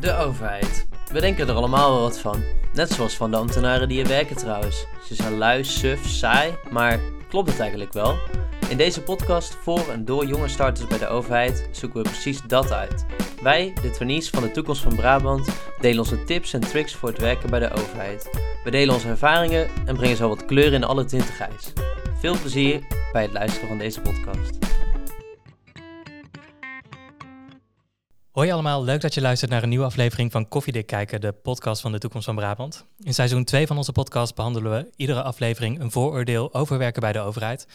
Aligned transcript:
De 0.00 0.16
overheid. 0.16 0.86
We 1.12 1.20
denken 1.20 1.48
er 1.48 1.54
allemaal 1.54 1.90
wel 1.90 2.00
wat 2.00 2.18
van. 2.18 2.42
Net 2.72 2.90
zoals 2.90 3.14
van 3.14 3.30
de 3.30 3.36
ambtenaren 3.36 3.88
die 3.88 4.02
er 4.02 4.08
werken 4.08 4.36
trouwens. 4.36 4.86
Ze 5.04 5.14
zijn 5.14 5.38
lui, 5.38 5.64
suf, 5.64 6.06
saai, 6.06 6.54
maar 6.70 7.00
klopt 7.28 7.50
het 7.50 7.60
eigenlijk 7.60 7.92
wel? 7.92 8.16
In 8.68 8.76
deze 8.76 9.02
podcast 9.02 9.54
voor 9.54 9.88
en 9.90 10.04
door 10.04 10.26
jonge 10.26 10.48
starters 10.48 10.86
bij 10.86 10.98
de 10.98 11.06
overheid 11.06 11.68
zoeken 11.72 12.02
we 12.02 12.08
precies 12.08 12.40
dat 12.42 12.72
uit. 12.72 13.06
Wij, 13.42 13.72
de 13.82 13.90
trainees 13.90 14.30
van 14.30 14.42
de 14.42 14.50
toekomst 14.50 14.82
van 14.82 14.96
Brabant, 14.96 15.48
delen 15.80 15.98
onze 15.98 16.24
tips 16.24 16.52
en 16.52 16.60
tricks 16.60 16.94
voor 16.94 17.08
het 17.08 17.20
werken 17.20 17.50
bij 17.50 17.60
de 17.60 17.70
overheid. 17.70 18.30
We 18.64 18.70
delen 18.70 18.94
onze 18.94 19.08
ervaringen 19.08 19.68
en 19.86 19.96
brengen 19.96 20.16
zo 20.16 20.28
wat 20.28 20.44
kleur 20.44 20.72
in 20.72 20.84
alle 20.84 21.04
tinten 21.04 21.34
grijs. 21.34 21.72
Veel 22.18 22.38
plezier 22.40 22.86
bij 23.12 23.22
het 23.22 23.32
luisteren 23.32 23.68
van 23.68 23.78
deze 23.78 24.00
podcast. 24.00 24.58
Hoi 28.38 28.50
allemaal, 28.50 28.84
leuk 28.84 29.00
dat 29.00 29.14
je 29.14 29.20
luistert 29.20 29.50
naar 29.50 29.62
een 29.62 29.68
nieuwe 29.68 29.84
aflevering 29.84 30.32
van 30.32 30.48
Koffiedik 30.48 30.86
Kijken, 30.86 31.20
de 31.20 31.32
podcast 31.32 31.80
van 31.80 31.92
de 31.92 31.98
toekomst 31.98 32.26
van 32.26 32.34
Brabant. 32.34 32.84
In 33.02 33.14
seizoen 33.14 33.44
2 33.44 33.66
van 33.66 33.76
onze 33.76 33.92
podcast 33.92 34.34
behandelen 34.34 34.72
we 34.72 34.90
iedere 34.96 35.22
aflevering 35.22 35.80
een 35.80 35.90
vooroordeel 35.90 36.54
over 36.54 36.78
werken 36.78 37.00
bij 37.00 37.12
de 37.12 37.18
overheid. 37.18 37.66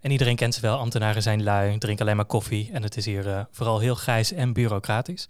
En 0.00 0.10
iedereen 0.10 0.36
kent 0.36 0.54
ze 0.54 0.60
wel, 0.60 0.78
ambtenaren 0.78 1.22
zijn 1.22 1.42
lui, 1.42 1.78
drinken 1.78 2.04
alleen 2.04 2.16
maar 2.16 2.24
koffie 2.24 2.70
en 2.72 2.82
het 2.82 2.96
is 2.96 3.04
hier 3.04 3.26
uh, 3.26 3.40
vooral 3.50 3.78
heel 3.78 3.94
grijs 3.94 4.32
en 4.32 4.52
bureaucratisch. 4.52 5.28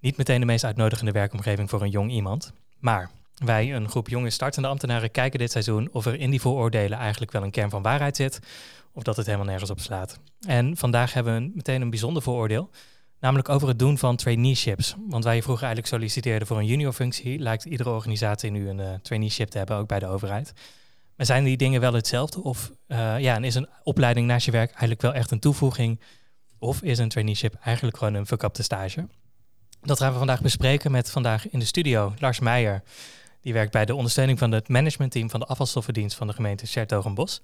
Niet 0.00 0.16
meteen 0.16 0.40
de 0.40 0.46
meest 0.46 0.64
uitnodigende 0.64 1.12
werkomgeving 1.12 1.70
voor 1.70 1.82
een 1.82 1.90
jong 1.90 2.10
iemand. 2.10 2.52
Maar 2.78 3.10
wij, 3.34 3.74
een 3.74 3.88
groep 3.88 4.08
jonge 4.08 4.30
startende 4.30 4.68
ambtenaren, 4.68 5.10
kijken 5.10 5.38
dit 5.38 5.50
seizoen 5.50 5.88
of 5.92 6.06
er 6.06 6.20
in 6.20 6.30
die 6.30 6.40
vooroordelen 6.40 6.98
eigenlijk 6.98 7.32
wel 7.32 7.42
een 7.42 7.50
kern 7.50 7.70
van 7.70 7.82
waarheid 7.82 8.16
zit, 8.16 8.40
of 8.92 9.02
dat 9.02 9.16
het 9.16 9.26
helemaal 9.26 9.48
nergens 9.48 9.70
op 9.70 9.80
slaat. 9.80 10.18
En 10.46 10.76
vandaag 10.76 11.12
hebben 11.12 11.34
we 11.34 11.50
meteen 11.54 11.80
een 11.80 11.90
bijzonder 11.90 12.22
vooroordeel. 12.22 12.70
Namelijk 13.20 13.48
over 13.48 13.68
het 13.68 13.78
doen 13.78 13.98
van 13.98 14.16
traineeships. 14.16 14.94
Want 15.08 15.24
waar 15.24 15.34
je 15.34 15.42
vroeger 15.42 15.64
eigenlijk 15.64 15.94
solliciteerde 15.94 16.46
voor 16.46 16.58
een 16.58 16.66
juniorfunctie, 16.66 17.38
lijkt 17.38 17.64
iedere 17.64 17.90
organisatie 17.90 18.50
nu 18.50 18.68
een 18.68 18.78
uh, 18.78 18.94
traineeship 19.02 19.48
te 19.48 19.58
hebben, 19.58 19.76
ook 19.76 19.88
bij 19.88 19.98
de 19.98 20.06
overheid. 20.06 20.52
Maar 21.16 21.26
zijn 21.26 21.44
die 21.44 21.56
dingen 21.56 21.80
wel 21.80 21.92
hetzelfde? 21.92 22.42
Of 22.42 22.72
uh, 22.88 23.18
ja, 23.18 23.34
en 23.34 23.44
is 23.44 23.54
een 23.54 23.68
opleiding 23.82 24.26
naast 24.26 24.44
je 24.44 24.50
werk 24.50 24.70
eigenlijk 24.70 25.02
wel 25.02 25.14
echt 25.14 25.30
een 25.30 25.38
toevoeging? 25.38 26.00
Of 26.58 26.82
is 26.82 26.98
een 26.98 27.08
traineeship 27.08 27.54
eigenlijk 27.54 27.96
gewoon 27.96 28.14
een 28.14 28.26
verkapte 28.26 28.62
stage? 28.62 29.08
Dat 29.80 29.98
gaan 29.98 30.12
we 30.12 30.18
vandaag 30.18 30.40
bespreken 30.40 30.90
met 30.90 31.10
vandaag 31.10 31.50
in 31.50 31.58
de 31.58 31.64
studio 31.64 32.14
Lars 32.18 32.40
Meijer. 32.40 32.82
Die 33.40 33.52
werkt 33.52 33.72
bij 33.72 33.84
de 33.84 33.94
ondersteuning 33.94 34.38
van 34.38 34.52
het 34.52 34.68
managementteam 34.68 35.30
van 35.30 35.40
de 35.40 35.46
afvalstoffendienst 35.46 36.16
van 36.16 36.26
de 36.26 36.32
gemeente 36.32 36.66
Sertogenbos. 36.66 37.40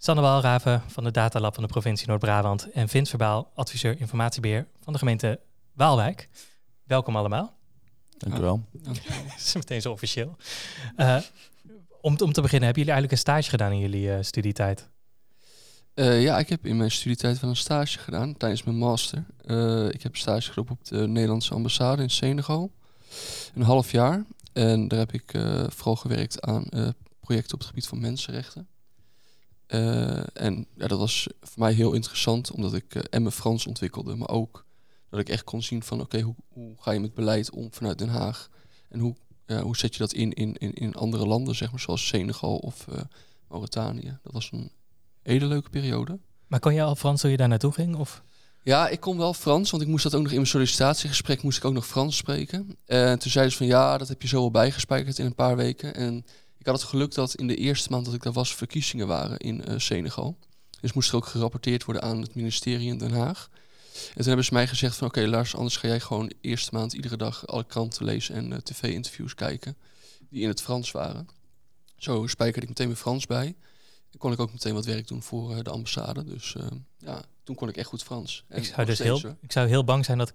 Sanne 0.00 0.22
Walraven 0.22 0.82
van 0.86 1.04
de 1.04 1.10
Datalab 1.10 1.54
van 1.54 1.62
de 1.62 1.68
provincie 1.68 2.06
Noord-Brabant 2.06 2.70
en 2.70 2.88
Vince 2.88 3.10
Verbaal, 3.10 3.50
adviseur 3.54 4.00
informatiebeheer 4.00 4.66
van 4.80 4.92
de 4.92 4.98
gemeente 4.98 5.40
Waalwijk. 5.72 6.28
Welkom 6.84 7.16
allemaal. 7.16 7.56
Dank 8.18 8.36
u 8.36 8.40
wel. 8.40 8.64
Dat 8.72 8.96
is 9.38 9.54
meteen 9.54 9.80
zo 9.80 9.92
officieel. 9.92 10.36
Uh, 10.96 11.20
om, 12.00 12.16
om 12.18 12.32
te 12.32 12.40
beginnen, 12.40 12.66
hebben 12.66 12.84
jullie 12.84 12.92
eigenlijk 12.92 13.12
een 13.12 13.18
stage 13.18 13.50
gedaan 13.50 13.72
in 13.72 13.78
jullie 13.78 14.06
uh, 14.08 14.16
studietijd? 14.20 14.88
Uh, 15.94 16.22
ja, 16.22 16.38
ik 16.38 16.48
heb 16.48 16.66
in 16.66 16.76
mijn 16.76 16.90
studietijd 16.90 17.40
wel 17.40 17.50
een 17.50 17.56
stage 17.56 17.98
gedaan 17.98 18.36
tijdens 18.36 18.62
mijn 18.62 18.76
master. 18.76 19.24
ik 19.90 20.02
heb 20.02 20.16
stage 20.16 20.52
gelopen 20.52 20.74
op 20.74 20.84
de 20.84 21.06
Nederlandse 21.08 21.54
ambassade 21.54 22.02
in 22.02 22.10
Senegal. 22.10 22.70
Een 23.54 23.62
half 23.62 23.92
jaar. 23.92 24.24
En 24.52 24.88
daar 24.88 24.98
heb 24.98 25.12
ik 25.12 25.30
vooral 25.68 25.96
gewerkt 25.96 26.40
aan 26.40 26.64
projecten 27.20 27.54
op 27.54 27.58
het 27.58 27.68
gebied 27.68 27.86
van 27.86 28.00
mensenrechten. 28.00 28.68
Uh, 29.68 30.22
en 30.32 30.66
ja, 30.76 30.86
dat 30.86 30.98
was 30.98 31.28
voor 31.40 31.58
mij 31.62 31.72
heel 31.72 31.92
interessant, 31.92 32.50
omdat 32.50 32.74
ik 32.74 32.94
uh, 32.94 33.02
en 33.10 33.22
mijn 33.22 33.34
Frans 33.34 33.66
ontwikkelde, 33.66 34.14
maar 34.14 34.28
ook 34.28 34.64
dat 35.10 35.20
ik 35.20 35.28
echt 35.28 35.44
kon 35.44 35.62
zien 35.62 35.82
van 35.82 36.00
oké, 36.00 36.06
okay, 36.06 36.22
hoe, 36.22 36.34
hoe, 36.48 36.74
ga 36.78 36.90
je 36.90 37.00
met 37.00 37.14
beleid 37.14 37.50
om 37.50 37.68
vanuit 37.70 37.98
Den 37.98 38.08
Haag? 38.08 38.48
En 38.88 38.98
hoe, 38.98 39.14
ja, 39.46 39.62
hoe 39.62 39.76
zet 39.76 39.92
je 39.92 39.98
dat 39.98 40.12
in, 40.12 40.32
in, 40.32 40.54
in, 40.54 40.74
in 40.74 40.94
andere 40.94 41.26
landen, 41.26 41.54
zeg 41.54 41.70
maar, 41.70 41.80
zoals 41.80 42.06
Senegal 42.06 42.56
of 42.56 42.86
uh, 42.92 43.00
Mauritanië? 43.48 44.18
Dat 44.22 44.32
was 44.32 44.50
een 44.52 44.70
hele 45.22 45.46
leuke 45.46 45.70
periode. 45.70 46.18
Maar 46.46 46.60
kon 46.60 46.74
je 46.74 46.82
al 46.82 46.96
Frans 46.96 47.20
toen 47.20 47.30
je 47.30 47.36
daar 47.36 47.48
naartoe 47.48 47.72
ging? 47.72 47.96
Of? 47.96 48.22
Ja, 48.62 48.88
ik 48.88 49.00
kon 49.00 49.18
wel 49.18 49.34
Frans, 49.34 49.70
want 49.70 49.82
ik 49.82 49.88
moest 49.88 50.02
dat 50.02 50.14
ook 50.14 50.22
nog 50.22 50.30
in 50.30 50.36
mijn 50.36 50.48
sollicitatiegesprek 50.48 51.42
moest 51.42 51.58
ik 51.58 51.64
ook 51.64 51.72
nog 51.72 51.86
Frans 51.86 52.16
spreken. 52.16 52.76
En 52.86 53.18
toen 53.18 53.30
zeiden 53.30 53.52
ze 53.52 53.58
van 53.58 53.66
ja, 53.66 53.98
dat 53.98 54.08
heb 54.08 54.22
je 54.22 54.28
zo 54.28 54.40
al 54.40 54.50
bijgespijkerd 54.50 55.18
in 55.18 55.26
een 55.26 55.34
paar 55.34 55.56
weken. 55.56 55.94
En 55.94 56.24
ik 56.58 56.66
had 56.66 56.80
het 56.80 56.90
geluk 56.90 57.14
dat 57.14 57.34
in 57.34 57.46
de 57.46 57.56
eerste 57.56 57.90
maand 57.90 58.04
dat 58.04 58.14
ik 58.14 58.22
daar 58.22 58.32
was 58.32 58.54
verkiezingen 58.54 59.06
waren 59.06 59.38
in 59.38 59.64
uh, 59.68 59.78
Senegal. 59.78 60.38
Dus 60.80 60.92
moest 60.92 61.10
er 61.10 61.16
ook 61.16 61.26
gerapporteerd 61.26 61.84
worden 61.84 62.02
aan 62.02 62.20
het 62.20 62.34
ministerie 62.34 62.88
in 62.88 62.98
Den 62.98 63.12
Haag. 63.12 63.48
En 63.94 64.14
toen 64.14 64.26
hebben 64.26 64.44
ze 64.44 64.52
mij 64.52 64.66
gezegd 64.66 64.96
van 64.96 65.06
oké 65.08 65.18
okay, 65.18 65.30
Lars, 65.30 65.56
anders 65.56 65.76
ga 65.76 65.88
jij 65.88 66.00
gewoon 66.00 66.28
de 66.28 66.36
eerste 66.40 66.74
maand 66.74 66.92
iedere 66.92 67.16
dag 67.16 67.46
alle 67.46 67.64
kranten 67.64 68.04
lezen 68.04 68.34
en 68.34 68.50
uh, 68.50 68.56
tv-interviews 68.58 69.34
kijken 69.34 69.76
die 70.28 70.42
in 70.42 70.48
het 70.48 70.62
Frans 70.62 70.90
waren. 70.90 71.28
Zo 71.96 72.26
spijkerde 72.26 72.62
ik 72.62 72.68
meteen 72.68 72.86
mijn 72.86 72.98
Frans 72.98 73.26
bij. 73.26 73.56
En 74.12 74.18
kon 74.18 74.32
ik 74.32 74.40
ook 74.40 74.52
meteen 74.52 74.74
wat 74.74 74.84
werk 74.84 75.08
doen 75.08 75.22
voor 75.22 75.56
uh, 75.56 75.62
de 75.62 75.70
ambassade. 75.70 76.24
Dus 76.24 76.56
ja, 76.98 77.22
toen 77.42 77.54
kon 77.54 77.68
ik 77.68 77.76
echt 77.76 77.88
goed 77.88 78.02
Frans. 78.02 78.44
En 78.48 78.58
ik, 78.58 78.64
zou 78.64 78.86
dus 78.86 78.98
heel, 78.98 79.20
ik 79.40 79.52
zou 79.52 79.68
heel 79.68 79.84
bang 79.84 80.04
zijn 80.04 80.18
dat 80.18 80.32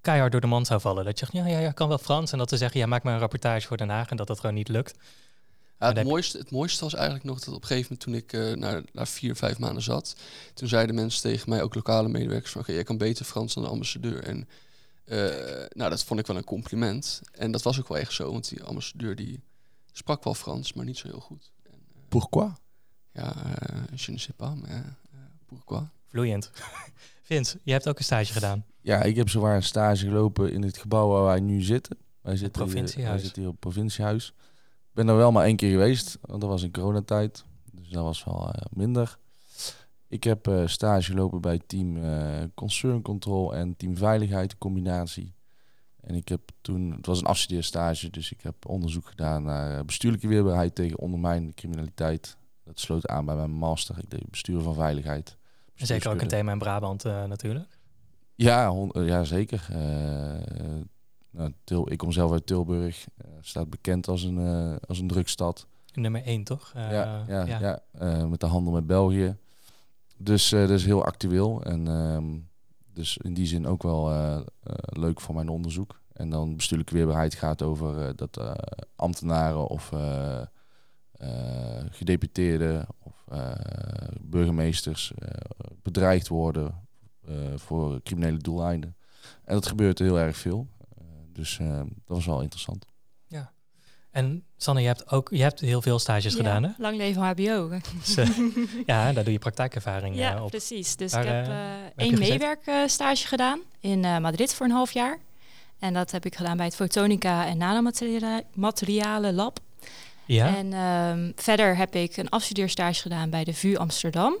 keihard 0.00 0.32
door 0.32 0.40
de 0.40 0.46
man 0.46 0.66
zou 0.66 0.80
vallen. 0.80 1.04
Dat 1.04 1.18
je 1.18 1.26
zegt, 1.26 1.44
ja, 1.44 1.52
ja, 1.52 1.58
ja, 1.58 1.72
kan 1.72 1.88
wel 1.88 1.98
Frans. 1.98 2.32
En 2.32 2.38
dat 2.38 2.48
ze 2.48 2.56
zeggen, 2.56 2.80
ja, 2.80 2.86
maak 2.86 3.02
maar 3.02 3.14
een 3.14 3.20
rapportage 3.20 3.66
voor 3.66 3.76
Den 3.76 3.88
Haag. 3.88 4.08
En 4.08 4.16
dat 4.16 4.26
dat 4.26 4.40
gewoon 4.40 4.54
niet 4.54 4.68
lukt. 4.68 4.94
Ja, 5.82 5.92
het, 5.92 6.04
mooiste, 6.06 6.38
het 6.38 6.50
mooiste 6.50 6.84
was 6.84 6.94
eigenlijk 6.94 7.24
nog 7.24 7.38
dat 7.38 7.54
op 7.54 7.62
een 7.62 7.66
gegeven 7.66 7.96
moment 7.98 8.00
toen 8.00 8.40
ik 8.42 8.50
uh, 8.50 8.56
naar, 8.56 8.82
naar 8.92 9.08
vier, 9.08 9.36
vijf 9.36 9.58
maanden 9.58 9.82
zat, 9.82 10.16
toen 10.54 10.68
zeiden 10.68 10.94
mensen 10.94 11.22
tegen 11.22 11.48
mij, 11.48 11.62
ook 11.62 11.74
lokale 11.74 12.08
medewerkers, 12.08 12.50
van 12.50 12.60
oké, 12.60 12.70
okay, 12.70 12.74
jij 12.74 12.84
kan 12.84 12.98
beter 12.98 13.24
Frans 13.24 13.54
dan 13.54 13.62
de 13.62 13.68
ambassadeur. 13.68 14.24
En 14.24 14.48
uh, 15.04 15.18
nou, 15.68 15.90
dat 15.90 16.04
vond 16.04 16.20
ik 16.20 16.26
wel 16.26 16.36
een 16.36 16.44
compliment. 16.44 17.20
En 17.32 17.50
dat 17.50 17.62
was 17.62 17.78
ook 17.80 17.88
wel 17.88 17.98
echt 17.98 18.12
zo, 18.12 18.32
want 18.32 18.48
die 18.48 18.62
ambassadeur 18.62 19.16
die 19.16 19.40
sprak 19.92 20.24
wel 20.24 20.34
Frans, 20.34 20.72
maar 20.72 20.84
niet 20.84 20.98
zo 20.98 21.08
heel 21.08 21.20
goed. 21.20 21.50
En, 21.62 21.72
uh, 21.72 22.00
pourquoi? 22.08 22.52
Ja, 23.12 23.34
je 23.94 24.12
ne 24.12 24.18
sais 24.18 24.36
pas, 24.36 24.54
mais 24.54 24.82
pourquoi? 25.46 25.82
Vloeiend. 26.06 26.50
Vince, 27.22 27.58
je 27.62 27.72
hebt 27.72 27.88
ook 27.88 27.98
een 27.98 28.04
stage 28.04 28.32
gedaan. 28.32 28.64
Ja, 28.80 29.02
ik 29.02 29.16
heb 29.16 29.28
zowaar 29.28 29.56
een 29.56 29.62
stage 29.62 30.06
gelopen 30.06 30.52
in 30.52 30.62
het 30.62 30.78
gebouw 30.78 31.08
waar 31.08 31.24
wij 31.24 31.40
nu 31.40 31.62
zitten. 31.62 31.96
Wij 32.20 32.36
zitten, 32.36 32.64
provinciehuis. 32.64 32.94
Hier, 32.94 33.06
wij 33.06 33.18
zitten 33.18 33.42
hier 33.42 33.50
op 33.50 33.62
het 33.62 33.72
provinciehuis 33.72 34.34
ben 34.92 35.08
er 35.08 35.16
wel 35.16 35.32
maar 35.32 35.44
één 35.44 35.56
keer 35.56 35.70
geweest, 35.70 36.18
want 36.20 36.40
dat 36.40 36.50
was 36.50 36.62
in 36.62 36.72
coronatijd. 36.72 37.44
Dus 37.72 37.88
dat 37.88 38.02
was 38.02 38.24
wel 38.24 38.48
uh, 38.48 38.62
minder. 38.70 39.18
Ik 40.08 40.24
heb 40.24 40.48
uh, 40.48 40.66
stage 40.66 41.10
gelopen 41.10 41.40
bij 41.40 41.60
team 41.66 41.96
uh, 41.96 42.42
Concern 42.54 43.02
Control 43.02 43.54
en 43.54 43.76
team 43.76 43.96
Veiligheid, 43.96 44.58
combinatie. 44.58 45.34
En 46.00 46.14
ik 46.14 46.28
heb 46.28 46.40
toen, 46.60 46.92
het 46.92 47.06
was 47.06 47.20
een 47.20 47.26
afstudeerstage, 47.26 48.10
dus 48.10 48.32
ik 48.32 48.40
heb 48.42 48.68
onderzoek 48.68 49.06
gedaan 49.06 49.42
naar 49.42 49.84
bestuurlijke 49.84 50.28
weerbaarheid 50.28 50.74
tegen 50.74 50.98
ondermijnende 50.98 51.54
criminaliteit. 51.54 52.36
Dat 52.64 52.80
sloot 52.80 53.06
aan 53.06 53.24
bij 53.24 53.34
mijn 53.34 53.50
master. 53.50 53.98
Ik 53.98 54.10
deed 54.10 54.30
bestuur 54.30 54.60
van 54.60 54.74
veiligheid. 54.74 55.36
Zeker 55.74 56.10
ook 56.10 56.20
een 56.20 56.28
thema 56.28 56.52
in 56.52 56.58
Brabant 56.58 57.04
natuurlijk. 57.04 57.78
Ja, 58.34 58.74
ja 58.92 59.24
zeker. 59.24 59.66
Nou, 61.32 61.52
Til, 61.64 61.92
ik 61.92 61.98
kom 61.98 62.12
zelf 62.12 62.32
uit 62.32 62.46
Tilburg. 62.46 63.06
Uh, 63.24 63.30
staat 63.40 63.70
bekend 63.70 64.08
als 64.08 64.22
een, 64.22 64.38
uh, 64.38 64.76
als 64.86 64.98
een 64.98 65.08
drugstad. 65.08 65.66
Nummer 65.94 66.24
één, 66.24 66.44
toch? 66.44 66.72
Uh, 66.76 66.90
ja, 66.90 67.24
ja, 67.28 67.44
ja. 67.44 67.82
ja 67.98 68.26
met 68.26 68.40
de 68.40 68.46
handel 68.46 68.72
met 68.72 68.86
België. 68.86 69.36
Dus 70.16 70.48
dat 70.48 70.70
is 70.70 70.84
heel 70.84 71.04
actueel. 71.04 71.62
En 71.62 71.86
um, 71.86 72.48
dus 72.92 73.16
in 73.16 73.34
die 73.34 73.46
zin 73.46 73.66
ook 73.66 73.82
wel 73.82 74.10
leuk 74.84 75.20
voor 75.20 75.34
mijn 75.34 75.48
onderzoek. 75.48 76.00
En 76.12 76.30
dan 76.30 76.56
bestuurlijke 76.56 76.94
weerbaarheid 76.94 77.34
gaat 77.34 77.62
over 77.62 78.16
dat 78.16 78.40
ambtenaren 78.96 79.66
of 79.66 79.92
gedeputeerden 81.90 82.86
of 82.98 83.24
burgemeesters 84.20 85.12
bedreigd 85.82 86.28
worden 86.28 86.88
voor 87.54 88.02
criminele 88.02 88.38
doeleinden. 88.38 88.96
En 89.44 89.54
dat 89.54 89.66
gebeurt 89.66 89.98
heel 89.98 90.18
erg 90.18 90.36
veel. 90.36 90.68
Dus 91.32 91.58
uh, 91.58 91.76
dat 91.76 91.86
was 92.16 92.26
wel 92.26 92.40
interessant. 92.40 92.86
Ja. 93.26 93.52
En 94.10 94.44
Sanne, 94.56 94.80
je 94.80 94.86
hebt 94.86 95.10
ook 95.10 95.28
je 95.30 95.42
hebt 95.42 95.60
heel 95.60 95.82
veel 95.82 95.98
stages 95.98 96.32
ja, 96.32 96.38
gedaan, 96.38 96.62
hè? 96.62 96.70
Lang 96.78 96.96
leven 96.96 97.22
HBO. 97.22 97.68
Dus, 97.98 98.16
uh, 98.16 98.28
ja, 98.86 99.12
daar 99.12 99.24
doe 99.24 99.32
je 99.32 99.38
praktijkervaring 99.38 100.16
ja, 100.16 100.36
uh, 100.36 100.42
op. 100.42 100.50
precies. 100.50 100.96
Dus 100.96 101.12
Waar, 101.12 101.24
ik 101.24 101.28
heb 101.28 101.46
één 101.96 102.18
meewerkstage 102.18 103.26
gedaan 103.26 103.60
in 103.80 104.00
Madrid 104.00 104.54
voor 104.54 104.66
een 104.66 104.72
half 104.72 104.92
jaar. 104.92 105.18
En 105.78 105.94
dat 105.94 106.10
heb 106.10 106.24
ik 106.26 106.36
gedaan 106.36 106.56
bij 106.56 106.66
het 106.66 106.74
Fotonica 106.74 107.46
en 107.46 107.58
Nanomaterialen 107.58 109.34
Lab. 109.34 109.60
Ja. 110.24 110.56
En 110.56 110.72
um, 110.72 111.32
verder 111.36 111.76
heb 111.76 111.94
ik 111.94 112.16
een 112.16 112.28
afstudeerstage 112.28 113.02
gedaan 113.02 113.30
bij 113.30 113.44
de 113.44 113.54
VU 113.54 113.76
Amsterdam. 113.76 114.36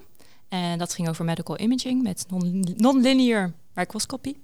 En 0.48 0.78
dat 0.78 0.94
ging 0.94 1.08
over 1.08 1.24
medical 1.24 1.60
imaging 1.60 2.02
met 2.02 2.24
non-linear 2.76 3.42
non 3.42 3.54
microscopie. 3.74 4.42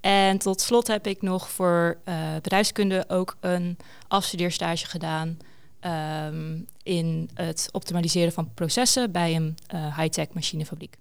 En 0.00 0.38
tot 0.38 0.60
slot 0.60 0.86
heb 0.86 1.06
ik 1.06 1.22
nog 1.22 1.50
voor 1.50 1.98
uh, 2.04 2.34
bedrijfskunde 2.34 3.04
ook 3.08 3.36
een 3.40 3.76
afstudeerstage 4.08 4.86
gedaan 4.86 5.38
um, 5.80 6.66
in 6.82 7.30
het 7.34 7.68
optimaliseren 7.72 8.32
van 8.32 8.54
processen 8.54 9.12
bij 9.12 9.36
een 9.36 9.56
uh, 9.74 9.98
high-tech 9.98 10.28
machinefabriek. 10.32 10.96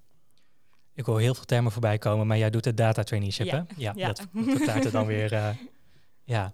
Ik 0.94 1.06
hoor 1.06 1.20
heel 1.20 1.36
veel 1.36 1.46
termen 1.46 1.72
voorbij 1.72 1.98
komen, 1.98 2.28
maar 2.28 2.38
jij 2.38 2.50
doet 2.50 2.66
het 2.66 2.78
data 2.78 3.04
traineeship, 3.04 3.46
ja. 3.46 3.66
hè? 3.68 3.74
Ja, 3.78 3.94
dat, 3.94 4.18
dat 4.18 4.28
verklaart 4.34 4.84
het 4.84 4.94
dan 4.94 5.06
weer, 5.06 5.34
uh, 5.34 5.50
Ja. 6.24 6.54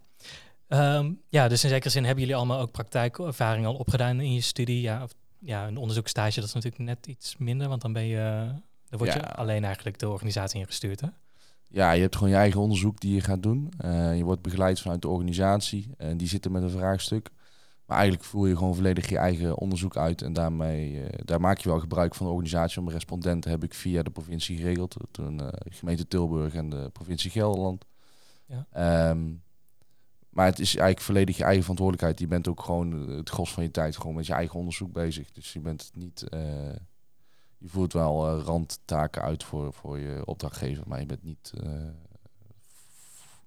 Ehm, 0.67 1.11
ja, 1.29 1.47
dus 1.47 1.63
in 1.63 1.69
zekere 1.69 1.89
zin 1.89 2.03
hebben 2.03 2.21
jullie 2.21 2.37
allemaal 2.37 2.59
ook 2.59 2.71
praktijkervaring 2.71 3.65
al 3.65 3.75
opgedaan 3.75 4.19
in 4.19 4.33
je 4.33 4.41
studie. 4.41 4.81
Ja, 4.81 5.03
of, 5.03 5.11
ja 5.39 5.67
een 5.67 5.77
onderzoekstage, 5.77 6.39
dat 6.39 6.47
is 6.47 6.53
natuurlijk 6.53 6.83
net 6.83 7.07
iets 7.07 7.35
minder, 7.37 7.67
want 7.67 7.81
dan 7.81 7.93
ben 7.93 8.05
je, 8.05 8.53
dan 8.89 8.99
word 8.99 9.13
je 9.13 9.19
Ja. 9.19 9.25
alleen 9.25 9.63
eigenlijk 9.63 9.99
de 9.99 10.09
organisatie 10.09 10.59
ingestuurd, 10.59 11.01
hè? 11.01 11.07
Ja, 11.71 11.91
je 11.91 12.01
hebt 12.01 12.15
gewoon 12.15 12.29
je 12.29 12.35
eigen 12.35 12.61
onderzoek 12.61 12.99
die 12.99 13.13
je 13.13 13.21
gaat 13.21 13.43
doen. 13.43 13.71
Eh, 13.77 14.17
je 14.17 14.23
wordt 14.23 14.41
begeleid 14.41 14.79
vanuit 14.79 15.01
de 15.01 15.07
organisatie. 15.07 15.89
En 15.97 16.17
die 16.17 16.27
zitten 16.27 16.51
met 16.51 16.63
een 16.63 16.69
vraagstuk. 16.69 17.29
Maar 17.85 17.97
eigenlijk 17.97 18.29
voer 18.29 18.47
je 18.47 18.57
gewoon 18.57 18.75
volledig 18.75 19.09
je 19.09 19.17
eigen 19.17 19.57
onderzoek 19.57 19.97
uit. 19.97 20.21
En 20.21 20.33
daarmee, 20.33 21.03
eh, 21.03 21.19
daar 21.25 21.39
maak 21.41 21.57
je 21.57 21.69
wel 21.69 21.79
gebruik 21.79 22.15
van 22.15 22.25
de 22.25 22.31
organisatie. 22.31 22.81
Want 22.81 22.93
respondenten 22.93 23.51
heb 23.51 23.63
ik 23.63 23.73
via 23.73 24.03
de 24.03 24.09
provincie 24.09 24.57
geregeld. 24.57 24.95
Toen 25.11 25.41
eh, 25.41 25.47
gemeente 25.69 26.07
Tilburg 26.07 26.53
en 26.53 26.69
de 26.69 26.89
provincie 26.93 27.31
Gelderland. 27.31 27.85
Ja. 28.45 28.67
Ehm, 28.71 29.33
maar 30.29 30.45
het 30.45 30.59
is 30.59 30.75
eigenlijk 30.75 31.05
volledig 31.05 31.37
je 31.37 31.43
eigen 31.43 31.61
verantwoordelijkheid. 31.61 32.19
Je 32.19 32.27
bent 32.27 32.47
ook 32.47 32.63
gewoon 32.63 33.09
het 33.09 33.29
gros 33.29 33.53
van 33.53 33.63
je 33.63 33.71
tijd 33.71 33.97
gewoon 33.97 34.15
met 34.15 34.25
je 34.25 34.33
eigen 34.33 34.59
onderzoek 34.59 34.91
bezig. 34.91 35.31
Dus 35.31 35.53
je 35.53 35.59
bent 35.59 35.91
niet... 35.93 36.23
je 37.61 37.67
voert 37.69 37.93
wel 37.93 38.27
eh, 38.27 38.43
randtaken 38.43 39.21
uit 39.21 39.43
voor, 39.43 39.73
voor 39.73 39.99
je 39.99 40.25
opdrachtgever, 40.25 40.83
maar 40.87 40.99
je 40.99 41.05
bent 41.05 41.23
niet 41.23 41.51
eh, 41.63 41.71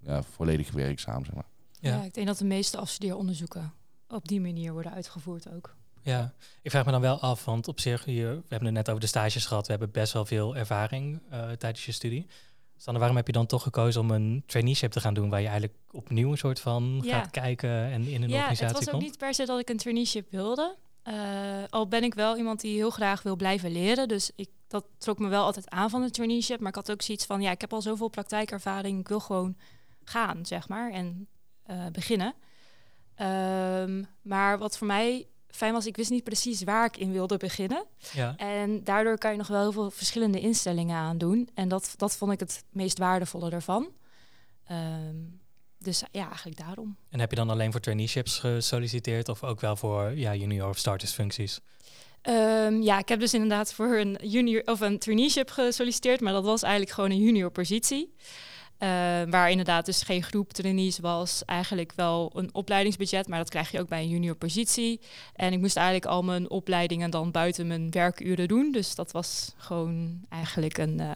ja, 0.00 0.22
volledig 0.22 0.70
werkzaam, 0.72 1.24
zeg 1.24 1.34
maar. 1.34 1.48
Ja. 1.80 1.96
Ja. 1.96 2.02
ik 2.02 2.14
denk 2.14 2.26
dat 2.26 2.38
de 2.38 2.44
meeste 2.44 2.76
afstudeeronderzoeken 2.76 3.72
op 4.08 4.28
die 4.28 4.40
manier 4.40 4.72
worden 4.72 4.92
uitgevoerd 4.92 5.52
ook. 5.52 5.74
Ja, 6.02 6.34
ik 6.62 6.70
vraag 6.70 6.84
me 6.84 6.90
dan 6.90 7.00
wel 7.00 7.20
af, 7.20 7.44
want 7.44 7.68
op 7.68 7.80
zich, 7.80 8.04
hier, 8.04 8.28
we 8.28 8.42
hebben 8.48 8.66
het 8.66 8.74
net 8.76 8.88
over 8.88 9.00
de 9.00 9.06
stages 9.06 9.46
gehad, 9.46 9.64
we 9.66 9.70
hebben 9.72 9.90
best 9.90 10.12
wel 10.12 10.24
veel 10.24 10.56
ervaring 10.56 11.22
eh, 11.30 11.50
tijdens 11.50 11.84
je 11.86 11.92
studie. 11.92 12.26
Sander, 12.76 12.98
waarom 12.98 13.16
heb 13.16 13.26
je 13.26 13.32
dan 13.32 13.46
toch 13.46 13.62
gekozen 13.62 14.00
om 14.00 14.10
een 14.10 14.42
traineeship 14.46 14.90
te 14.90 15.00
gaan 15.00 15.14
doen, 15.14 15.30
waar 15.30 15.40
je 15.40 15.48
eigenlijk 15.48 15.78
opnieuw 15.90 16.30
een 16.30 16.38
soort 16.38 16.60
van 16.60 17.00
Ja. 17.04 17.18
gaat 17.18 17.30
kijken 17.30 17.70
en 17.70 18.06
in 18.06 18.22
een 18.22 18.28
ja, 18.28 18.36
organisatie 18.36 18.64
het 18.64 18.72
was 18.72 18.84
ook 18.84 18.90
komt? 18.90 19.02
niet 19.02 19.18
per 19.18 19.34
se 19.34 19.44
dat 19.44 19.60
ik 19.60 19.68
een 19.68 19.76
traineeship 19.76 20.30
wilde. 20.30 20.76
Eh, 21.04 21.62
al 21.70 21.88
ben 21.88 22.04
ik 22.04 22.14
wel 22.14 22.36
iemand 22.36 22.60
die 22.60 22.76
heel 22.76 22.90
graag 22.90 23.22
wil 23.22 23.36
blijven 23.36 23.72
leren. 23.72 24.08
Dus 24.08 24.30
ik, 24.36 24.48
dat 24.66 24.84
trok 24.98 25.18
me 25.18 25.28
wel 25.28 25.44
altijd 25.44 25.70
aan 25.70 25.90
van 25.90 26.02
de 26.02 26.10
traineeship. 26.10 26.58
Maar 26.60 26.68
ik 26.68 26.74
had 26.74 26.90
ook 26.90 27.02
zoiets 27.02 27.26
van, 27.26 27.40
ja, 27.40 27.50
ik 27.50 27.60
heb 27.60 27.72
al 27.72 27.82
zoveel 27.82 28.08
praktijkervaring. 28.08 29.00
Ik 29.00 29.08
wil 29.08 29.20
gewoon 29.20 29.56
gaan, 30.04 30.46
zeg 30.46 30.68
maar, 30.68 30.90
en 30.90 31.28
eh, 31.62 31.86
beginnen. 31.92 32.34
Ehm, 33.14 34.02
maar 34.22 34.58
wat 34.58 34.78
voor 34.78 34.86
mij 34.86 35.26
fijn 35.48 35.72
was, 35.72 35.86
ik 35.86 35.96
wist 35.96 36.10
niet 36.10 36.24
precies 36.24 36.62
waar 36.62 36.84
ik 36.84 36.96
in 36.96 37.12
wilde 37.12 37.36
beginnen. 37.36 37.84
Ja, 38.12 38.36
En 38.36 38.84
daardoor 38.84 39.18
kan 39.18 39.30
je 39.30 39.36
nog 39.36 39.46
wel 39.46 39.60
heel 39.60 39.72
veel 39.72 39.90
verschillende 39.90 40.40
instellingen 40.40 40.96
aan 40.96 41.18
doen. 41.18 41.48
En 41.54 41.68
dat, 41.68 41.94
dat 41.96 42.16
vond 42.16 42.32
ik 42.32 42.40
het 42.40 42.64
meest 42.70 42.98
waardevolle 42.98 43.50
ervan. 43.50 43.88
Ehm, 44.66 45.16
dus 45.84 46.02
ja, 46.12 46.26
eigenlijk 46.26 46.58
daarom. 46.58 46.96
en 47.10 47.20
heb 47.20 47.30
je 47.30 47.36
dan 47.36 47.50
alleen 47.50 47.72
voor 47.72 47.80
traineeships 47.80 48.38
gesolliciteerd 48.38 49.28
of 49.28 49.44
ook 49.44 49.60
wel 49.60 49.76
voor 49.76 50.12
ja, 50.16 50.34
junior 50.34 50.68
of 50.68 50.78
starters 50.78 51.12
functies? 51.12 51.60
Ehm, 52.22 52.82
ja, 52.82 52.98
ik 52.98 53.08
heb 53.08 53.20
dus 53.20 53.34
inderdaad 53.34 53.72
voor 53.72 53.96
een 53.96 54.18
junior 54.22 54.62
of 54.64 54.80
een 54.80 54.98
traineeship 54.98 55.50
gesolliciteerd, 55.50 56.20
maar 56.20 56.32
dat 56.32 56.44
was 56.44 56.62
eigenlijk 56.62 56.92
gewoon 56.92 57.10
een 57.10 57.24
junior 57.24 57.50
positie. 57.50 58.14
Eh, 58.78 58.88
waar 59.30 59.50
inderdaad 59.50 59.86
dus 59.86 60.02
geen 60.02 60.22
groep 60.22 60.52
trainees 60.52 60.98
was, 60.98 61.42
eigenlijk 61.44 61.92
wel 61.96 62.30
een 62.34 62.54
opleidingsbudget, 62.54 63.28
maar 63.28 63.38
dat 63.38 63.48
krijg 63.48 63.70
je 63.70 63.80
ook 63.80 63.88
bij 63.88 64.02
een 64.02 64.08
junior 64.08 64.34
positie. 64.34 65.00
En 65.34 65.52
ik 65.52 65.60
moest 65.60 65.76
eigenlijk 65.76 66.06
al 66.06 66.22
mijn 66.22 66.50
opleidingen 66.50 67.10
dan 67.10 67.30
buiten 67.30 67.66
mijn 67.66 67.90
werkuren 67.90 68.48
doen, 68.48 68.72
dus 68.72 68.94
dat 68.94 69.12
was 69.12 69.54
gewoon 69.56 70.24
eigenlijk 70.28 70.78
een 70.78 71.00
eh, 71.00 71.10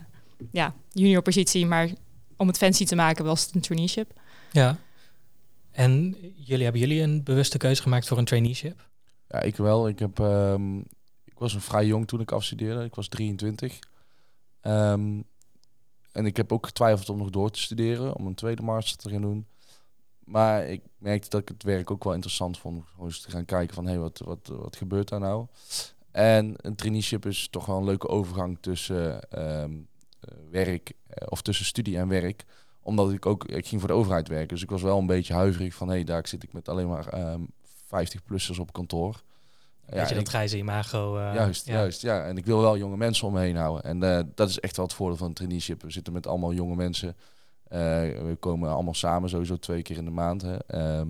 ja, 0.50 0.74
junior 0.92 1.22
positie, 1.22 1.66
maar 1.66 1.88
om 2.36 2.46
het 2.46 2.56
fancy 2.56 2.84
te 2.84 2.96
maken 2.96 3.24
was 3.24 3.44
het 3.44 3.54
een 3.54 3.60
traineeship. 3.60 4.12
Ja. 4.52 4.76
En 5.70 6.16
jullie 6.36 6.62
hebben 6.62 6.80
jullie 6.80 7.02
een 7.02 7.22
bewuste 7.22 7.58
keuze 7.58 7.82
gemaakt 7.82 8.08
voor 8.08 8.18
een 8.18 8.24
traineeship? 8.24 8.88
Ja, 9.28 9.40
ik 9.40 9.56
wel. 9.56 9.88
Ik, 9.88 9.98
heb, 9.98 10.18
ehm, 10.18 10.78
ik 11.24 11.38
was 11.38 11.52
nog 11.52 11.64
vrij 11.64 11.86
jong 11.86 12.06
toen 12.06 12.20
ik 12.20 12.32
afstudeerde. 12.32 12.84
Ik 12.84 12.94
was 12.94 13.08
23. 13.08 13.78
Ehm, 14.60 15.20
en 16.12 16.26
ik 16.26 16.36
heb 16.36 16.52
ook 16.52 16.66
getwijfeld 16.66 17.08
om 17.08 17.18
nog 17.18 17.30
door 17.30 17.50
te 17.50 17.60
studeren, 17.60 18.16
om 18.16 18.26
een 18.26 18.34
tweede 18.34 18.62
master 18.62 18.96
te 18.96 19.10
gaan 19.10 19.20
doen. 19.20 19.46
Maar 20.24 20.66
ik 20.66 20.82
merkte 20.98 21.28
dat 21.28 21.40
ik 21.40 21.48
het 21.48 21.62
werk 21.62 21.90
ook 21.90 22.04
wel 22.04 22.12
interessant 22.14 22.58
vond. 22.58 22.84
Gewoon 22.90 23.06
eens 23.06 23.20
te 23.20 23.30
gaan 23.30 23.44
kijken 23.44 23.74
van, 23.74 23.84
hé, 23.84 23.90
hey, 23.90 24.00
wat, 24.00 24.18
wat, 24.24 24.46
wat 24.46 24.76
gebeurt 24.76 25.08
daar 25.08 25.20
nou? 25.20 25.46
En 26.10 26.54
een 26.56 26.74
traineeship 26.74 27.26
is 27.26 27.48
toch 27.50 27.66
wel 27.66 27.76
een 27.76 27.84
leuke 27.84 28.08
overgang 28.08 28.58
tussen 28.60 29.30
ehm, 29.30 29.72
eh, 30.20 30.34
werk, 30.50 30.92
eh, 31.06 31.26
of 31.30 31.42
tussen 31.42 31.64
studie 31.64 31.98
en 31.98 32.08
werk. 32.08 32.44
Omdat 32.88 33.12
ik 33.12 33.26
ook, 33.26 33.44
ik 33.44 33.66
ging 33.66 33.80
voor 33.80 33.90
de 33.90 33.96
overheid 33.96 34.28
werken. 34.28 34.48
Dus 34.48 34.62
ik 34.62 34.70
was 34.70 34.82
wel 34.82 34.98
een 34.98 35.06
beetje 35.06 35.34
huiverig 35.34 35.74
van, 35.74 35.88
hé, 35.88 35.94
hey, 35.94 36.04
daar 36.04 36.28
zit 36.28 36.42
ik 36.42 36.52
met 36.52 36.68
alleen 36.68 36.88
maar 36.88 37.06
ehm 37.06 37.40
50-plussers 37.88 38.58
op 38.58 38.72
kantoor. 38.72 39.22
Weet 39.86 40.08
je 40.08 40.14
dat 40.14 40.28
grijze 40.28 40.56
imago? 40.56 41.18
eh, 41.18 41.34
juist, 41.34 41.66
ja. 41.66 41.72
juist, 41.72 42.02
ja. 42.02 42.24
En 42.24 42.36
ik 42.36 42.46
wil 42.46 42.60
wel 42.60 42.76
jonge 42.76 42.96
mensen 42.96 43.26
om 43.26 43.32
me 43.32 43.40
heen 43.40 43.56
houden. 43.56 43.84
En 43.84 44.02
eh, 44.02 44.24
dat 44.34 44.48
is 44.48 44.60
echt 44.60 44.76
wel 44.76 44.86
het 44.86 44.94
voordeel 44.94 45.16
van 45.16 45.26
een 45.26 45.34
traineeship. 45.34 45.82
We 45.82 45.90
zitten 45.90 46.12
met 46.12 46.26
allemaal 46.26 46.52
jonge 46.52 46.76
mensen. 46.76 47.16
Eh, 47.64 47.78
we 48.00 48.36
komen 48.40 48.70
allemaal 48.70 48.94
samen, 48.94 49.28
sowieso 49.28 49.56
twee 49.56 49.82
keer 49.82 49.96
in 49.96 50.04
de 50.04 50.10
maand. 50.10 50.42
Hè. 50.42 50.56
Ehm, 50.56 51.08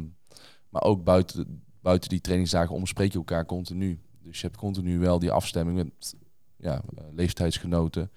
maar 0.68 0.82
ook 0.82 1.04
buiten, 1.04 1.62
buiten 1.80 2.08
die 2.08 2.20
trainingsdagen 2.20 2.74
omspreek 2.74 3.12
je 3.12 3.18
elkaar 3.18 3.46
continu. 3.46 4.00
Dus 4.22 4.40
je 4.40 4.46
hebt 4.46 4.58
continu 4.58 4.98
wel 4.98 5.18
die 5.18 5.32
afstemming 5.32 5.76
met 5.76 6.14
ja, 6.56 6.82
leeftijdsgenoten. 7.12 8.10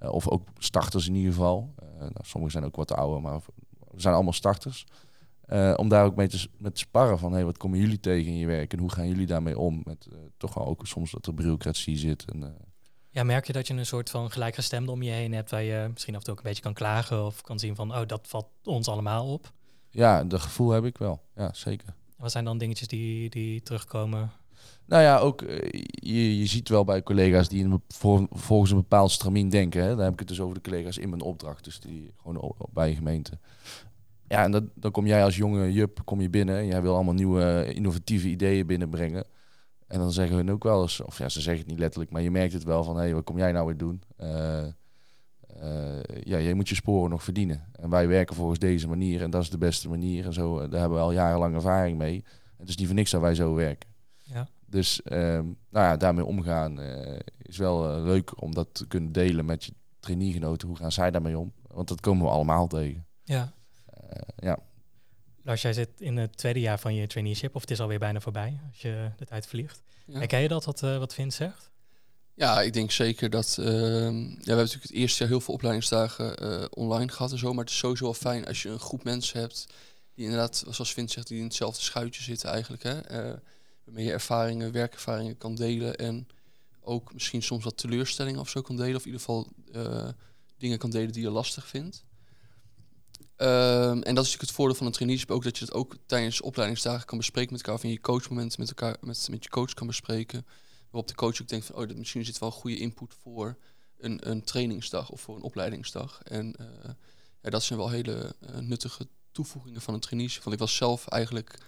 Eh, 0.00 0.10
of 0.10 0.28
ook 0.28 0.48
starters 0.58 1.08
in 1.08 1.14
ieder 1.14 1.32
geval. 1.32 1.74
Eh, 1.76 1.98
nou, 1.98 2.12
sommigen 2.22 2.50
zijn 2.50 2.64
ook 2.64 2.76
wat 2.76 2.92
ouder, 2.92 3.20
maar 3.20 3.40
we 3.90 4.00
zijn 4.00 4.14
allemaal 4.14 4.32
starters. 4.32 4.86
Eh, 5.40 5.74
om 5.76 5.88
daar 5.88 6.04
ook 6.04 6.16
mee 6.16 6.28
te, 6.28 6.48
met 6.58 6.74
te 6.74 6.80
sparren 6.80 7.18
van, 7.18 7.32
hey, 7.32 7.44
wat 7.44 7.56
komen 7.56 7.78
jullie 7.78 8.00
tegen 8.00 8.32
in 8.32 8.38
je 8.38 8.46
werk 8.46 8.72
en 8.72 8.78
hoe 8.78 8.92
gaan 8.92 9.08
jullie 9.08 9.26
daarmee 9.26 9.58
om? 9.58 9.82
Met 9.84 10.08
toch 10.36 10.54
wel 10.54 10.66
ook 10.66 10.86
soms 10.86 11.10
dat 11.10 11.26
er 11.26 11.34
bureaucratie 11.34 11.96
zit. 11.96 12.24
En, 12.24 12.56
Ja, 13.10 13.22
merk 13.22 13.46
je 13.46 13.52
dat 13.52 13.66
je 13.66 13.74
een 13.74 13.86
soort 13.86 14.10
van 14.10 14.30
gelijkgestemde 14.30 14.90
om 14.90 15.02
je 15.02 15.10
heen 15.10 15.32
hebt, 15.32 15.50
waar 15.50 15.62
je 15.62 15.88
misschien 15.92 16.14
af 16.14 16.20
en 16.20 16.24
toe 16.24 16.34
ook 16.34 16.40
een 16.40 16.48
beetje 16.48 16.62
kan 16.62 16.74
klagen 16.74 17.24
of 17.24 17.40
kan 17.40 17.58
zien 17.58 17.74
van, 17.74 17.94
oh, 17.94 18.06
dat 18.06 18.28
valt 18.28 18.48
ons 18.64 18.88
allemaal 18.88 19.32
op. 19.32 19.52
ja, 19.90 20.24
dat 20.24 20.40
gevoel 20.40 20.70
heb 20.70 20.84
ik 20.84 20.98
wel. 20.98 21.22
Ja, 21.34 21.52
zeker. 21.52 21.94
Wat 22.16 22.30
zijn 22.30 22.44
dan 22.44 22.58
dingetjes 22.58 22.88
die, 22.88 23.30
die 23.30 23.62
terugkomen? 23.62 24.32
Nou 24.90 25.02
ja, 25.02 25.18
ook 25.18 25.42
eh, 25.42 25.82
je, 25.90 26.38
je 26.38 26.46
ziet 26.46 26.68
wel 26.68 26.84
bij 26.84 27.02
collega's 27.02 27.48
die 27.48 27.64
in 27.64 27.70
een, 27.70 28.28
volgens 28.30 28.70
een 28.70 28.76
bepaald 28.76 29.10
stramien 29.10 29.48
denken. 29.48 29.82
Hè? 29.82 29.88
Dan 29.88 30.04
heb 30.04 30.12
ik 30.12 30.18
het 30.18 30.28
dus 30.28 30.40
over 30.40 30.54
de 30.54 30.60
collega's 30.60 30.98
in 30.98 31.08
mijn 31.08 31.22
opdracht, 31.22 31.64
dus 31.64 31.80
die 31.80 32.14
gewoon 32.22 32.54
bij 32.72 32.88
je 32.88 32.94
gemeente. 32.94 33.38
Ja, 34.28 34.44
en 34.44 34.50
dat, 34.50 34.64
dan 34.74 34.90
kom 34.90 35.06
jij 35.06 35.24
als 35.24 35.36
jonge 35.36 35.72
jup 35.72 36.00
kom 36.04 36.20
je 36.20 36.30
binnen 36.30 36.56
en 36.56 36.66
jij 36.66 36.82
wil 36.82 36.94
allemaal 36.94 37.14
nieuwe 37.14 37.42
eh, 37.42 37.76
innovatieve 37.76 38.28
ideeën 38.28 38.66
binnenbrengen. 38.66 39.24
En 39.86 39.98
dan 39.98 40.12
zeggen 40.12 40.36
hun 40.36 40.50
ook 40.50 40.62
wel 40.62 40.82
eens, 40.82 41.00
of 41.00 41.18
ja, 41.18 41.28
ze 41.28 41.40
zeggen 41.40 41.62
het 41.62 41.70
niet 41.70 41.80
letterlijk, 41.80 42.10
maar 42.10 42.22
je 42.22 42.30
merkt 42.30 42.52
het 42.52 42.64
wel 42.64 42.84
van, 42.84 42.96
hé, 42.96 43.02
hey, 43.02 43.14
wat 43.14 43.24
kom 43.24 43.38
jij 43.38 43.52
nou 43.52 43.66
weer 43.66 43.76
doen? 43.76 44.02
Eh, 44.16 44.66
ja, 46.22 46.40
jij 46.40 46.54
moet 46.54 46.68
je 46.68 46.74
sporen 46.74 47.10
nog 47.10 47.22
verdienen. 47.22 47.64
En 47.72 47.90
wij 47.90 48.08
werken 48.08 48.36
volgens 48.36 48.58
deze 48.58 48.88
manier 48.88 49.22
en 49.22 49.30
dat 49.30 49.42
is 49.42 49.50
de 49.50 49.58
beste 49.58 49.88
manier. 49.88 50.24
En 50.24 50.32
zo, 50.32 50.68
daar 50.68 50.80
hebben 50.80 50.98
we 50.98 51.04
al 51.04 51.12
jarenlang 51.12 51.54
ervaring 51.54 51.98
mee. 51.98 52.24
Het 52.56 52.68
is 52.68 52.76
niet 52.76 52.86
voor 52.86 52.96
niks 52.96 53.10
dat 53.10 53.20
wij 53.20 53.34
zo 53.34 53.54
werken. 53.54 53.88
Ja. 54.22 54.48
Dus 54.70 55.02
ehm, 55.02 55.44
nou 55.70 55.86
ja, 55.86 55.96
daarmee 55.96 56.24
omgaan 56.24 56.80
eh, 56.80 57.18
is 57.42 57.56
wel 57.56 57.90
eh, 57.90 58.02
leuk 58.04 58.42
om 58.42 58.54
dat 58.54 58.68
te 58.72 58.86
kunnen 58.86 59.12
delen 59.12 59.44
met 59.44 59.64
je 59.64 59.72
traineegenoten. 60.00 60.68
Hoe 60.68 60.76
gaan 60.76 60.92
zij 60.92 61.10
daarmee 61.10 61.38
om? 61.38 61.52
Want 61.66 61.88
dat 61.88 62.00
komen 62.00 62.24
we 62.24 62.30
allemaal 62.30 62.66
tegen. 62.66 63.06
Ja. 63.24 63.52
Eh, 63.86 64.20
ja. 64.36 64.58
Lars, 65.42 65.62
jij 65.62 65.72
zit 65.72 65.88
in 65.98 66.16
het 66.16 66.36
tweede 66.36 66.60
jaar 66.60 66.78
van 66.78 66.94
je 66.94 67.06
traineeship, 67.06 67.54
of 67.54 67.60
het 67.60 67.70
is 67.70 67.80
alweer 67.80 67.98
bijna 67.98 68.20
voorbij 68.20 68.60
als 68.68 68.82
je 68.82 69.10
de 69.16 69.24
tijd 69.24 69.46
vliegt. 69.46 69.82
Ja. 70.06 70.18
Herken 70.18 70.40
je 70.40 70.48
dat, 70.48 70.64
wat, 70.64 70.82
eh, 70.82 70.98
wat 70.98 71.14
Vince 71.14 71.36
zegt? 71.36 71.70
Ja, 72.34 72.60
ik 72.60 72.72
denk 72.72 72.90
zeker 72.90 73.30
dat. 73.30 73.56
ehm, 73.58 73.66
ja, 73.66 73.74
we 73.74 74.34
hebben 74.36 74.56
natuurlijk 74.56 74.82
het 74.82 74.92
eerste 74.92 75.18
jaar 75.18 75.28
heel 75.28 75.40
veel 75.40 75.54
opleidingsdagen 75.54 76.36
eh, 76.36 76.64
online 76.70 77.12
gehad 77.12 77.32
en 77.32 77.38
zo. 77.38 77.52
Maar 77.52 77.64
het 77.64 77.72
is 77.72 77.78
sowieso 77.78 78.04
wel 78.04 78.14
fijn 78.14 78.46
als 78.46 78.62
je 78.62 78.68
een 78.68 78.78
groep 78.78 79.04
mensen 79.04 79.40
hebt. 79.40 79.66
die 80.14 80.24
inderdaad, 80.24 80.64
zoals 80.68 80.92
Vint 80.92 81.10
zegt, 81.10 81.26
die 81.28 81.38
in 81.38 81.44
hetzelfde 81.44 81.82
schuitje 81.82 82.22
zitten 82.22 82.50
eigenlijk. 82.50 82.82
Hè, 82.82 83.00
eh, 83.00 83.36
waarmee 83.90 84.08
je 84.08 84.12
ervaringen, 84.12 84.72
werkervaringen 84.72 85.38
kan 85.38 85.54
delen. 85.54 85.96
En 85.96 86.26
ook 86.80 87.12
misschien 87.12 87.42
soms 87.42 87.64
wat 87.64 87.76
teleurstellingen 87.76 88.40
of 88.40 88.48
zo 88.48 88.62
kan 88.62 88.76
delen. 88.76 88.96
Of 88.96 89.06
in 89.06 89.12
ieder 89.12 89.20
geval 89.20 89.48
eh, 89.72 90.08
dingen 90.58 90.78
kan 90.78 90.90
delen 90.90 91.12
die 91.12 91.22
je 91.22 91.30
lastig 91.30 91.66
vindt. 91.66 92.04
Ehm, 93.36 94.00
en 94.00 94.14
dat 94.14 94.24
is 94.24 94.30
natuurlijk 94.30 94.40
het 94.40 94.50
voordeel 94.50 94.76
van 94.76 94.86
een 94.86 94.92
traineeship 94.92 95.30
ook, 95.30 95.42
dat 95.44 95.58
je 95.58 95.64
het 95.64 95.74
ook 95.74 95.96
tijdens 96.06 96.40
opleidingsdagen 96.40 97.06
kan 97.06 97.18
bespreken 97.18 97.52
met 97.52 97.60
elkaar, 97.60 97.74
of 97.74 97.84
in 97.84 97.90
je 97.90 98.00
coachmomenten 98.00 98.60
met 98.60 98.68
elkaar, 98.68 98.96
met, 99.00 99.28
je 99.30 99.48
coach 99.48 99.74
kan 99.74 99.86
bespreken. 99.86 100.46
Waarop 100.90 101.08
de 101.08 101.14
coach 101.14 101.40
ook 101.40 101.48
denkt 101.48 101.66
van, 101.66 101.76
oh, 101.76 101.88
dat 101.88 101.96
misschien 101.96 102.24
zit 102.24 102.38
wel 102.38 102.50
goede 102.50 102.76
input 102.76 103.14
voor 103.22 103.56
een, 103.98 104.30
een 104.30 104.44
trainingsdag 104.44 105.10
of 105.10 105.20
voor 105.20 105.36
een 105.36 105.42
opleidingsdag. 105.42 106.22
En 106.22 106.54
eh, 106.56 106.90
ja, 107.40 107.50
dat 107.50 107.62
zijn 107.62 107.78
wel 107.78 107.90
hele 107.90 108.34
eh, 108.40 108.58
nuttige 108.58 109.08
toevoegingen 109.32 109.80
van 109.80 109.94
een 109.94 110.00
traineeship. 110.00 110.42
Want 110.42 110.54
ik 110.54 110.60
was 110.60 110.76
zelf 110.76 111.06
eigenlijk 111.06 111.58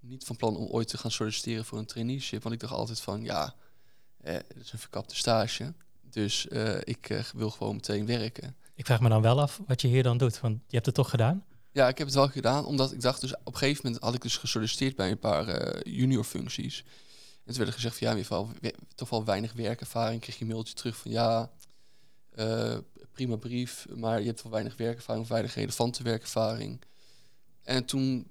niet 0.00 0.24
van 0.24 0.36
plan 0.36 0.56
om 0.56 0.66
ooit 0.66 0.88
te 0.88 0.98
gaan 0.98 1.10
solliciteren 1.10 1.64
voor 1.64 1.78
een 1.78 1.86
traineeship. 1.86 2.42
Want 2.42 2.54
ik 2.54 2.60
dacht 2.60 2.72
altijd 2.72 3.00
van, 3.00 3.22
ja, 3.22 3.54
eh, 4.20 4.34
dat 4.34 4.62
is 4.62 4.72
een 4.72 4.78
verkapte 4.78 5.16
stage. 5.16 5.72
Dus 6.10 6.48
eh, 6.48 6.78
ik 6.84 7.08
eh, 7.08 7.24
wil 7.34 7.50
gewoon 7.50 7.74
meteen 7.74 8.06
werken. 8.06 8.56
Ik 8.74 8.86
vraag 8.86 9.00
me 9.00 9.08
dan 9.08 9.22
wel 9.22 9.40
af 9.40 9.60
wat 9.66 9.80
je 9.80 9.88
hier 9.88 10.02
dan 10.02 10.18
doet, 10.18 10.40
want 10.40 10.54
je 10.66 10.74
hebt 10.74 10.86
het 10.86 10.94
toch 10.94 11.10
gedaan? 11.10 11.44
Ja, 11.72 11.88
ik 11.88 11.98
heb 11.98 12.06
het 12.06 12.16
wel 12.16 12.28
gedaan, 12.28 12.64
omdat 12.64 12.92
ik 12.92 13.00
dacht, 13.00 13.20
dus 13.20 13.34
op 13.34 13.46
een 13.46 13.56
gegeven 13.56 13.82
moment 13.84 14.02
had 14.02 14.14
ik 14.14 14.22
dus 14.22 14.36
gesolliciteerd 14.36 14.96
bij 14.96 15.10
een 15.10 15.18
paar 15.18 15.48
uh, 15.48 15.94
junior 15.94 16.24
functies. 16.24 16.78
En 17.44 17.56
toen 17.56 17.56
werd 17.56 17.68
er 17.68 17.74
gezegd 17.74 17.98
van 17.98 18.06
ja, 18.06 18.46
hebt 18.60 18.78
toch 18.94 19.08
wel 19.08 19.24
weinig 19.24 19.52
werkervaring. 19.52 20.20
Kreeg 20.20 20.36
je 20.36 20.44
een 20.44 20.50
mailtje 20.50 20.74
terug 20.74 20.96
van 20.96 21.10
ja, 21.10 21.50
prima 23.12 23.36
brief, 23.36 23.86
maar 23.94 24.20
je 24.20 24.26
hebt 24.26 24.42
wel 24.42 24.52
weinig 24.52 24.76
werkervaring 24.76 25.24
of 25.24 25.30
weinig 25.30 25.54
relevante 25.54 26.02
werkervaring. 26.02 26.80
En 27.62 27.84
toen 27.84 28.26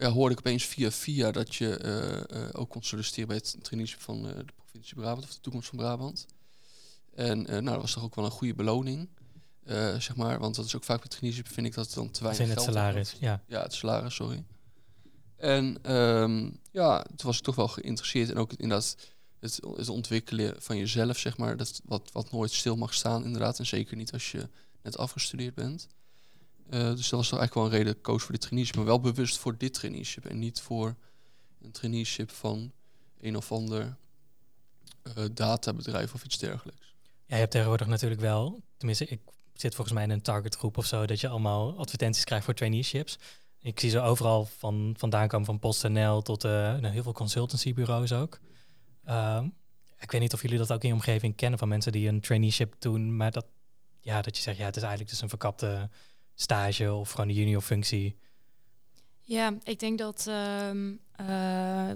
ja, 0.00 0.10
hoorde 0.10 0.32
ik 0.32 0.38
opeens 0.38 0.64
via 0.64 0.90
via 0.90 1.30
dat 1.30 1.54
je 1.54 2.26
uh, 2.32 2.48
ook 2.52 2.68
kon 2.70 2.82
solliciteren 2.82 3.28
bij 3.28 3.36
het 3.36 3.56
traineeship 3.62 4.00
van 4.00 4.22
de 4.22 4.44
provincie 4.56 4.94
Brabant 4.94 5.24
of 5.24 5.34
de 5.34 5.40
toekomst 5.40 5.68
van 5.68 5.78
Brabant. 5.78 6.26
En 7.14 7.42
nou, 7.42 7.64
dat 7.64 7.80
was 7.80 7.92
toch 7.92 8.04
ook 8.04 8.14
wel 8.14 8.24
een 8.24 8.30
goede 8.30 8.54
beloning. 8.54 9.08
zeg 9.98 10.16
maar, 10.16 10.38
want 10.38 10.54
dat 10.54 10.64
is 10.64 10.76
ook 10.76 10.84
vaak 10.84 10.98
bij 10.98 11.08
traineeship 11.08 11.48
vind 11.48 11.66
ik 11.66 11.74
dat 11.74 11.86
het 11.86 11.94
dan 11.94 12.10
te 12.10 12.22
weinig 12.22 12.46
geld 12.46 12.58
het 12.58 12.74
salaris, 12.74 13.16
ja. 13.20 13.42
Ja, 13.46 13.62
het 13.62 13.74
salaris, 13.74 14.14
sorry. 14.14 14.44
En 15.36 15.94
um, 15.96 16.58
ja, 16.70 17.02
toen 17.02 17.26
was 17.26 17.36
ik 17.36 17.42
toch 17.42 17.54
wel 17.54 17.68
geïnteresseerd 17.68 18.30
en 18.30 18.36
ook 18.36 18.52
inderdaad 18.52 18.96
het, 19.40 19.60
het 19.76 19.88
ontwikkelen 19.88 20.54
van 20.58 20.76
jezelf, 20.76 21.18
zeg 21.18 21.36
maar, 21.36 21.56
dat 21.56 21.80
wat, 21.84 22.10
wat 22.12 22.30
nooit 22.30 22.52
stil 22.52 22.76
mag 22.76 22.94
staan, 22.94 23.24
inderdaad. 23.24 23.58
En 23.58 23.66
zeker 23.66 23.96
niet 23.96 24.12
als 24.12 24.32
je 24.32 24.48
net 24.82 24.98
afgestudeerd 24.98 25.54
bent. 25.54 25.88
Uh, 26.70 26.80
dus 26.80 27.08
dat 27.08 27.18
was 27.18 27.28
toch 27.28 27.38
eigenlijk 27.38 27.54
wel 27.54 27.64
een 27.64 27.70
reden 27.70 28.00
koos 28.00 28.22
voor 28.22 28.32
dit 28.32 28.40
traineeship, 28.40 28.76
maar 28.76 28.84
wel 28.84 29.00
bewust 29.00 29.38
voor 29.38 29.56
dit 29.56 29.74
traineeship 29.74 30.24
en 30.24 30.38
niet 30.38 30.60
voor 30.60 30.96
een 31.62 31.70
traineeship 31.70 32.30
van 32.30 32.72
een 33.20 33.36
of 33.36 33.52
ander 33.52 33.96
uh, 35.18 35.24
databedrijf 35.32 36.14
of 36.14 36.24
iets 36.24 36.38
dergelijks. 36.38 36.94
Ja, 37.26 37.34
je 37.34 37.40
hebt 37.40 37.50
tegenwoordig 37.50 37.86
natuurlijk 37.86 38.20
wel, 38.20 38.62
tenminste, 38.76 39.06
ik 39.06 39.20
zit 39.54 39.74
volgens 39.74 39.96
mij 39.96 40.04
in 40.04 40.10
een 40.10 40.22
targetgroep 40.22 40.76
of 40.76 40.86
zo, 40.86 41.06
dat 41.06 41.20
je 41.20 41.28
allemaal 41.28 41.78
advertenties 41.78 42.24
krijgt 42.24 42.44
voor 42.44 42.54
traineeships. 42.54 43.18
Ik 43.60 43.80
zie 43.80 43.90
ze 43.90 44.00
overal 44.00 44.44
van, 44.44 44.94
vandaan 44.98 45.28
komen, 45.28 45.46
van 45.46 45.58
PostNL 45.58 46.22
tot 46.22 46.44
uh, 46.44 46.50
nou, 46.50 46.86
heel 46.86 47.02
veel 47.02 47.12
consultancybureaus 47.12 48.12
ook. 48.12 48.38
Ehm, 49.04 49.48
ik 49.98 50.10
weet 50.10 50.20
niet 50.20 50.32
of 50.32 50.42
jullie 50.42 50.58
dat 50.58 50.72
ook 50.72 50.82
in 50.82 50.88
je 50.88 50.94
omgeving 50.94 51.36
kennen 51.36 51.58
van 51.58 51.68
mensen 51.68 51.92
die 51.92 52.08
een 52.08 52.20
traineeship 52.20 52.74
doen, 52.78 53.16
maar 53.16 53.30
dat, 53.30 53.46
ja, 54.00 54.22
dat 54.22 54.36
je 54.36 54.42
zegt, 54.42 54.58
ja, 54.58 54.64
het 54.64 54.76
is 54.76 54.82
eigenlijk 54.82 55.10
dus 55.10 55.20
een 55.20 55.28
verkapte 55.28 55.90
stage 56.40 56.92
of 56.92 57.10
gewoon 57.10 57.28
een 57.28 57.34
junior 57.34 57.60
functie. 57.60 58.16
Ja, 59.20 59.54
ik 59.62 59.78
denk 59.78 59.98
dat 59.98 60.26
um, 60.68 61.00
uh, 61.20 61.90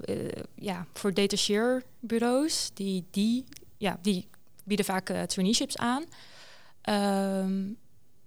ja, 0.54 0.86
voor 0.92 1.14
detacheerbureaus, 1.14 2.70
die, 2.74 3.04
die, 3.10 3.44
ja, 3.76 3.98
die 4.02 4.28
bieden 4.64 4.84
vaak 4.84 5.10
uh, 5.10 5.22
traineeships 5.22 5.76
aan. 5.76 6.04
Um, 7.42 7.76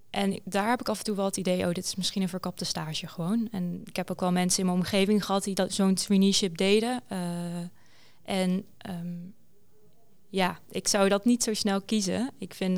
en 0.10 0.40
daar 0.44 0.70
heb 0.70 0.80
ik 0.80 0.90
af 0.90 0.98
en 0.98 1.04
toe 1.04 1.16
wel 1.16 1.26
het 1.26 1.38
idee, 1.38 1.68
oh, 1.68 1.72
dit 1.72 1.86
is 1.86 1.96
misschien 1.96 2.22
een 2.22 2.30
verkapte 2.30 2.66
stage 2.66 3.08
gewoon. 3.08 3.48
En 3.52 3.82
ik 3.86 3.96
heb 3.96 4.12
ook 4.12 4.20
wel 4.20 4.32
mensen 4.32 4.60
in 4.60 4.66
mijn 4.66 4.78
omgeving 4.78 5.26
gehad 5.26 5.44
die 5.44 5.56
dat 5.56 5.74
zo'n 5.74 5.94
traineeship 5.94 6.58
deden. 6.58 7.04
En 8.24 8.66
um, 8.90 9.34
ja, 10.30 10.60
ik 10.70 10.88
zou 10.88 11.10
dat 11.10 11.26
niet 11.26 11.44
zo 11.44 11.54
snel 11.54 11.82
kiezen. 11.82 12.32
Ik 12.38 12.54
vind 12.54 12.78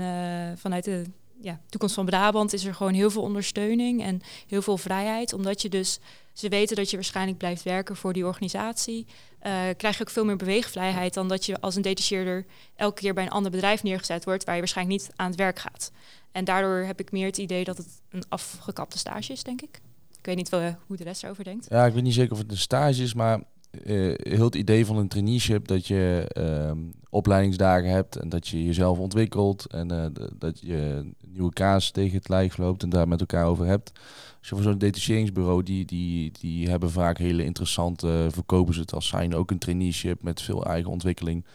vanuit 0.59 0.83
de 0.83 1.05
ja, 1.41 1.59
toekomst 1.69 1.95
van 1.95 2.05
Brabant 2.05 2.53
is 2.53 2.65
er 2.65 2.73
gewoon 2.73 2.93
heel 2.93 3.09
veel 3.09 3.21
ondersteuning 3.21 4.03
en 4.03 4.21
heel 4.47 4.61
veel 4.61 4.77
vrijheid. 4.77 5.33
Omdat 5.33 5.61
je 5.61 5.69
dus, 5.69 5.99
ze 6.33 6.49
weten 6.49 6.75
dat 6.75 6.89
je 6.89 6.95
waarschijnlijk 6.95 7.37
blijft 7.37 7.63
werken 7.63 7.95
voor 7.95 8.13
die 8.13 8.25
organisatie. 8.25 9.05
Uh, 9.07 9.51
krijg 9.77 9.97
je 9.97 10.01
ook 10.01 10.09
veel 10.09 10.25
meer 10.25 10.35
beweegvrijheid 10.35 11.13
dan 11.13 11.27
dat 11.27 11.45
je 11.45 11.61
als 11.61 11.75
een 11.75 11.81
detacheerder 11.81 12.45
elke 12.75 13.01
keer 13.01 13.13
bij 13.13 13.23
een 13.23 13.29
ander 13.29 13.51
bedrijf 13.51 13.83
neergezet 13.83 14.25
wordt 14.25 14.43
waar 14.43 14.53
je 14.53 14.59
waarschijnlijk 14.59 15.01
niet 15.01 15.11
aan 15.15 15.27
het 15.27 15.39
werk 15.39 15.59
gaat. 15.59 15.91
En 16.31 16.45
daardoor 16.45 16.85
heb 16.85 16.99
ik 16.99 17.11
meer 17.11 17.25
het 17.25 17.37
idee 17.37 17.63
dat 17.63 17.77
het 17.77 18.01
een 18.09 18.23
afgekapte 18.29 18.97
stage 18.97 19.31
is, 19.31 19.43
denk 19.43 19.61
ik. 19.61 19.81
Ik 20.17 20.25
weet 20.25 20.35
niet 20.35 20.49
wel, 20.49 20.75
hoe 20.87 20.97
de 20.97 21.03
rest 21.03 21.23
erover 21.23 21.43
denkt. 21.43 21.67
Ja, 21.69 21.85
ik 21.85 21.93
weet 21.93 22.03
niet 22.03 22.13
zeker 22.13 22.31
of 22.31 22.37
het 22.37 22.51
een 22.51 22.57
stage 22.57 23.03
is, 23.03 23.13
maar 23.13 23.43
uh, 23.71 24.13
heel 24.17 24.45
het 24.45 24.55
idee 24.55 24.85
van 24.85 24.97
een 24.97 25.07
traineeship 25.07 25.67
dat 25.67 25.87
je 25.87 26.31
uh, 26.37 26.71
opleidingsdagen 27.09 27.89
hebt 27.89 28.15
en 28.15 28.29
dat 28.29 28.47
je 28.47 28.65
jezelf 28.65 28.97
ontwikkelt 28.97 29.65
en 29.65 30.13
dat 30.37 30.59
je 30.61 31.11
nieuwe 31.39 31.53
kaas 31.53 31.91
tegen 31.91 32.17
het 32.17 32.29
lijf 32.29 32.57
loopt 32.57 32.83
en 32.83 32.89
daar 32.89 33.07
met 33.07 33.19
elkaar 33.19 33.45
over 33.45 33.65
hebt. 33.65 33.91
Als 34.39 34.49
je 34.49 34.61
zo'n 34.61 34.77
detacheringsbureau, 34.77 35.63
die, 35.63 35.85
die, 35.85 36.31
die 36.39 36.69
hebben 36.69 36.91
vaak 36.91 37.17
hele 37.17 37.43
interessante, 37.43 38.27
verkopen 38.31 38.73
ze 38.73 38.79
het 38.79 38.93
als 38.93 39.07
zijn 39.07 39.35
ook 39.35 39.51
een 39.51 39.57
traineeship 39.57 40.23
met 40.23 40.41
veel 40.41 40.65
eigen 40.65 40.91
ontwikkeling. 40.91 41.45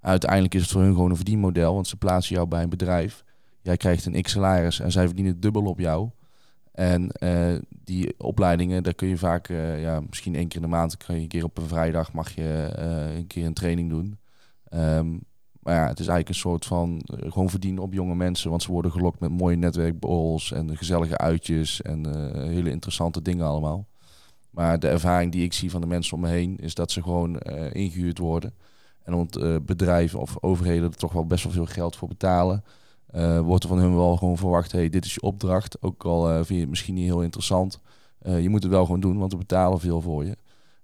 Uiteindelijk 0.00 0.54
is 0.54 0.62
het 0.62 0.70
voor 0.70 0.82
hun 0.82 0.94
gewoon 0.94 1.10
een 1.10 1.16
verdienmodel, 1.16 1.74
want 1.74 1.86
ze 1.86 1.96
plaatsen 1.96 2.34
jou 2.34 2.48
bij 2.48 2.62
een 2.62 2.68
bedrijf. 2.68 3.24
Jij 3.60 3.76
krijgt 3.76 4.06
een 4.06 4.22
x 4.22 4.30
salaris 4.30 4.80
en 4.80 4.92
zij 4.92 5.06
verdienen 5.06 5.40
dubbel 5.40 5.64
op 5.64 5.78
jou. 5.78 6.10
En 6.72 7.10
uh, 7.20 7.54
die 7.84 8.14
opleidingen, 8.18 8.82
daar 8.82 8.94
kun 8.94 9.08
je 9.08 9.16
vaak, 9.16 9.48
uh, 9.48 9.82
ja, 9.82 10.00
misschien 10.00 10.34
één 10.34 10.48
keer 10.48 10.56
in 10.56 10.62
de 10.62 10.76
maand, 10.76 10.96
kan 10.96 11.14
je 11.14 11.20
een 11.20 11.28
keer 11.28 11.44
op 11.44 11.58
een 11.58 11.68
vrijdag 11.68 12.12
mag 12.12 12.34
je 12.34 12.74
uh, 12.78 13.16
een 13.16 13.26
keer 13.26 13.46
een 13.46 13.54
training 13.54 13.90
doen. 13.90 14.18
Um, 14.74 15.24
maar 15.64 15.74
ja, 15.74 15.88
het 15.88 16.00
is 16.00 16.06
eigenlijk 16.06 16.28
een 16.28 16.34
soort 16.34 16.64
van 16.64 17.00
gewoon 17.04 17.50
verdienen 17.50 17.82
op 17.82 17.92
jonge 17.92 18.14
mensen, 18.14 18.50
want 18.50 18.62
ze 18.62 18.72
worden 18.72 18.92
gelokt 18.92 19.20
met 19.20 19.30
mooie 19.30 19.56
netwerkborrels 19.56 20.52
en 20.52 20.76
gezellige 20.76 21.18
uitjes 21.18 21.82
en 21.82 22.28
hele 22.48 22.70
interessante 22.70 23.22
dingen 23.22 23.46
allemaal. 23.46 23.86
Maar 24.50 24.78
de 24.78 24.88
ervaring 24.88 25.32
die 25.32 25.44
ik 25.44 25.52
zie 25.52 25.70
van 25.70 25.80
de 25.80 25.86
mensen 25.86 26.16
om 26.16 26.20
me 26.20 26.28
heen, 26.28 26.56
is 26.56 26.74
dat 26.74 26.90
ze 26.90 27.02
gewoon 27.02 27.38
ingehuurd 27.72 28.18
worden. 28.18 28.54
En 29.02 29.14
ont, 29.14 29.64
bedrijven 29.66 30.20
of 30.20 30.36
overheden 30.40 30.90
er 30.90 30.96
toch 30.96 31.12
wel 31.12 31.26
best 31.26 31.44
wel 31.44 31.52
veel 31.52 31.66
geld 31.66 31.96
voor 31.96 32.08
betalen. 32.08 32.64
Wordt 33.44 33.62
er 33.62 33.68
van 33.68 33.78
hun 33.78 33.94
wel 33.94 34.16
gewoon 34.16 34.36
verwacht, 34.36 34.72
hey, 34.72 34.88
dit 34.88 35.04
is 35.04 35.14
je 35.14 35.20
opdracht. 35.20 35.82
Ook 35.82 36.04
al 36.04 36.26
vind 36.34 36.48
je 36.48 36.60
het 36.60 36.68
misschien 36.68 36.94
niet 36.94 37.04
heel 37.04 37.22
interessant. 37.22 37.80
Je 38.22 38.48
moet 38.48 38.62
het 38.62 38.72
wel 38.72 38.84
gewoon 38.84 39.00
doen, 39.00 39.18
want 39.18 39.32
we 39.32 39.38
betalen 39.38 39.80
veel 39.80 40.00
voor 40.00 40.24
je. 40.24 40.36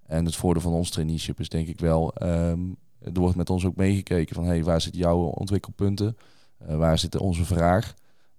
En 0.07 0.25
het 0.25 0.37
voordeel 0.37 0.63
van 0.63 0.73
ons 0.73 0.91
traineeship 0.91 1.41
is 1.41 1.49
denk 1.49 1.69
ik 1.69 1.81
wel, 1.81 2.15
um, 2.23 2.77
er 3.03 3.21
wordt 3.21 3.37
met 3.37 3.51
ons 3.51 3.65
ook 3.65 3.77
meegekeken 3.77 4.35
van, 4.35 4.45
hey, 4.45 4.65
waar 4.65 4.81
zitten 4.81 5.01
jouw 5.01 5.19
ontwikkelpunten? 5.19 6.17
waar 6.67 6.99
zit 6.99 7.17
onze 7.17 7.45
vraag? 7.45 7.95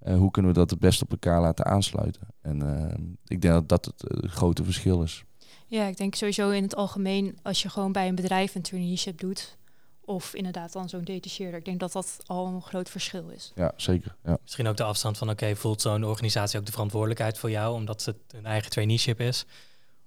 hoe 0.05 0.31
kunnen 0.31 0.51
we 0.51 0.57
dat 0.57 0.69
het 0.69 0.79
best 0.79 1.01
op 1.01 1.11
elkaar 1.11 1.41
laten 1.41 1.65
aansluiten? 1.65 2.27
En 2.41 2.61
ehm, 2.61 3.01
ik 3.25 3.41
denk 3.41 3.53
dat 3.53 3.69
dat 3.69 3.85
het 3.85 4.31
grote 4.31 4.63
verschil 4.63 5.03
is. 5.03 5.23
Ja, 5.67 5.85
ik 5.85 5.97
denk 5.97 6.15
sowieso 6.15 6.49
in 6.49 6.63
het 6.63 6.75
algemeen, 6.75 7.37
als 7.41 7.61
je 7.61 7.69
gewoon 7.69 7.91
bij 7.91 8.07
een 8.07 8.15
bedrijf 8.15 8.55
een 8.55 8.61
traineeship 8.61 9.19
doet, 9.19 9.57
of 10.01 10.33
inderdaad 10.33 10.73
dan 10.73 10.89
zo'n 10.89 11.03
detacheerder. 11.03 11.59
Ik 11.59 11.65
denk 11.65 11.79
dat 11.79 11.91
dat 11.91 12.17
al 12.25 12.47
een 12.47 12.61
groot 12.61 12.89
verschil 12.89 13.29
is. 13.29 13.51
Ja, 13.55 13.73
zeker. 13.75 14.15
Ja. 14.23 14.37
Misschien 14.41 14.67
ook 14.67 14.77
de 14.77 14.83
afstand 14.83 15.17
van, 15.17 15.29
oké, 15.29 15.55
voelt 15.55 15.81
zo'n 15.81 16.03
organisatie 16.03 16.59
ook 16.59 16.65
de 16.65 16.71
verantwoordelijkheid 16.71 17.37
voor 17.37 17.49
jou, 17.49 17.75
omdat 17.75 18.05
het 18.05 18.17
een 18.27 18.45
eigen 18.45 18.71
traineeship 18.71 19.19
is? 19.19 19.45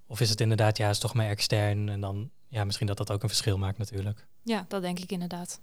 Of 0.07 0.21
is 0.21 0.31
het 0.31 0.41
inderdaad, 0.41 0.77
ja, 0.77 0.89
is 0.89 0.99
toch 0.99 1.15
maar 1.15 1.29
extern 1.29 1.89
en 1.89 2.01
dan, 2.01 2.31
ja, 2.49 2.65
misschien 2.65 2.87
dat 2.87 2.97
dat 2.97 3.13
ook 3.13 3.23
een 3.23 3.29
verschil 3.29 3.59
maakt 3.59 3.79
natuurlijk. 3.79 4.27
Ja, 4.45 4.65
dat 4.69 4.83
denk 4.83 4.99
ik 4.99 5.13
inderdaad. 5.13 5.61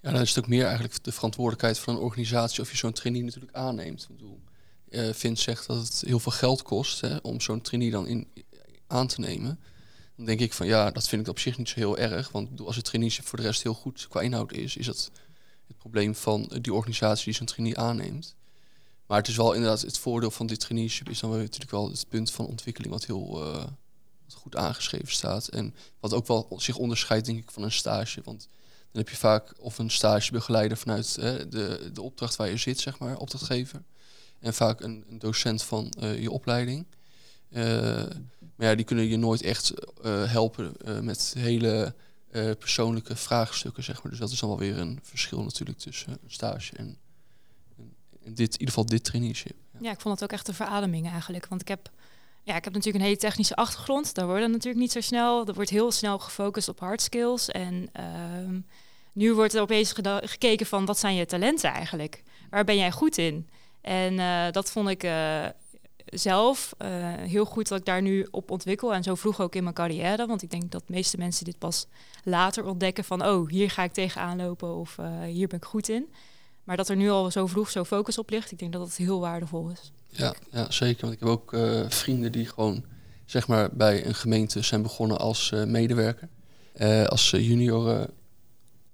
Ja, 0.00 0.10
dan 0.10 0.20
is 0.20 0.34
het 0.34 0.46
meer 0.46 0.64
eigenlijk 0.64 1.04
de 1.04 1.12
verantwoordelijkheid 1.12 1.78
van 1.78 1.94
een 1.94 2.00
organisatie 2.00 2.62
of 2.62 2.70
je 2.70 2.76
zo'n 2.76 2.92
trainee 2.92 3.22
natuurlijk 3.22 3.56
aanneemt. 3.56 4.02
Ik 4.02 4.16
bedoel, 4.16 4.40
Vince 4.90 5.42
zegt 5.42 5.66
dat 5.66 5.76
het 5.76 6.02
heel 6.06 6.18
veel 6.18 6.32
geld 6.32 6.62
kost 6.62 7.00
hè, 7.00 7.16
om 7.16 7.40
zo'n 7.40 7.60
trainee 7.60 7.90
dan 7.90 8.06
in, 8.06 8.28
aan 8.86 9.06
te 9.06 9.20
nemen 9.20 9.58
dan 10.16 10.36
denk 10.36 10.40
ik 10.40 10.52
van 10.52 10.66
ja, 10.66 10.90
dat 10.90 11.08
vind 11.08 11.22
ik 11.22 11.28
op 11.28 11.38
zich 11.38 11.58
niet 11.58 11.68
zo 11.68 11.74
heel 11.78 11.98
erg. 11.98 12.30
Want 12.30 12.60
als 12.60 12.76
het 12.76 12.84
traineeship 12.84 13.26
voor 13.26 13.38
de 13.38 13.44
rest 13.44 13.62
heel 13.62 13.74
goed 13.74 14.06
qua 14.08 14.20
inhoud 14.20 14.52
is, 14.52 14.76
is 14.76 14.86
dat 14.86 15.10
het 15.66 15.78
probleem 15.78 16.14
van 16.14 16.50
die 16.60 16.72
organisatie 16.72 17.24
die 17.24 17.34
zo'n 17.34 17.46
trainee 17.46 17.78
aanneemt. 17.78 18.34
Maar 19.06 19.18
het 19.18 19.28
is 19.28 19.36
wel 19.36 19.52
inderdaad 19.52 19.80
het 19.80 19.98
voordeel 19.98 20.30
van 20.30 20.46
dit 20.46 20.60
traineeship 20.60 21.08
is 21.08 21.20
dan 21.20 21.30
natuurlijk 21.30 21.70
wel 21.70 21.88
het 21.88 22.06
punt 22.08 22.30
van 22.30 22.46
ontwikkeling 22.46 22.92
wat 22.92 23.04
heel 23.04 23.46
uh, 23.46 23.64
goed 24.34 24.56
aangeschreven 24.56 25.12
staat. 25.12 25.48
En 25.48 25.74
wat 26.00 26.12
ook 26.12 26.26
wel 26.26 26.46
zich 26.56 26.76
onderscheidt 26.76 27.26
denk 27.26 27.38
ik 27.38 27.50
van 27.50 27.62
een 27.62 27.72
stage. 27.72 28.20
Want 28.24 28.48
dan 28.92 29.02
heb 29.02 29.08
je 29.08 29.16
vaak 29.16 29.52
of 29.58 29.78
een 29.78 29.90
stagebegeleider 29.90 30.76
vanuit 30.76 31.14
de, 31.14 31.90
de 31.92 32.02
opdracht 32.02 32.36
waar 32.36 32.48
je 32.48 32.56
zit, 32.56 32.80
zeg 32.80 32.98
maar, 32.98 33.16
opdrachtgever. 33.16 33.82
En 34.42 34.54
vaak 34.54 34.80
een, 34.80 35.04
een 35.08 35.18
docent 35.18 35.62
van 35.62 35.92
uh, 36.00 36.22
je 36.22 36.30
opleiding. 36.30 36.86
Uh, 37.50 37.64
maar 38.56 38.68
ja, 38.68 38.74
die 38.74 38.84
kunnen 38.84 39.08
je 39.08 39.16
nooit 39.16 39.42
echt 39.42 39.72
uh, 40.04 40.30
helpen 40.30 40.76
met 41.02 41.34
hele 41.38 41.94
persoonlijke 42.58 43.16
vraagstukken, 43.16 43.82
zeg 43.82 44.02
maar. 44.02 44.10
Dus 44.10 44.20
dat 44.20 44.30
is 44.30 44.38
dan 44.38 44.48
wel 44.48 44.58
weer 44.58 44.78
een 44.78 44.98
verschil 45.02 45.42
natuurlijk 45.42 45.78
tussen 45.78 46.18
stage 46.26 46.76
en, 46.76 46.98
en, 48.24 48.34
dit, 48.34 48.52
in 48.52 48.60
ieder 48.60 48.68
geval 48.68 48.86
dit 48.86 49.04
traineeship. 49.04 49.56
Ja. 49.72 49.78
ja. 49.82 49.90
ik 49.90 50.00
vond 50.00 50.14
het 50.14 50.24
ook 50.24 50.38
echt 50.38 50.48
een 50.48 50.54
verademing 50.54 51.10
eigenlijk. 51.10 51.46
Want 51.46 51.60
ik 51.60 51.68
heb, 51.68 51.90
ja, 52.44 52.56
ik 52.56 52.64
heb 52.64 52.72
natuurlijk 52.72 53.04
een 53.04 53.10
hele 53.10 53.20
technische 53.20 53.56
achtergrond. 53.56 54.14
Daar 54.14 54.26
worden 54.26 54.50
natuurlijk 54.50 54.82
niet 54.82 54.92
zo 54.92 55.00
snel. 55.00 55.46
Er 55.46 55.54
wordt 55.54 55.70
heel 55.70 55.92
snel 55.92 56.18
gefocust 56.18 56.68
op 56.68 56.80
hard 56.80 57.02
skills. 57.02 57.48
En 57.48 57.90
uh, 57.96 58.58
nu 59.12 59.34
wordt 59.34 59.54
er 59.54 59.60
opeens 59.60 59.94
gekeken 60.20 60.66
van 60.66 60.84
wat 60.84 60.98
zijn 60.98 61.14
je 61.14 61.26
talenten 61.26 61.70
eigenlijk? 61.70 62.22
Waar 62.50 62.64
ben 62.64 62.76
jij 62.76 62.90
goed 62.90 63.18
in? 63.18 63.48
En 63.80 64.12
uh, 64.12 64.50
dat 64.50 64.70
vond 64.70 64.88
ik 64.88 65.04
uh, 65.04 65.46
zelf 66.04 66.74
uh, 66.78 66.88
heel 67.14 67.44
goed 67.44 67.68
dat 67.68 67.78
ik 67.78 67.84
daar 67.84 68.02
nu 68.02 68.28
op 68.30 68.50
ontwikkel. 68.50 68.94
En 68.94 69.02
zo 69.02 69.14
vroeg 69.14 69.40
ook 69.40 69.54
in 69.54 69.62
mijn 69.62 69.74
carrière. 69.74 70.26
Want 70.26 70.42
ik 70.42 70.50
denk 70.50 70.70
dat 70.70 70.86
de 70.86 70.92
meeste 70.92 71.18
mensen 71.18 71.44
dit 71.44 71.58
pas 71.58 71.86
later 72.24 72.64
ontdekken 72.64 73.04
van... 73.04 73.26
oh, 73.26 73.48
hier 73.48 73.70
ga 73.70 73.82
ik 73.82 73.92
tegenaan 73.92 74.36
lopen 74.36 74.74
of 74.74 74.96
hier 75.24 75.48
ben 75.48 75.58
ik 75.58 75.64
goed 75.64 75.88
in. 75.88 76.12
Maar 76.64 76.76
dat 76.76 76.88
er 76.88 76.96
nu 76.96 77.10
al 77.10 77.30
zo 77.30 77.46
vroeg 77.46 77.70
zo 77.70 77.84
focus 77.84 78.18
op 78.18 78.30
ligt, 78.30 78.52
ik 78.52 78.58
denk 78.58 78.72
dat 78.72 78.82
dat 78.82 78.96
heel 78.96 79.20
waardevol 79.20 79.70
is. 79.70 79.92
Ja, 80.12 80.34
ja 80.50 80.70
zeker. 80.70 81.00
Want 81.00 81.12
ik 81.12 81.20
heb 81.20 81.28
ook 81.28 81.52
eh, 81.52 81.88
vrienden 81.88 82.32
die 82.32 82.46
gewoon 82.46 82.84
zeg 83.24 83.46
maar, 83.48 83.70
bij 83.72 84.06
een 84.06 84.14
gemeente 84.14 84.62
zijn 84.62 84.82
begonnen 84.82 85.18
als 85.18 85.50
uh, 85.54 85.64
medewerker. 85.64 86.28
Uh, 86.76 87.04
als 87.04 87.30
junior, 87.30 88.10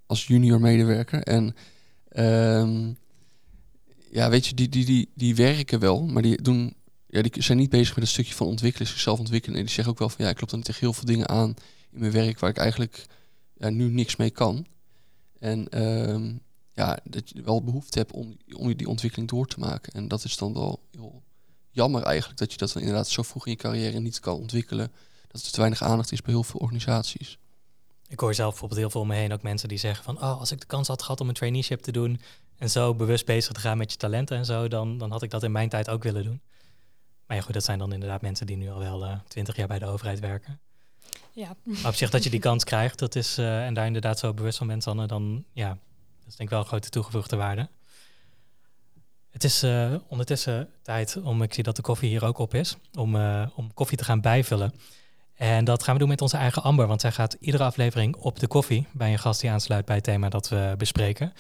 als 0.07 0.27
junior 0.27 0.61
medewerker. 0.61 1.23
En 1.23 1.57
um, 2.61 2.99
ja, 4.11 4.31
weet 4.31 4.47
je, 4.47 4.55
die, 4.55 4.69
die, 4.69 4.85
die, 4.85 5.11
die 5.15 5.35
werken 5.35 5.79
wel, 5.79 6.07
maar 6.07 6.23
die 6.23 6.43
doen 6.43 6.77
ja, 7.11 7.23
die 7.23 7.43
zijn 7.43 7.59
niet 7.59 7.71
bezig 7.71 7.95
met 7.95 8.05
een 8.05 8.11
stukje 8.11 8.35
van 8.35 8.47
ontwikkelen, 8.47 8.89
zichzelf 8.89 9.19
ontwikkelen. 9.19 9.59
En 9.59 9.65
die 9.65 9.75
zeggen 9.75 9.93
ook 9.93 9.99
wel 9.99 10.09
van 10.09 10.25
ja, 10.25 10.31
ik 10.31 10.41
loop 10.41 10.51
dan 10.51 10.63
tegen 10.63 10.81
heel 10.81 10.93
veel 10.93 11.05
dingen 11.05 11.29
aan 11.29 11.55
in 11.93 11.99
mijn 11.99 12.13
werk 12.13 12.39
waar 12.39 12.51
ik 12.51 12.57
eigenlijk 12.57 13.07
ja, 13.57 13.69
nu 13.69 13.91
niks 13.91 14.17
mee 14.17 14.31
kan. 14.31 14.67
En 15.39 15.83
um, 15.83 16.41
ja, 16.79 16.99
dat 17.05 17.31
je 17.31 17.43
wel 17.43 17.63
behoefte 17.63 17.99
hebt 17.99 18.13
om, 18.13 18.37
om 18.57 18.75
die 18.77 18.89
ontwikkeling 18.89 19.29
door 19.29 19.47
te 19.47 19.59
maken. 19.59 19.93
En 19.93 20.09
dat 20.09 20.25
is 20.25 20.37
dan 20.37 20.53
wel 20.53 20.83
heel 20.91 21.23
jammer 21.71 22.03
eigenlijk 22.03 22.39
dat 22.39 22.53
je 22.53 22.59
dat 22.59 22.73
dan 22.73 22.83
inderdaad 22.83 23.09
zo 23.09 23.23
vroeg 23.23 23.47
in 23.47 23.53
je 23.53 23.59
carrière 23.59 23.99
niet 23.99 24.21
kan 24.21 24.35
ontwikkelen. 24.35 24.93
Dat 25.29 25.43
er 25.45 25.51
te 25.51 25.59
weinig 25.59 25.83
aandacht 25.83 26.13
is 26.13 26.23
bij 26.23 26.33
heel 26.33 26.43
veel 26.43 26.61
organisaties. 26.61 27.39
Ik 28.09 28.21
hoor 28.21 28.35
zelf 28.35 28.51
bijvoorbeeld 28.51 28.81
heel 28.81 28.91
veel 28.91 29.01
om 29.01 29.07
me 29.07 29.15
heen 29.15 29.33
ook 29.33 29.43
mensen 29.43 29.69
die 29.69 29.79
zeggen 29.79 30.05
van... 30.05 30.17
oh, 30.17 30.39
als 30.41 30.53
ik 30.53 30.61
de 30.61 30.67
kans 30.67 30.89
had 30.89 31.03
gehad 31.03 31.21
om 31.21 31.29
een 31.29 31.35
traineeship 31.35 31.81
te 31.81 31.93
doen... 31.93 32.21
en 32.59 32.71
zo 32.71 32.95
bewust 32.95 33.27
bezig 33.27 33.53
te 33.53 33.61
gaan 33.61 33.79
met 33.79 33.93
je 33.93 33.99
talenten 33.99 34.37
en 34.37 34.45
zo... 34.45 34.69
dan, 34.69 34.99
dan 34.99 35.11
had 35.11 35.23
ik 35.23 35.31
dat 35.31 35.43
in 35.43 35.53
mijn 35.53 35.69
tijd 35.69 35.91
ook 35.91 36.03
willen 36.03 36.25
doen. 36.25 36.41
Maar 37.27 37.37
ja, 37.37 37.43
goed, 37.43 37.55
dat 37.55 37.65
zijn 37.65 37.79
dan 37.79 37.93
inderdaad 37.93 38.23
mensen 38.23 38.47
die 38.47 38.57
nu 38.57 38.71
al 38.71 38.79
wel 38.79 39.05
eh, 39.05 39.19
twintig 39.29 39.57
jaar 39.57 39.67
bij 39.67 39.79
de 39.79 39.87
overheid 39.87 40.21
werken. 40.21 40.61
Ja. 41.33 41.57
Maar 41.63 41.87
op 41.87 41.95
zich 41.95 42.11
dat 42.11 42.25
je 42.25 42.31
die 42.31 42.41
kans 42.41 42.65
krijgt, 42.65 42.99
dat 42.99 43.15
is, 43.15 43.39
uh, 43.39 43.67
en 43.67 43.75
daar 43.75 43.87
inderdaad 43.87 44.19
zo 44.19 44.35
bewust 44.35 44.59
van 44.59 44.67
bent, 44.67 44.83
Sanne, 44.83 45.07
dan 45.07 45.45
ja, 45.53 45.79
is 46.29 46.37
denk 46.37 46.49
ik 46.49 46.55
wel 46.55 46.59
een 46.59 46.67
grote 46.67 46.89
toegevoegde 46.89 47.37
waarde. 47.37 47.69
Het 49.31 49.45
is 49.45 49.65
uh, 49.65 49.95
ondertussen 50.09 50.69
tijd 50.83 51.17
om, 51.23 51.43
ik 51.43 51.55
zie 51.55 51.63
dat 51.63 51.77
de 51.77 51.83
koffie 51.83 52.09
hier 52.09 52.25
ook 52.25 52.39
op 52.39 52.55
is, 52.55 52.77
om, 52.93 53.17
om 53.55 53.75
koffie 53.75 53.99
te 53.99 54.05
gaan 54.05 54.21
bijvullen. 54.21 54.75
En 55.35 55.65
dat 55.65 55.83
gaan 55.83 55.95
we 55.95 56.01
doen 56.01 56.09
met 56.09 56.23
onze 56.23 56.37
eigen 56.37 56.63
Amber, 56.63 56.87
want 56.87 57.01
zij 57.01 57.13
gaat 57.13 57.37
iedere 57.41 57.65
aflevering 57.65 58.17
op 58.17 58.39
de 58.39 58.47
koffie 58.47 58.87
bij 58.93 59.13
een 59.13 59.19
gast 59.19 59.41
die 59.41 59.51
aansluit 59.51 59.85
bij 59.85 59.95
het 59.95 60.05
thema 60.05 60.29
dat 60.29 60.49
we 60.49 60.75
bespreken. 60.79 61.33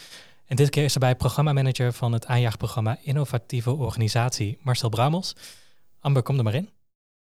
En 0.47 0.57
dit 0.57 0.71
keer 0.71 0.85
is 0.85 0.92
ze 0.92 0.99
bij 0.99 1.16
programmamanager 1.16 1.92
van 1.92 2.12
het 2.12 2.26
aanjaagprogramma 2.26 2.99
Innovatieve 3.02 3.71
Organisatie, 3.71 4.59
Marcel 4.62 4.88
Bramels. 4.88 5.37
Amber, 6.00 6.23
kom 6.23 6.38
er 6.38 6.45
maar 6.45 6.54
in. 6.54 6.71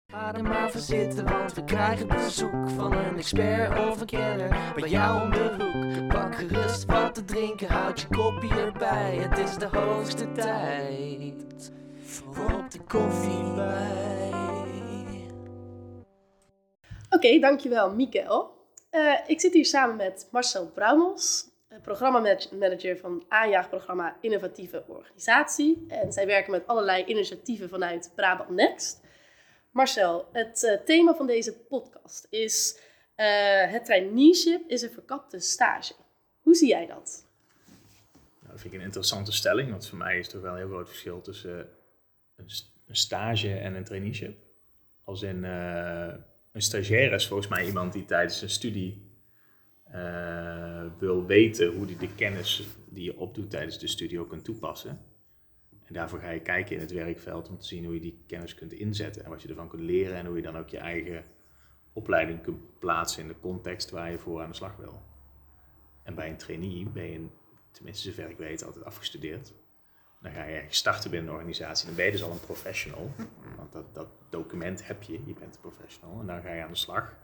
Ga 0.07 0.33
er 0.33 0.43
maar 0.43 0.71
voor 0.71 0.81
zitten, 0.81 1.25
want 1.25 1.53
we 1.53 1.63
krijgen 1.63 2.07
bezoek 2.07 2.69
van 2.69 2.93
een 2.93 3.17
expert 3.17 3.79
of 3.89 3.99
een 4.01 4.05
kenner 4.05 4.73
bij 4.75 4.89
jou 4.89 5.21
om 5.21 5.31
de 5.31 5.55
hoek. 5.59 6.07
Pak 6.07 6.35
gerust 6.35 6.85
wat 6.85 7.15
te 7.15 7.25
drinken, 7.25 7.67
houd 7.67 7.99
je 7.99 8.07
kopje 8.07 8.55
erbij. 8.55 9.15
Het 9.15 9.37
is 9.37 9.57
de 9.57 9.67
hoogste 9.67 10.31
tijd 10.31 11.71
voor 12.03 12.53
op 12.53 12.71
de 12.71 12.79
koffie 12.79 13.53
bij. 13.53 14.31
Oké, 17.09 17.39
dankjewel 17.39 17.95
Mikkel. 17.95 18.53
Uh, 18.91 19.13
ik 19.27 19.39
zit 19.41 19.53
hier 19.53 19.65
samen 19.65 19.95
met 19.95 20.27
Marcel 20.31 20.71
Bruimels, 20.73 21.49
programmamanager 21.81 22.97
van 22.97 23.23
aanjaagprogramma 23.27 24.15
Innovatieve 24.21 24.83
Organisatie. 24.87 25.85
En 25.87 26.13
zij 26.13 26.25
werken 26.25 26.51
met 26.51 26.67
allerlei 26.67 27.03
initiatieven 27.05 27.69
vanuit 27.69 28.11
Brabant 28.15 28.49
Next. 28.49 29.03
Marcel, 29.75 30.29
het 30.31 30.63
uh, 30.63 30.85
thema 30.85 31.15
van 31.15 31.27
deze 31.27 31.53
podcast 31.53 32.27
is 32.29 32.79
uh, 33.17 33.71
het 33.71 33.85
traineeship 33.85 34.69
is 34.69 34.81
een 34.81 34.91
verkapte 34.91 35.39
stage. 35.39 35.93
Hoe 36.41 36.55
zie 36.55 36.67
jij 36.67 36.85
dat? 36.85 37.27
Nou, 38.39 38.51
dat 38.51 38.61
vind 38.61 38.73
ik 38.73 38.79
een 38.79 38.85
interessante 38.85 39.31
stelling, 39.31 39.69
want 39.69 39.87
voor 39.87 39.97
mij 39.97 40.19
is 40.19 40.33
er 40.33 40.41
wel 40.41 40.51
een 40.51 40.57
heel 40.57 40.67
groot 40.67 40.87
verschil 40.87 41.21
tussen 41.21 41.69
een, 42.35 42.47
een 42.87 42.95
stage 42.95 43.53
en 43.53 43.73
een 43.73 43.83
traineeship. 43.83 44.37
Als 45.03 45.21
een 45.21 45.45
stagiaire 46.53 47.15
is 47.15 47.27
volgens 47.27 47.49
mij 47.49 47.65
iemand 47.65 47.93
die 47.93 48.05
tijdens 48.05 48.41
een 48.41 48.49
studie 48.49 49.11
wil 50.99 51.25
weten 51.25 51.67
hoe 51.75 51.85
hij 51.85 51.97
de 51.97 52.15
kennis 52.15 52.63
die 52.89 53.03
je 53.03 53.17
opdoet 53.17 53.49
tijdens 53.49 53.79
de 53.79 53.87
studie 53.87 54.19
ook 54.19 54.29
kunt 54.29 54.43
toepassen. 54.43 54.99
En 55.85 55.93
daarvoor 55.93 56.19
ga 56.19 56.29
je 56.29 56.39
kijken 56.39 56.75
in 56.75 56.81
het 56.81 56.91
werkveld 56.91 57.49
om 57.49 57.57
te 57.57 57.65
zien 57.65 57.85
hoe 57.85 57.93
je 57.93 57.99
die 57.99 58.23
kennis 58.27 58.55
kunt 58.55 58.73
inzetten 58.73 59.23
en 59.23 59.29
wat 59.29 59.41
je 59.41 59.47
ervan 59.47 59.69
kunt 59.69 59.81
leren 59.81 60.15
en 60.17 60.25
hoe 60.25 60.35
je 60.35 60.41
dan 60.41 60.57
ook 60.57 60.69
je 60.69 60.77
eigen 60.77 61.23
opleiding 61.93 62.41
kunt 62.41 62.79
plaatsen 62.79 63.21
in 63.21 63.27
de 63.27 63.39
context 63.39 63.89
waar 63.89 64.11
je 64.11 64.19
voor 64.19 64.41
aan 64.41 64.49
de 64.49 64.55
slag 64.55 64.75
wil. 64.75 65.01
En 66.03 66.15
bij 66.15 66.29
een 66.29 66.37
trainee 66.37 66.87
ben 66.93 67.11
je, 67.11 67.27
tenminste 67.71 68.11
zover 68.11 68.29
ik 68.29 68.37
weet, 68.37 68.63
altijd 68.63 68.85
afgestudeerd. 68.85 69.53
Dan 70.21 70.31
ga 70.31 70.43
je 70.43 70.63
starten 70.69 71.11
binnen 71.11 71.29
een 71.29 71.35
organisatie. 71.35 71.85
Dan 71.85 71.95
ben 71.95 72.05
je 72.05 72.11
dus 72.11 72.23
al 72.23 72.31
een 72.31 72.39
professional. 72.39 73.11
Want 73.57 73.71
dat, 73.71 73.93
dat 73.93 74.07
document 74.29 74.87
heb 74.87 75.03
je, 75.03 75.13
je 75.13 75.33
bent 75.33 75.55
een 75.55 75.61
professional. 75.61 76.19
En 76.19 76.25
dan 76.25 76.41
ga 76.41 76.53
je 76.53 76.63
aan 76.63 76.71
de 76.71 76.77
slag. 76.77 77.15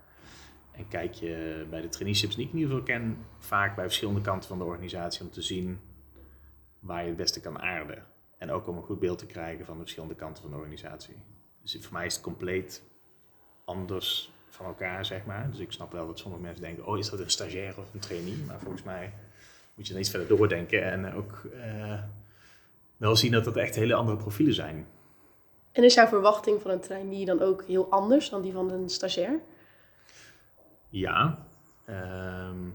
En 0.72 0.88
kijk 0.88 1.14
je 1.14 1.66
bij 1.70 1.80
de 1.80 1.88
traineeships 1.88 2.36
die 2.36 2.46
ik 2.46 2.52
in 2.52 2.58
ieder 2.58 2.70
geval 2.70 2.86
ken, 2.86 3.26
vaak 3.38 3.76
bij 3.76 3.84
verschillende 3.84 4.20
kanten 4.20 4.48
van 4.48 4.58
de 4.58 4.64
organisatie 4.64 5.22
om 5.22 5.30
te 5.30 5.42
zien 5.42 5.80
waar 6.78 7.02
je 7.02 7.08
het 7.08 7.16
beste 7.16 7.40
kan 7.40 7.60
aarden. 7.60 8.06
En 8.42 8.50
ook 8.50 8.66
om 8.66 8.76
een 8.76 8.82
goed 8.82 8.98
beeld 8.98 9.18
te 9.18 9.26
krijgen 9.26 9.64
van 9.64 9.74
de 9.74 9.80
verschillende 9.80 10.14
kanten 10.14 10.42
van 10.42 10.50
de 10.50 10.56
organisatie. 10.56 11.14
Dus 11.60 11.78
voor 11.80 11.92
mij 11.92 12.06
is 12.06 12.14
het 12.14 12.22
compleet 12.22 12.82
anders 13.64 14.32
van 14.48 14.66
elkaar, 14.66 15.04
zeg 15.04 15.24
maar. 15.24 15.50
Dus 15.50 15.58
ik 15.58 15.72
snap 15.72 15.92
wel 15.92 16.06
dat 16.06 16.18
sommige 16.18 16.42
mensen 16.42 16.62
denken, 16.62 16.86
oh, 16.86 16.98
is 16.98 17.10
dat 17.10 17.20
een 17.20 17.30
stagiair 17.30 17.78
of 17.78 17.94
een 17.94 18.00
trainee? 18.00 18.36
Maar 18.46 18.60
volgens 18.60 18.82
mij 18.82 19.12
moet 19.74 19.86
je 19.86 19.92
dan 19.92 20.00
iets 20.00 20.10
verder 20.10 20.28
doordenken 20.28 20.82
en 20.82 21.14
ook 21.14 21.42
uh, 21.54 22.02
wel 22.96 23.16
zien 23.16 23.32
dat 23.32 23.44
dat 23.44 23.56
echt 23.56 23.74
hele 23.74 23.94
andere 23.94 24.16
profielen 24.16 24.54
zijn. 24.54 24.86
En 25.72 25.84
is 25.84 25.94
jouw 25.94 26.06
verwachting 26.06 26.62
van 26.62 26.70
een 26.70 26.80
trainee 26.80 27.24
dan 27.24 27.40
ook 27.40 27.64
heel 27.64 27.90
anders 27.90 28.28
dan 28.28 28.42
die 28.42 28.52
van 28.52 28.70
een 28.70 28.88
stagiair? 28.88 29.40
Ja, 30.88 31.46
um, 31.88 32.74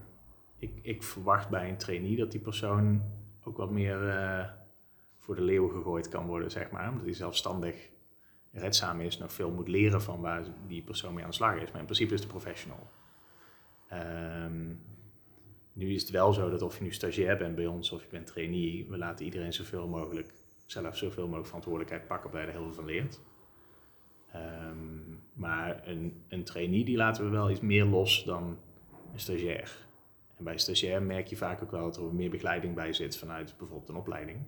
ik, 0.58 0.78
ik, 0.82 1.02
verwacht 1.02 1.48
bij 1.48 1.68
een 1.68 1.78
trainee 1.78 2.16
dat 2.16 2.30
die 2.30 2.40
persoon 2.40 3.02
ook 3.44 3.56
wat 3.56 3.70
meer 3.70 4.02
uh, 4.02 4.44
voor 5.28 5.36
de 5.36 5.42
leeuw 5.42 5.68
gegooid 5.68 6.08
kan 6.08 6.26
worden, 6.26 6.50
zeg 6.50 6.70
maar. 6.70 6.88
Omdat 6.88 7.04
hij 7.04 7.14
zelfstandig 7.14 7.88
redzaam 8.52 9.00
is, 9.00 9.18
nog 9.18 9.32
veel 9.32 9.50
moet 9.50 9.68
leren 9.68 10.02
van 10.02 10.20
waar 10.20 10.44
die 10.66 10.82
persoon 10.82 11.14
mee 11.14 11.24
aan 11.24 11.30
de 11.30 11.36
slag 11.36 11.54
is. 11.54 11.70
Maar 11.70 11.80
in 11.80 11.84
principe 11.84 12.14
is 12.14 12.20
het 12.20 12.28
professional. 12.28 12.86
Um, 13.92 14.80
nu 15.72 15.94
is 15.94 16.02
het 16.02 16.10
wel 16.10 16.32
zo 16.32 16.50
dat 16.50 16.62
of 16.62 16.78
je 16.78 16.84
nu 16.84 16.92
stagiair 16.92 17.36
bent 17.36 17.54
bij 17.54 17.66
ons 17.66 17.92
of 17.92 18.02
je 18.02 18.08
bent 18.10 18.26
trainee, 18.26 18.86
we 18.88 18.98
laten 18.98 19.24
iedereen 19.24 19.52
zoveel 19.52 19.88
mogelijk, 19.88 20.32
zelf 20.66 20.96
zoveel 20.96 21.24
mogelijk 21.24 21.46
verantwoordelijkheid 21.46 22.06
pakken 22.06 22.30
bij 22.30 22.46
de 22.46 22.52
heel 22.52 22.62
veel 22.62 22.72
van 22.72 22.84
leert. 22.84 23.20
Um, 24.34 25.22
maar 25.32 25.88
een, 25.88 26.22
een 26.28 26.44
trainee 26.44 26.84
die 26.84 26.96
laten 26.96 27.24
we 27.24 27.30
wel 27.30 27.50
iets 27.50 27.60
meer 27.60 27.84
los 27.84 28.24
dan 28.24 28.58
een 29.12 29.20
stagiair. 29.20 29.86
En 30.36 30.44
bij 30.44 30.58
stagiair 30.58 31.02
merk 31.02 31.26
je 31.26 31.36
vaak 31.36 31.62
ook 31.62 31.70
wel 31.70 31.84
dat 31.84 31.96
er 31.96 32.14
meer 32.14 32.30
begeleiding 32.30 32.74
bij 32.74 32.92
zit 32.92 33.18
vanuit 33.18 33.54
bijvoorbeeld 33.58 33.88
een 33.88 33.96
opleiding, 33.96 34.38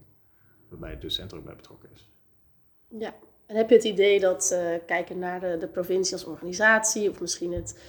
waarbij 0.70 0.90
het 0.90 1.00
docent 1.00 1.34
ook 1.34 1.44
bij 1.44 1.56
betrokken 1.56 1.88
is. 1.94 2.08
Ja, 2.88 3.14
en 3.50 3.56
heb 3.56 3.68
je 3.68 3.74
het 3.74 3.84
idee 3.84 4.20
dat 4.20 4.50
uh, 4.52 4.74
kijken 4.86 5.18
naar 5.18 5.40
de, 5.40 5.56
de 5.60 5.66
provincie 5.66 6.12
als 6.12 6.24
organisatie, 6.24 7.10
of 7.10 7.20
misschien 7.20 7.52
het, 7.52 7.80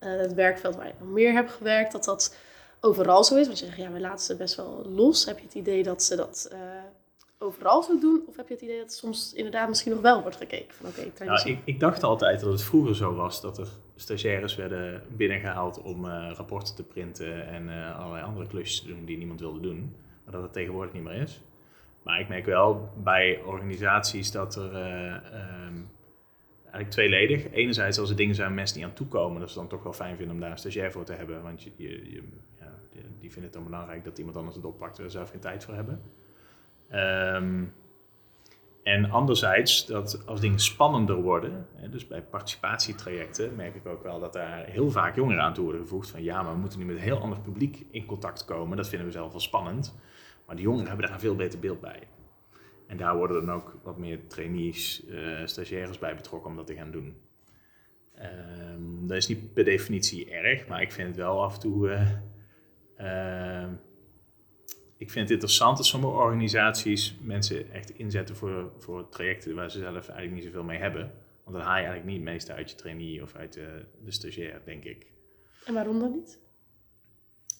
uh, 0.00 0.16
het 0.16 0.34
werkveld 0.34 0.76
waar 0.76 0.86
je 0.86 0.92
nog 0.98 1.08
meer 1.08 1.32
hebt 1.32 1.50
gewerkt, 1.50 1.92
dat 1.92 2.04
dat 2.04 2.36
overal 2.80 3.24
zo 3.24 3.36
is? 3.36 3.46
Want 3.46 3.58
je 3.58 3.64
zegt, 3.64 3.76
ja, 3.76 3.90
we 3.90 4.00
laten 4.00 4.24
ze 4.24 4.36
best 4.36 4.56
wel 4.56 4.86
los. 4.88 5.24
Heb 5.24 5.38
je 5.38 5.44
het 5.44 5.54
idee 5.54 5.82
dat 5.82 6.02
ze 6.02 6.16
dat 6.16 6.50
uh, 6.52 6.58
overal 7.38 7.82
zo 7.82 7.98
doen? 7.98 8.22
Of 8.26 8.36
heb 8.36 8.48
je 8.48 8.54
het 8.54 8.62
idee 8.62 8.78
dat 8.78 8.92
soms 8.92 9.32
inderdaad 9.32 9.68
misschien 9.68 9.92
nog 9.92 10.00
wel 10.00 10.22
wordt 10.22 10.36
gekeken? 10.36 10.74
Van, 10.74 10.88
okay, 10.88 11.26
nou, 11.26 11.50
ik, 11.50 11.58
ik, 11.64 11.80
dacht 11.80 12.02
altijd 12.02 12.40
dat 12.40 12.52
het 12.52 12.62
vroeger 12.62 12.96
zo 12.96 13.14
was 13.14 13.40
dat 13.40 13.58
er 13.58 13.68
stagiaires 13.94 14.56
werden 14.56 15.02
binnengehaald 15.16 15.82
om 15.82 16.06
rapporten 16.06 16.74
te 16.74 16.84
printen 16.84 17.48
en 17.48 17.94
allerlei 17.94 18.24
andere 18.24 18.46
klusjes 18.46 18.80
te 18.80 18.88
doen 18.88 19.04
die 19.04 19.18
niemand 19.18 19.40
wilde 19.40 19.60
doen. 19.60 19.96
Maar 20.24 20.32
dat 20.32 20.42
het 20.42 20.52
tegenwoordig 20.52 20.92
niet 20.92 21.02
meer 21.02 21.22
is. 21.22 21.40
Maar 22.06 22.20
ik 22.20 22.28
merk 22.28 22.44
wel 22.44 22.92
bij 23.02 23.40
organisaties 23.42 24.30
dat 24.30 24.56
er 24.56 24.74
um, 24.74 25.88
eigenlijk 26.60 26.90
tweeledig. 26.90 27.52
Enerzijds 27.52 27.98
als 27.98 28.10
er 28.10 28.16
dingen 28.16 28.34
zijn 28.34 28.46
waar 28.46 28.56
mensen 28.56 28.76
niet 28.76 28.86
aan 28.86 28.92
toekomen, 28.92 29.40
dat 29.40 29.50
ze 29.50 29.58
dan 29.58 29.68
toch 29.68 29.82
wel 29.82 29.92
fijn 29.92 30.16
vinden 30.16 30.34
om 30.34 30.40
daar 30.40 30.50
een 30.50 30.58
stagiair 30.58 30.92
voor 30.92 31.04
te 31.04 31.12
hebben. 31.12 31.42
Want 31.42 31.62
je, 31.62 31.72
je, 31.76 32.22
ja, 32.60 32.72
die 33.20 33.30
vinden 33.30 33.42
het 33.42 33.52
dan 33.52 33.64
belangrijk 33.64 34.04
dat 34.04 34.18
iemand 34.18 34.36
anders 34.36 34.56
het 34.56 34.64
oppakt, 34.64 34.98
waar 34.98 35.06
ze 35.06 35.16
zelf 35.16 35.30
geen 35.30 35.40
tijd 35.40 35.64
voor 35.64 35.74
hebben. 35.74 36.02
Um, 36.92 37.72
en 38.82 39.10
anderzijds, 39.10 39.86
dat 39.86 40.26
als 40.26 40.40
dingen 40.40 40.58
spannender 40.58 41.16
worden, 41.16 41.66
dus 41.90 42.06
bij 42.06 42.22
participatietrajecten 42.22 43.56
merk 43.56 43.74
ik 43.74 43.86
ook 43.86 44.02
wel 44.02 44.20
dat 44.20 44.32
daar 44.32 44.64
heel 44.64 44.90
vaak 44.90 45.16
jongeren 45.16 45.42
aan 45.42 45.54
toe 45.54 45.64
worden 45.64 45.82
gevoegd. 45.82 46.10
Van 46.10 46.22
ja, 46.22 46.42
maar 46.42 46.52
we 46.52 46.58
moeten 46.58 46.78
nu 46.78 46.84
met 46.84 46.96
een 46.96 47.02
heel 47.02 47.20
ander 47.20 47.40
publiek 47.40 47.86
in 47.90 48.06
contact 48.06 48.44
komen. 48.44 48.76
Dat 48.76 48.88
vinden 48.88 49.06
we 49.06 49.12
zelf 49.12 49.30
wel 49.30 49.40
spannend. 49.40 49.94
Maar 50.46 50.56
de 50.56 50.62
jongeren 50.62 50.86
hebben 50.86 51.04
daar 51.06 51.14
een 51.14 51.20
veel 51.20 51.36
beter 51.36 51.58
beeld 51.58 51.80
bij. 51.80 52.02
En 52.86 52.96
daar 52.96 53.16
worden 53.16 53.46
dan 53.46 53.54
ook 53.54 53.78
wat 53.82 53.98
meer 53.98 54.26
trainees, 54.26 55.04
uh, 55.08 55.46
stagiaires 55.46 55.98
bij 55.98 56.16
betrokken 56.16 56.50
om 56.50 56.56
dat 56.56 56.66
te 56.66 56.74
gaan 56.74 56.90
doen. 56.90 57.16
Um, 58.72 59.06
dat 59.06 59.16
is 59.16 59.26
niet 59.26 59.52
per 59.52 59.64
definitie 59.64 60.30
erg, 60.30 60.66
maar 60.66 60.82
ik 60.82 60.92
vind 60.92 61.08
het 61.08 61.16
wel 61.16 61.42
af 61.42 61.54
en 61.54 61.60
toe 61.60 61.88
uh, 61.88 62.10
uh, 63.00 63.72
ik 64.96 65.10
vind 65.10 65.24
het 65.24 65.30
interessant 65.30 65.76
dat 65.76 65.86
sommige 65.86 66.12
organisaties 66.12 67.16
mensen 67.22 67.72
echt 67.72 67.90
inzetten 67.90 68.36
voor, 68.36 68.72
voor 68.78 69.08
trajecten 69.08 69.54
waar 69.54 69.70
ze 69.70 69.78
zelf 69.78 70.08
eigenlijk 70.08 70.32
niet 70.32 70.44
zoveel 70.44 70.64
mee 70.64 70.78
hebben. 70.78 71.12
Want 71.44 71.56
dan 71.56 71.66
haal 71.66 71.76
je 71.76 71.84
eigenlijk 71.84 72.06
niet 72.06 72.22
meeste 72.22 72.52
uit 72.52 72.70
je 72.70 72.76
trainee 72.76 73.22
of 73.22 73.34
uit 73.34 73.52
de, 73.52 73.84
de 74.04 74.10
stagiair, 74.10 74.60
denk 74.64 74.84
ik. 74.84 75.06
En 75.64 75.74
waarom 75.74 76.00
dan 76.00 76.10
niet? 76.10 76.38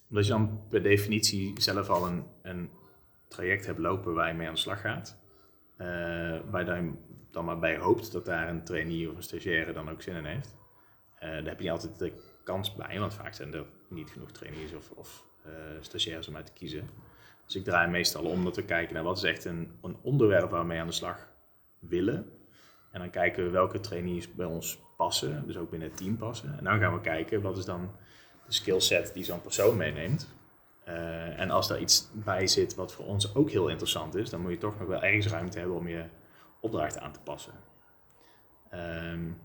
Omdat 0.09 0.27
je 0.27 0.33
dan 0.33 0.61
per 0.69 0.83
definitie 0.83 1.61
zelf 1.61 1.89
al 1.89 2.07
een, 2.07 2.25
een 2.43 2.71
traject 3.29 3.67
hebt 3.67 3.79
lopen 3.79 4.15
waar 4.15 4.29
je 4.29 4.35
mee 4.35 4.49
aan 4.49 4.55
de 4.55 4.61
slag 4.61 4.81
gaat. 4.81 5.19
Uh, 5.79 5.87
waar 6.51 6.65
je 6.65 6.93
dan, 7.31 7.45
maar 7.45 7.59
bij 7.59 7.79
hoopt 7.79 8.13
dat 8.13 8.25
daar 8.25 8.49
een 8.49 8.65
trainee 8.65 9.11
of 9.11 9.17
een 9.17 9.23
stagiaire 9.23 9.73
dan 9.73 9.91
ook 9.91 10.03
zin 10.03 10.17
in 10.17 10.25
heeft. 10.25 10.57
Uh, 11.15 11.21
daar 11.21 11.45
heb 11.45 11.57
je 11.59 11.63
niet 11.63 11.71
altijd 11.71 11.99
de 11.99 12.13
kans 12.45 12.75
bij, 12.75 12.99
want 12.99 13.15
vaak 13.15 13.35
zijn 13.35 13.55
er 13.55 13.65
niet 13.89 14.11
genoeg 14.11 14.31
trainees 14.31 14.75
of, 14.75 14.91
of 14.91 15.25
uh, 15.47 15.53
stagiaires 15.81 16.29
om 16.29 16.37
uit 16.37 16.47
te 16.47 16.53
kiezen. 16.53 16.89
Dus 17.45 17.57
ik 17.57 17.65
draai 17.65 17.91
meestal 17.91 18.25
om 18.25 18.45
dat 18.45 18.57
we 18.57 18.65
kijken 18.65 18.95
naar 18.95 19.05
wat 19.05 19.17
is 19.17 19.23
echt 19.23 19.45
een, 19.45 19.79
een 19.83 19.97
onderwerp 20.03 20.51
waar 20.51 20.61
we 20.61 20.67
mee 20.67 20.81
aan 20.81 20.87
de 20.87 20.93
slag 20.93 21.29
willen. 21.79 22.31
En 22.91 23.01
dan 23.01 23.11
kijken 23.11 23.45
we 23.45 23.51
welke 23.51 23.81
trainees 23.81 24.35
bij 24.35 24.47
ons 24.47 24.79
passen, 24.97 25.47
dus 25.47 25.57
ook 25.57 25.71
binnen 25.71 25.89
het 25.89 25.97
team 25.97 26.17
passen. 26.17 26.59
En 26.59 26.65
dan 26.65 26.79
gaan 26.79 26.95
we 26.95 27.01
kijken 27.01 27.43
wat 27.43 27.57
is 27.57 27.65
dan 27.65 27.91
skillset 28.49 29.15
die 29.15 29.25
zo'n 29.25 29.43
persoon 29.43 29.77
meeneemt. 29.77 30.29
Uh, 30.89 31.41
en 31.41 31.51
als 31.51 31.69
daar 31.69 31.81
iets 31.81 32.09
bij 32.13 32.47
zit 32.47 32.75
wat 32.75 32.93
voor 32.93 33.05
ons 33.05 33.35
ook 33.35 33.51
heel 33.51 33.69
interessant 33.69 34.15
is, 34.15 34.31
dan 34.31 34.41
moet 34.41 34.51
je 34.51 34.59
toch 34.59 34.79
nog 34.79 34.89
wel 34.89 35.03
ergens 35.03 35.27
ruimte 35.27 35.59
hebben 35.59 35.77
om 35.77 35.89
je 35.89 36.05
opdracht 36.61 36.99
aan 36.99 37.13
te 37.13 37.21
passen. 37.21 37.53
Um, 38.75 39.39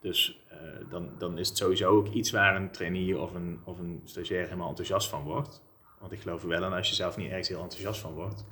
dus 0.00 0.44
uh, 0.52 0.90
dan, 0.90 1.10
dan 1.18 1.38
is 1.38 1.48
het 1.48 1.56
sowieso 1.56 1.88
ook 1.88 2.08
iets 2.08 2.30
waar 2.30 2.56
een 2.56 2.70
trainee 2.70 3.18
of 3.18 3.34
een, 3.34 3.60
of 3.64 3.78
een 3.78 4.02
stagiair 4.04 4.44
helemaal 4.44 4.68
enthousiast 4.68 5.08
van 5.08 5.22
wordt. 5.22 5.62
Want 6.00 6.12
ik 6.12 6.20
geloof 6.20 6.42
er 6.42 6.48
wel 6.48 6.64
en 6.64 6.72
als 6.72 6.88
je 6.88 6.94
zelf 6.94 7.16
niet 7.16 7.28
ergens 7.28 7.48
heel 7.48 7.62
enthousiast 7.62 8.00
van 8.00 8.12
wordt, 8.12 8.44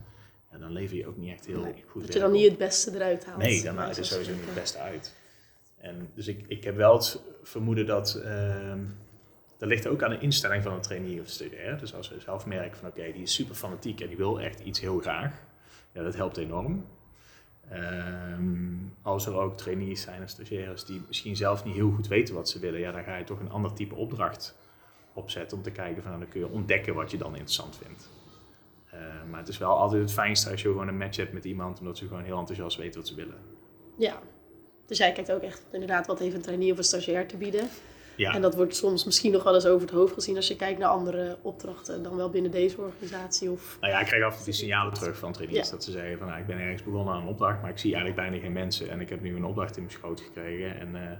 ja, 0.50 0.58
dan 0.58 0.72
lever 0.72 0.96
je 0.96 1.06
ook 1.06 1.16
niet 1.16 1.32
echt 1.32 1.46
heel 1.46 1.60
Nee, 1.60 1.84
goed 1.86 2.02
Dat 2.02 2.12
je 2.12 2.20
dan 2.20 2.32
niet 2.32 2.48
het 2.48 2.58
beste 2.58 2.94
eruit 2.94 3.24
haalt. 3.24 3.38
Nee, 3.38 3.62
dan 3.62 3.76
haalt 3.76 3.88
het 3.88 3.98
er 3.98 4.04
sowieso 4.04 4.32
niet 4.32 4.44
het 4.44 4.54
beste 4.54 4.78
uit. 4.78 5.14
En 5.76 6.10
dus 6.14 6.26
ik, 6.26 6.44
ik 6.48 6.64
heb 6.64 6.76
wel 6.76 6.94
het 6.94 7.22
vermoeden 7.42 7.86
dat 7.86 8.14
ehm 8.14 8.84
dat 9.62 9.70
ligt 9.70 9.86
ook 9.86 10.02
aan 10.02 10.10
de 10.10 10.18
instelling 10.18 10.62
van 10.62 10.72
een 10.72 10.80
trainee 10.80 11.20
of 11.20 11.28
stagiair. 11.28 11.78
Dus 11.78 11.94
als 11.94 12.08
we 12.08 12.20
zelf 12.20 12.46
merken 12.46 12.78
van 12.78 12.88
oké, 12.88 13.12
die 13.12 13.22
is 13.22 13.34
super 13.34 13.54
fanatiek 13.54 14.00
en 14.00 14.08
die 14.08 14.16
wil 14.16 14.40
echt 14.40 14.60
iets 14.60 14.80
heel 14.80 14.98
graag, 14.98 15.32
ja, 15.92 16.02
dat 16.02 16.14
helpt 16.14 16.36
enorm. 16.36 16.86
Ehm, 17.70 18.74
als 19.02 19.26
er 19.26 19.34
ook 19.34 19.56
trainees 19.56 20.00
zijn 20.00 20.20
en 20.20 20.28
stagiaires 20.28 20.84
die 20.84 21.02
misschien 21.06 21.36
zelf 21.36 21.64
niet 21.64 21.74
heel 21.74 21.90
goed 21.90 22.08
weten 22.08 22.34
wat 22.34 22.48
ze 22.48 22.58
willen, 22.58 22.80
ja, 22.80 22.92
dan 22.92 23.04
ga 23.04 23.16
je 23.16 23.24
toch 23.24 23.40
een 23.40 23.50
ander 23.50 23.72
type 23.72 23.94
opdracht 23.94 24.54
opzetten 25.12 25.56
om 25.56 25.62
te 25.62 25.70
kijken 25.70 26.02
van 26.02 26.10
nou, 26.10 26.22
dan 26.22 26.32
kun 26.32 26.40
je 26.40 26.48
ontdekken 26.48 26.94
wat 26.94 27.10
je 27.10 27.18
dan 27.18 27.32
interessant 27.32 27.76
vindt. 27.76 28.08
Eh, 28.90 29.00
maar 29.30 29.38
het 29.38 29.48
is 29.48 29.58
wel 29.58 29.76
altijd 29.76 30.02
het 30.02 30.12
fijnste 30.12 30.50
als 30.50 30.62
je 30.62 30.68
gewoon 30.68 30.88
een 30.88 30.98
match 30.98 31.16
hebt 31.16 31.32
met 31.32 31.44
iemand, 31.44 31.80
omdat 31.80 31.98
ze 31.98 32.06
gewoon 32.06 32.24
heel 32.24 32.38
enthousiast 32.38 32.76
weten 32.76 33.00
wat 33.00 33.08
ze 33.08 33.14
willen. 33.14 33.38
Ja. 33.98 34.20
Dus 34.86 34.98
jij 34.98 35.12
kijkt 35.12 35.32
ook 35.32 35.42
echt 35.42 35.62
inderdaad 35.72 36.06
wat 36.06 36.18
heeft 36.18 36.34
een 36.34 36.42
trainee 36.42 36.72
of 36.72 36.78
een 36.78 36.84
stagiair 36.84 37.28
te 37.28 37.36
bieden. 37.36 37.68
Ja, 38.16 38.34
En 38.34 38.42
dat 38.42 38.54
wordt 38.54 38.76
soms 38.76 39.04
misschien 39.04 39.32
nog 39.32 39.42
wel 39.42 39.54
eens 39.54 39.66
over 39.66 39.86
het 39.86 39.96
hoofd 39.96 40.12
gezien 40.12 40.36
als 40.36 40.48
je 40.48 40.56
kijkt 40.56 40.78
naar 40.78 40.88
andere 40.88 41.36
opdrachten 41.42 42.02
dan 42.02 42.16
wel 42.16 42.30
binnen 42.30 42.50
deze 42.50 42.80
organisatie. 42.80 43.50
Of... 43.50 43.76
nou 43.80 43.92
ja, 43.92 44.00
ik 44.00 44.06
krijg 44.06 44.24
af 44.24 44.30
en 44.30 44.36
toe 44.36 44.44
die 44.44 44.54
signalen 44.54 44.94
terug 44.94 45.18
van 45.18 45.32
trainees 45.32 45.66
Ja. 45.66 45.70
dat 45.70 45.84
ze 45.84 45.90
zeggen 45.90 46.18
van 46.18 46.26
nou, 46.26 46.40
ik 46.40 46.46
ben 46.46 46.58
ergens 46.58 46.82
begonnen 46.82 47.14
aan 47.14 47.22
een 47.22 47.28
opdracht, 47.28 47.60
maar 47.60 47.70
ik 47.70 47.78
zie 47.78 47.94
eigenlijk 47.94 48.22
bijna 48.22 48.44
geen 48.44 48.52
mensen 48.52 48.90
en 48.90 49.00
ik 49.00 49.08
heb 49.08 49.20
nu 49.20 49.36
een 49.36 49.44
opdracht 49.44 49.76
in 49.76 49.82
mijn 49.82 49.94
schoot 49.94 50.20
gekregen 50.20 50.80
en 50.80 50.96
eh, 50.96 51.16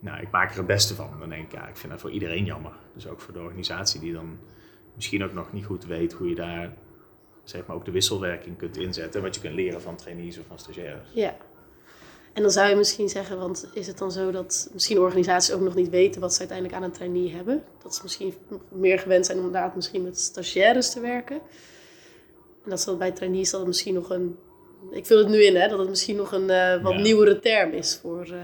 nou, 0.00 0.20
ik 0.20 0.30
maak 0.30 0.50
er 0.50 0.56
het 0.56 0.66
beste 0.66 0.94
van. 0.94 1.16
Dan 1.18 1.28
denk 1.28 1.44
ik, 1.44 1.52
ja, 1.52 1.68
ik 1.68 1.76
vind 1.76 1.92
dat 1.92 2.00
voor 2.00 2.10
iedereen 2.10 2.44
jammer. 2.44 2.72
Dus 2.94 3.06
ook 3.06 3.20
voor 3.20 3.32
de 3.32 3.40
organisatie 3.40 4.00
die 4.00 4.12
dan 4.12 4.38
misschien 4.94 5.24
ook 5.24 5.32
nog 5.32 5.52
niet 5.52 5.64
goed 5.64 5.84
weet 5.84 6.12
hoe 6.12 6.28
je 6.28 6.34
daar 6.34 6.72
zeg 7.44 7.66
maar 7.66 7.76
ook 7.76 7.84
de 7.84 7.90
wisselwerking 7.90 8.56
kunt 8.56 8.76
inzetten, 8.76 9.22
wat 9.22 9.34
je 9.34 9.40
kunt 9.40 9.54
leren 9.54 9.82
van 9.82 9.96
trainees 9.96 10.38
of 10.38 10.46
van 10.46 10.58
stagiaires. 10.58 11.08
Ja. 11.14 11.36
En 12.32 12.42
dan 12.42 12.50
zou 12.50 12.68
je 12.68 12.76
misschien 12.76 13.08
zeggen, 13.08 13.38
want 13.38 13.68
is 13.72 13.86
het 13.86 13.98
dan 13.98 14.12
zo 14.12 14.30
dat 14.30 14.70
misschien 14.72 14.98
organisaties 14.98 15.54
ook 15.54 15.60
nog 15.60 15.74
niet 15.74 15.88
weten 15.88 16.20
wat 16.20 16.32
ze 16.32 16.38
uiteindelijk 16.38 16.78
aan 16.78 16.82
een 16.84 16.92
trainee 16.92 17.32
hebben? 17.34 17.62
Dat 17.82 17.94
ze 17.94 18.00
misschien 18.02 18.34
meer 18.68 18.98
gewend 18.98 19.26
zijn 19.26 19.38
om 19.38 19.44
inderdaad 19.44 19.74
misschien 19.74 20.02
met 20.02 20.18
stagiaires 20.20 20.90
te 20.92 21.00
werken. 21.00 21.40
En 22.64 22.70
dat 22.70 22.80
ze 22.80 22.96
bij 22.96 23.12
trainees 23.12 23.50
dat 23.50 23.60
het 23.60 23.68
misschien 23.68 23.94
nog 23.94 24.10
een, 24.10 24.38
ik 24.90 25.06
vul 25.06 25.18
het 25.18 25.28
nu 25.28 25.44
in 25.44 25.56
hè, 25.56 25.68
dat 25.68 25.78
het 25.78 25.88
misschien 25.88 26.16
nog 26.16 26.32
een 26.32 26.50
eh, 26.50 26.82
wat 26.82 26.92
Ja. 26.92 27.00
nieuwere 27.00 27.38
term 27.40 27.72
is 27.72 27.98
voor, 28.02 28.24
eh, 28.24 28.40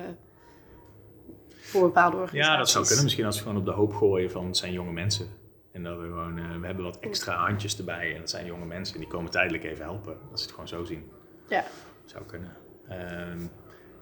voor 1.61 1.83
bepaalde 1.83 2.16
organisaties. 2.16 2.53
Ja, 2.53 2.57
dat 2.59 2.70
zou 2.70 2.85
kunnen. 2.87 3.05
Misschien 3.05 3.25
als 3.25 3.37
we 3.37 3.42
gewoon 3.42 3.59
op 3.59 3.64
de 3.64 3.70
hoop 3.73 3.92
gooien 3.94 4.31
van 4.31 4.47
het 4.47 4.57
zijn 4.57 4.73
jonge 4.73 4.92
mensen. 4.92 5.27
En 5.73 5.83
dat 5.83 5.97
we 5.97 6.03
gewoon, 6.03 6.38
eh, 6.38 6.61
we 6.61 6.66
hebben 6.66 6.85
wat 6.85 6.99
extra 7.01 7.35
handjes 7.47 7.79
erbij 7.79 8.12
en 8.14 8.20
dat 8.20 8.31
zijn 8.31 8.47
jonge 8.47 8.64
mensen 8.66 8.94
en 8.94 9.01
die 9.01 9.09
komen 9.11 9.31
tijdelijk 9.31 9.64
even 9.64 9.85
helpen. 9.85 10.16
Dat 10.31 10.38
ze 10.38 10.44
het 10.44 10.55
gewoon 10.55 10.68
zo 10.68 10.85
zien. 10.85 11.11
Ja. 11.49 11.64
Zou 12.05 12.25
kunnen. 12.25 12.57
Ehm, 12.88 13.38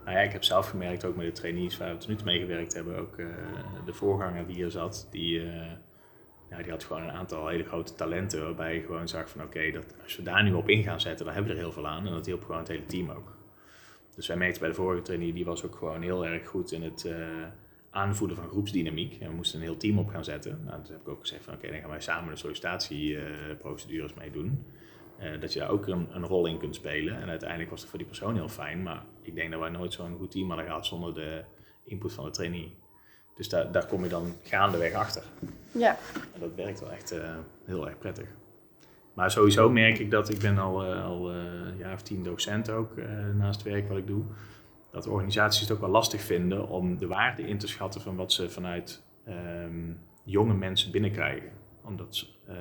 nou 0.04 0.16
ja, 0.16 0.22
ik 0.22 0.32
heb 0.32 0.44
zelf 0.44 0.68
gemerkt, 0.68 1.04
ook 1.04 1.16
met 1.16 1.26
de 1.26 1.32
trainees 1.32 1.76
waar 1.76 1.92
we 1.92 1.96
tot 1.96 2.08
nu 2.08 2.16
toe 2.16 2.24
mee 2.24 2.40
gewerkt 2.40 2.74
hebben, 2.74 2.98
ook 2.98 3.18
eh, 3.18 3.26
de 3.86 3.92
voorganger 3.92 4.46
die 4.46 4.54
hier 4.54 4.70
zat, 4.70 5.08
die, 5.10 5.40
ja, 6.50 6.62
die 6.62 6.70
had 6.70 6.84
gewoon 6.84 7.02
een 7.02 7.10
aantal 7.10 7.48
hele 7.48 7.64
grote 7.64 7.94
talenten 7.94 8.42
waarbij 8.42 8.74
je 8.74 8.82
gewoon 8.82 9.08
zag 9.08 9.28
van 9.28 9.42
oké, 9.42 9.70
dat 9.70 9.94
als 10.02 10.16
we 10.16 10.22
daar 10.22 10.42
nu 10.42 10.52
op 10.52 10.68
in 10.68 10.82
gaan 10.82 11.00
zetten, 11.00 11.24
dan 11.24 11.34
hebben 11.34 11.52
we 11.52 11.58
er 11.58 11.64
heel 11.64 11.74
veel 11.74 11.86
aan 11.86 12.06
en 12.06 12.12
dat 12.12 12.26
hielp 12.26 12.42
gewoon 12.42 12.58
het 12.58 12.68
hele 12.68 12.86
team 12.86 13.10
ook. 13.10 13.36
Dus 14.14 14.26
wij 14.26 14.36
merkten 14.36 14.60
bij 14.60 14.68
de 14.68 14.74
vorige 14.74 15.02
trainee, 15.02 15.32
die 15.32 15.44
was 15.44 15.64
ook 15.64 15.76
gewoon 15.76 16.02
heel 16.02 16.26
erg 16.26 16.48
goed 16.48 16.72
in 16.72 16.82
het 16.82 17.04
eh, 17.04 17.16
aanvoelen 17.90 18.36
van 18.36 18.48
groepsdynamiek. 18.48 19.20
En 19.20 19.28
we 19.28 19.34
moesten 19.34 19.58
een 19.58 19.66
heel 19.66 19.76
team 19.76 19.98
op 19.98 20.08
gaan 20.08 20.24
zetten. 20.24 20.60
Nou, 20.64 20.82
toen 20.82 20.92
heb 20.92 21.00
ik 21.00 21.08
ook 21.08 21.20
gezegd 21.20 21.44
van 21.44 21.54
oké, 21.54 21.70
dan 21.70 21.80
gaan 21.80 21.90
wij 21.90 22.00
samen 22.00 22.30
de 22.30 22.38
sollicitatieprocedures 22.38 24.14
mee 24.14 24.30
doen. 24.30 24.66
Dat 25.40 25.52
je 25.52 25.58
daar 25.58 25.70
ook 25.70 25.86
een, 25.86 26.08
een 26.10 26.26
rol 26.26 26.46
in 26.46 26.58
kunt 26.58 26.74
spelen. 26.74 27.20
En 27.20 27.28
uiteindelijk 27.28 27.70
was 27.70 27.80
het 27.80 27.88
voor 27.88 27.98
die 27.98 28.08
persoon 28.08 28.34
heel 28.34 28.48
fijn. 28.48 28.82
Maar 28.82 29.04
ik 29.22 29.34
denk 29.34 29.50
dat 29.50 29.60
wij 29.60 29.70
nooit 29.70 29.92
zo'n 29.92 30.16
goed 30.18 30.30
team 30.30 30.48
hadden 30.48 30.66
gehad 30.66 30.86
zonder 30.86 31.14
de 31.14 31.44
input 31.84 32.12
van 32.12 32.24
de 32.24 32.30
trainee. 32.30 32.76
Dus 33.34 33.48
daar, 33.48 33.72
daar 33.72 33.86
kom 33.86 34.02
je 34.02 34.08
dan 34.08 34.34
gaandeweg 34.42 34.92
achter. 34.92 35.22
Ja. 35.72 35.96
En 36.34 36.40
dat 36.40 36.54
werkt 36.54 36.80
wel 36.80 36.90
echt 36.90 37.10
eh, 37.10 37.36
heel 37.64 37.88
erg 37.88 37.98
prettig. 37.98 38.28
Maar 39.14 39.30
sowieso 39.30 39.70
merk 39.70 39.98
ik 39.98 40.10
dat 40.10 40.28
ik 40.28 40.38
ben 40.38 40.58
al, 40.58 40.84
eh, 40.84 41.04
al 41.04 41.30
eh, 41.30 41.36
een 41.36 41.76
jaar 41.76 41.94
of 41.94 42.02
tien 42.02 42.22
docent 42.22 42.70
ook 42.70 42.96
eh, 42.96 43.06
naast 43.34 43.62
het 43.62 43.72
werk 43.72 43.88
wat 43.88 43.98
ik 43.98 44.06
doe. 44.06 44.24
Dat 44.90 45.06
organisaties 45.06 45.60
het 45.60 45.70
ook 45.70 45.80
wel 45.80 45.90
lastig 45.90 46.20
vinden 46.20 46.68
om 46.68 46.98
de 46.98 47.06
waarde 47.06 47.42
in 47.42 47.58
te 47.58 47.66
schatten 47.66 48.00
van 48.00 48.16
wat 48.16 48.32
ze 48.32 48.50
vanuit 48.50 49.02
ehm, 49.24 49.92
jonge 50.24 50.54
mensen 50.54 50.90
binnenkrijgen. 50.90 51.50
Omdat 51.84 52.26
eh, 52.46 52.56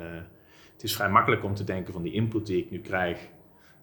het 0.74 0.84
is 0.84 0.96
vrij 0.96 1.10
makkelijk 1.10 1.44
om 1.44 1.56
te 1.56 1.64
denken 1.64 1.94
van 1.94 2.02
die 2.02 2.14
input 2.14 2.46
die 2.46 2.58
ik 2.58 2.72
nu 2.72 2.80
krijg, 2.80 3.28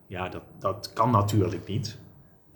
ja, 0.07 0.29
dat, 0.29 0.43
dat 0.59 0.93
kan 0.93 1.11
natuurlijk 1.11 1.67
niet. 1.67 1.99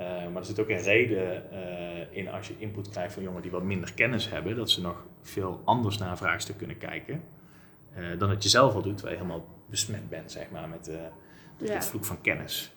Eh, 0.02 0.28
maar 0.28 0.36
er 0.36 0.44
zit 0.44 0.60
ook 0.60 0.68
een 0.68 0.82
reden 0.82 1.50
eh, 1.50 2.16
in 2.16 2.28
als 2.28 2.48
je 2.48 2.54
input 2.58 2.88
krijgt 2.88 3.12
van 3.12 3.22
jongeren 3.22 3.42
die 3.42 3.50
wat 3.52 3.62
minder 3.62 3.92
kennis 3.94 4.30
hebben, 4.30 4.56
dat 4.56 4.70
ze 4.70 4.80
nog 4.80 5.06
veel 5.22 5.60
anders 5.64 5.98
naar 5.98 6.10
een 6.10 6.16
vraagstuk 6.16 6.56
kunnen 6.56 6.78
kijken. 6.78 7.22
eh, 7.94 8.18
dan 8.18 8.28
dat 8.28 8.42
je 8.42 8.48
zelf 8.48 8.74
al 8.74 8.82
doet, 8.82 9.00
waar 9.00 9.10
je 9.10 9.16
helemaal 9.16 9.48
besmet 9.70 10.08
bent, 10.08 10.32
zeg 10.32 10.50
maar, 10.50 10.68
met, 10.68 10.90
Ja. 11.58 11.72
het 11.74 11.84
vloek 11.86 12.04
van 12.04 12.20
kennis. 12.20 12.74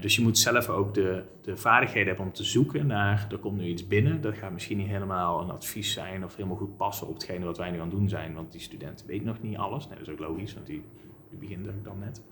Dus 0.00 0.16
je 0.16 0.22
moet 0.22 0.38
zelf 0.38 0.68
ook 0.68 0.94
de, 0.94 1.24
de 1.42 1.56
vaardigheden 1.56 2.08
hebben 2.08 2.26
om 2.26 2.32
te 2.32 2.44
zoeken 2.44 2.86
naar, 2.86 3.26
er 3.30 3.38
komt 3.38 3.58
nu 3.58 3.66
iets 3.66 3.86
binnen, 3.86 4.20
dat 4.20 4.34
gaat 4.36 4.52
misschien 4.52 4.76
niet 4.78 4.86
helemaal 4.88 5.40
een 5.42 5.50
advies 5.50 5.92
zijn 5.92 6.24
of 6.24 6.36
helemaal 6.36 6.56
goed 6.56 6.76
passen 6.76 7.06
op 7.06 7.14
hetgene 7.14 7.44
wat 7.44 7.58
wij 7.58 7.70
nu 7.70 7.76
aan 7.80 7.88
het 7.88 7.96
doen 7.98 8.08
zijn, 8.08 8.34
want 8.34 8.52
die 8.52 8.60
student 8.60 9.04
weet 9.06 9.24
nog 9.24 9.42
niet 9.42 9.56
alles. 9.56 9.86
Nee, 9.88 9.98
dat 9.98 10.06
is 10.06 10.12
ook 10.12 10.18
logisch, 10.18 10.54
want 10.54 10.66
die, 10.66 10.82
die 11.30 11.38
begint 11.38 11.66
er 11.66 11.74
dan 11.82 11.98
net. 11.98 12.22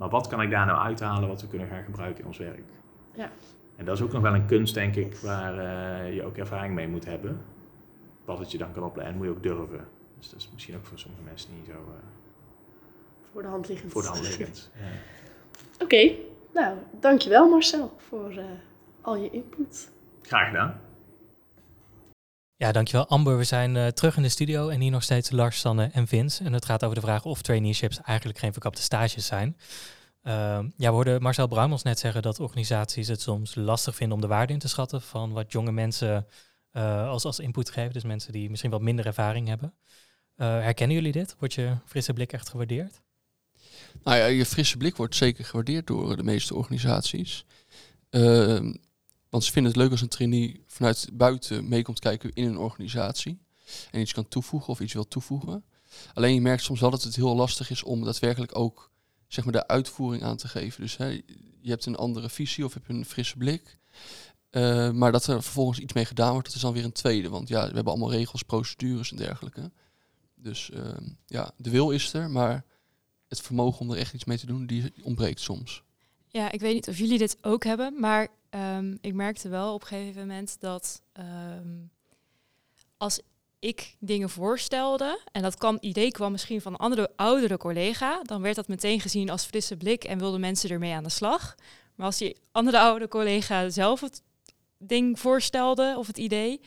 Maar 0.00 0.08
wat 0.08 0.26
kan 0.26 0.42
ik 0.42 0.50
daar 0.50 0.66
nou 0.66 0.78
uithalen 0.78 1.28
wat 1.28 1.40
we 1.40 1.46
kunnen 1.48 1.68
gaan 1.68 1.84
gebruiken 1.84 2.20
in 2.20 2.26
ons 2.26 2.38
werk? 2.38 2.62
Ja. 3.14 3.30
En 3.76 3.84
dat 3.84 3.96
is 3.96 4.02
ook 4.02 4.12
nog 4.12 4.22
wel 4.22 4.34
een 4.34 4.46
kunst, 4.46 4.74
denk 4.74 4.96
ik, 4.96 5.16
waar 5.16 5.58
eh, 5.58 6.14
je 6.14 6.24
ook 6.24 6.36
ervaring 6.36 6.74
mee 6.74 6.88
moet 6.88 7.04
hebben. 7.04 7.40
Wat 8.24 8.38
het 8.38 8.50
je 8.52 8.58
dan 8.58 8.72
kan 8.72 8.82
opleiden, 8.82 9.16
moet 9.16 9.26
je 9.26 9.32
ook 9.32 9.42
durven. 9.42 9.88
Dus 10.18 10.30
dat 10.30 10.40
is 10.40 10.50
misschien 10.52 10.76
ook 10.76 10.86
voor 10.86 10.98
sommige 10.98 11.22
mensen 11.22 11.54
niet 11.54 11.66
zo 11.66 11.72
eh, 11.72 11.78
Voor 13.32 13.42
de 13.42 13.48
hand 13.48 13.68
liggend. 13.68 13.92
voor 13.92 14.02
de 14.02 14.08
hand 14.08 14.20
liggend. 14.20 14.70
Ja. 14.80 15.84
Oké, 15.84 16.14
nou 16.54 16.76
dankjewel 17.00 17.48
Marcel 17.48 17.92
voor 17.96 18.30
eh, 18.30 18.44
al 19.00 19.16
je 19.16 19.30
input. 19.30 19.90
Graag 20.22 20.46
gedaan. 20.46 20.80
Ja, 22.60 22.72
dankjewel 22.72 23.06
Amber. 23.06 23.36
We 23.36 23.44
zijn 23.44 23.76
eh, 23.76 23.86
terug 23.86 24.16
in 24.16 24.22
de 24.22 24.28
studio 24.28 24.68
en 24.68 24.80
hier 24.80 24.90
nog 24.90 25.02
steeds 25.02 25.30
Lars, 25.30 25.60
Sanne 25.60 25.90
en 25.92 26.06
Vince. 26.06 26.44
En 26.44 26.52
het 26.52 26.64
gaat 26.64 26.84
over 26.84 26.94
de 26.94 27.00
vraag 27.00 27.24
of 27.24 27.42
traineeships 27.42 28.00
eigenlijk 28.00 28.38
geen 28.38 28.52
verkapte 28.52 28.82
stages 28.82 29.26
zijn. 29.26 29.56
Ehm, 30.22 30.68
ja, 30.76 30.88
we 30.88 30.94
hoorden 30.94 31.22
Marcel 31.22 31.46
Bruimels 31.46 31.82
net 31.82 31.98
zeggen 31.98 32.22
dat 32.22 32.40
organisaties 32.40 33.08
het 33.08 33.20
soms 33.20 33.54
lastig 33.54 33.94
vinden 33.94 34.16
om 34.16 34.22
de 34.22 34.28
waarde 34.28 34.52
in 34.52 34.58
te 34.58 34.68
schatten 34.68 35.02
van 35.02 35.32
wat 35.32 35.52
jonge 35.52 35.72
mensen 35.72 36.26
eh, 36.70 37.08
als, 37.08 37.24
als 37.24 37.38
input 37.38 37.70
geven. 37.70 37.92
Dus 37.92 38.04
mensen 38.04 38.32
die 38.32 38.50
misschien 38.50 38.70
wat 38.70 38.80
minder 38.80 39.06
ervaring 39.06 39.48
hebben. 39.48 39.74
Eh, 40.36 40.46
herkennen 40.46 40.96
jullie 40.96 41.12
dit? 41.12 41.36
Wordt 41.38 41.54
je 41.54 41.76
frisse 41.84 42.12
blik 42.12 42.32
echt 42.32 42.48
gewaardeerd? 42.48 43.00
Nou 44.02 44.16
ja, 44.16 44.26
je 44.26 44.46
frisse 44.46 44.76
blik 44.76 44.96
wordt 44.96 45.16
zeker 45.16 45.44
gewaardeerd 45.44 45.86
door 45.86 46.16
de 46.16 46.24
meeste 46.24 46.54
organisaties. 46.54 47.44
Ehm, 49.30 49.40
want 49.40 49.44
ze 49.44 49.52
vinden 49.52 49.72
het 49.72 49.80
leuk 49.80 49.90
als 49.90 50.00
een 50.00 50.08
trainee 50.08 50.64
vanuit 50.66 51.08
buiten 51.12 51.68
mee 51.68 51.82
komt 51.82 51.98
kijken 51.98 52.32
in 52.32 52.44
een 52.44 52.58
organisatie. 52.58 53.38
En 53.90 54.00
iets 54.00 54.12
kan 54.12 54.28
toevoegen 54.28 54.68
of 54.68 54.80
iets 54.80 54.92
wil 54.92 55.08
toevoegen. 55.08 55.64
Alleen 56.14 56.34
je 56.34 56.40
merkt 56.40 56.62
soms 56.62 56.80
wel 56.80 56.90
dat 56.90 57.02
het 57.02 57.16
heel 57.16 57.36
lastig 57.36 57.70
is 57.70 57.82
om 57.82 58.04
daadwerkelijk 58.04 58.58
ook 58.58 58.90
zeg 59.28 59.44
maar, 59.44 59.52
de 59.52 59.66
uitvoering 59.66 60.22
aan 60.22 60.36
te 60.36 60.48
geven. 60.48 60.80
Dus 60.80 60.96
hè, 60.96 61.06
je 61.60 61.70
hebt 61.70 61.86
een 61.86 61.96
andere 61.96 62.28
visie 62.28 62.64
of 62.64 62.74
heb 62.74 62.86
je 62.86 62.92
een 62.92 63.04
frisse 63.04 63.36
blik. 63.36 63.78
Uh, 64.50 64.90
maar 64.90 65.12
dat 65.12 65.26
er 65.26 65.42
vervolgens 65.42 65.78
iets 65.78 65.92
mee 65.92 66.04
gedaan 66.04 66.32
wordt, 66.32 66.46
dat 66.46 66.56
is 66.56 66.62
dan 66.62 66.72
weer 66.72 66.84
een 66.84 66.92
tweede. 66.92 67.28
Want 67.28 67.48
ja, 67.48 67.60
we 67.68 67.74
hebben 67.74 67.92
allemaal 67.92 68.10
regels, 68.10 68.42
procedures 68.42 69.10
en 69.10 69.16
dergelijke. 69.16 69.70
Dus 70.34 70.70
uh, 70.74 70.96
ja, 71.26 71.50
de 71.56 71.70
wil 71.70 71.90
is 71.90 72.12
er, 72.12 72.30
maar 72.30 72.64
het 73.28 73.40
vermogen 73.40 73.80
om 73.80 73.90
er 73.90 73.96
echt 73.96 74.14
iets 74.14 74.24
mee 74.24 74.38
te 74.38 74.46
doen, 74.46 74.66
die 74.66 74.92
ontbreekt 75.02 75.40
soms. 75.40 75.82
Ja, 76.28 76.50
ik 76.52 76.60
weet 76.60 76.74
niet 76.74 76.88
of 76.88 76.98
jullie 76.98 77.18
dit 77.18 77.36
ook 77.42 77.64
hebben, 77.64 78.00
maar 78.00 78.28
um, 78.50 78.98
ik 79.00 79.14
merkte 79.14 79.48
wel 79.48 79.74
op 79.74 79.80
een 79.80 79.86
gegeven 79.86 80.20
moment 80.20 80.60
dat 80.60 81.02
um, 81.58 81.90
als 82.96 83.20
ik 83.58 83.96
dingen 83.98 84.30
voorstelde, 84.30 85.20
en 85.32 85.42
dat 85.42 85.76
idee 85.80 86.10
kwam 86.10 86.32
misschien 86.32 86.60
van 86.60 86.72
een 86.72 86.78
andere 86.78 87.10
oudere 87.16 87.56
collega, 87.56 88.22
dan 88.22 88.42
werd 88.42 88.56
dat 88.56 88.68
meteen 88.68 89.00
gezien 89.00 89.30
als 89.30 89.44
frisse 89.44 89.76
blik 89.76 90.04
en 90.04 90.18
wilden 90.18 90.40
mensen 90.40 90.70
ermee 90.70 90.94
aan 90.94 91.02
de 91.02 91.10
slag. 91.10 91.54
Maar 91.94 92.06
als 92.06 92.18
die 92.18 92.36
andere 92.52 92.78
oude 92.78 93.08
collega 93.08 93.68
zelf 93.68 94.00
het 94.00 94.22
ding 94.78 95.18
voorstelde 95.18 95.94
of 95.96 96.06
het 96.06 96.18
idee, 96.18 96.60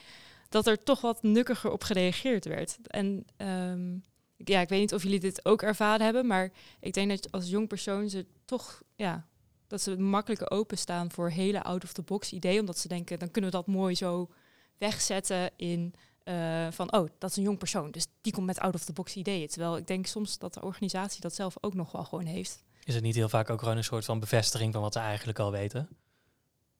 dat 0.49 0.67
er 0.67 0.83
toch 0.83 1.01
wat 1.01 1.23
nukkiger 1.23 1.71
op 1.71 1.83
gereageerd 1.83 2.45
werd. 2.45 2.77
En 2.87 3.25
um, 3.37 4.03
ja, 4.37 4.61
ik 4.61 4.69
weet 4.69 4.79
niet 4.79 4.93
of 4.93 5.03
jullie 5.03 5.19
dit 5.19 5.45
ook 5.45 5.61
ervaren 5.61 6.05
hebben, 6.05 6.27
maar 6.27 6.51
ik 6.79 6.93
denk 6.93 7.09
dat 7.09 7.31
als 7.31 7.49
jong 7.49 7.67
persoon 7.67 8.09
ze 8.09 8.25
toch, 8.45 8.81
ja, 8.95 9.27
dat 9.73 9.81
ze 9.81 9.97
makkelijker 9.97 10.51
openstaan 10.51 11.11
voor 11.11 11.29
hele 11.29 11.63
out-of-the-box 11.63 12.31
ideeën, 12.31 12.59
omdat 12.59 12.77
ze 12.77 12.87
denken, 12.87 13.19
dan 13.19 13.31
kunnen 13.31 13.51
we 13.51 13.57
dat 13.57 13.67
mooi 13.67 13.95
zo 13.95 14.29
wegzetten 14.77 15.51
in 15.55 15.93
uh, 16.23 16.67
van, 16.71 16.93
oh, 16.93 17.09
dat 17.17 17.29
is 17.29 17.35
een 17.35 17.43
jong 17.43 17.57
persoon, 17.57 17.91
dus 17.91 18.07
die 18.21 18.33
komt 18.33 18.45
met 18.45 18.59
out-of-the-box 18.59 19.15
ideeën. 19.15 19.47
Terwijl 19.47 19.77
ik 19.77 19.87
denk 19.87 20.05
soms 20.05 20.37
dat 20.37 20.53
de 20.53 20.61
organisatie 20.61 21.21
dat 21.21 21.35
zelf 21.35 21.55
ook 21.61 21.73
nog 21.73 21.91
wel 21.91 22.03
gewoon 22.03 22.25
heeft. 22.25 22.63
Is 22.83 22.93
het 22.93 23.03
niet 23.03 23.15
heel 23.15 23.29
vaak 23.29 23.49
ook 23.49 23.59
gewoon 23.59 23.77
een 23.77 23.83
soort 23.83 24.05
van 24.05 24.19
bevestiging 24.19 24.73
van 24.73 24.81
wat 24.81 24.93
ze 24.93 24.99
eigenlijk 24.99 25.39
al 25.39 25.51
weten? 25.51 25.89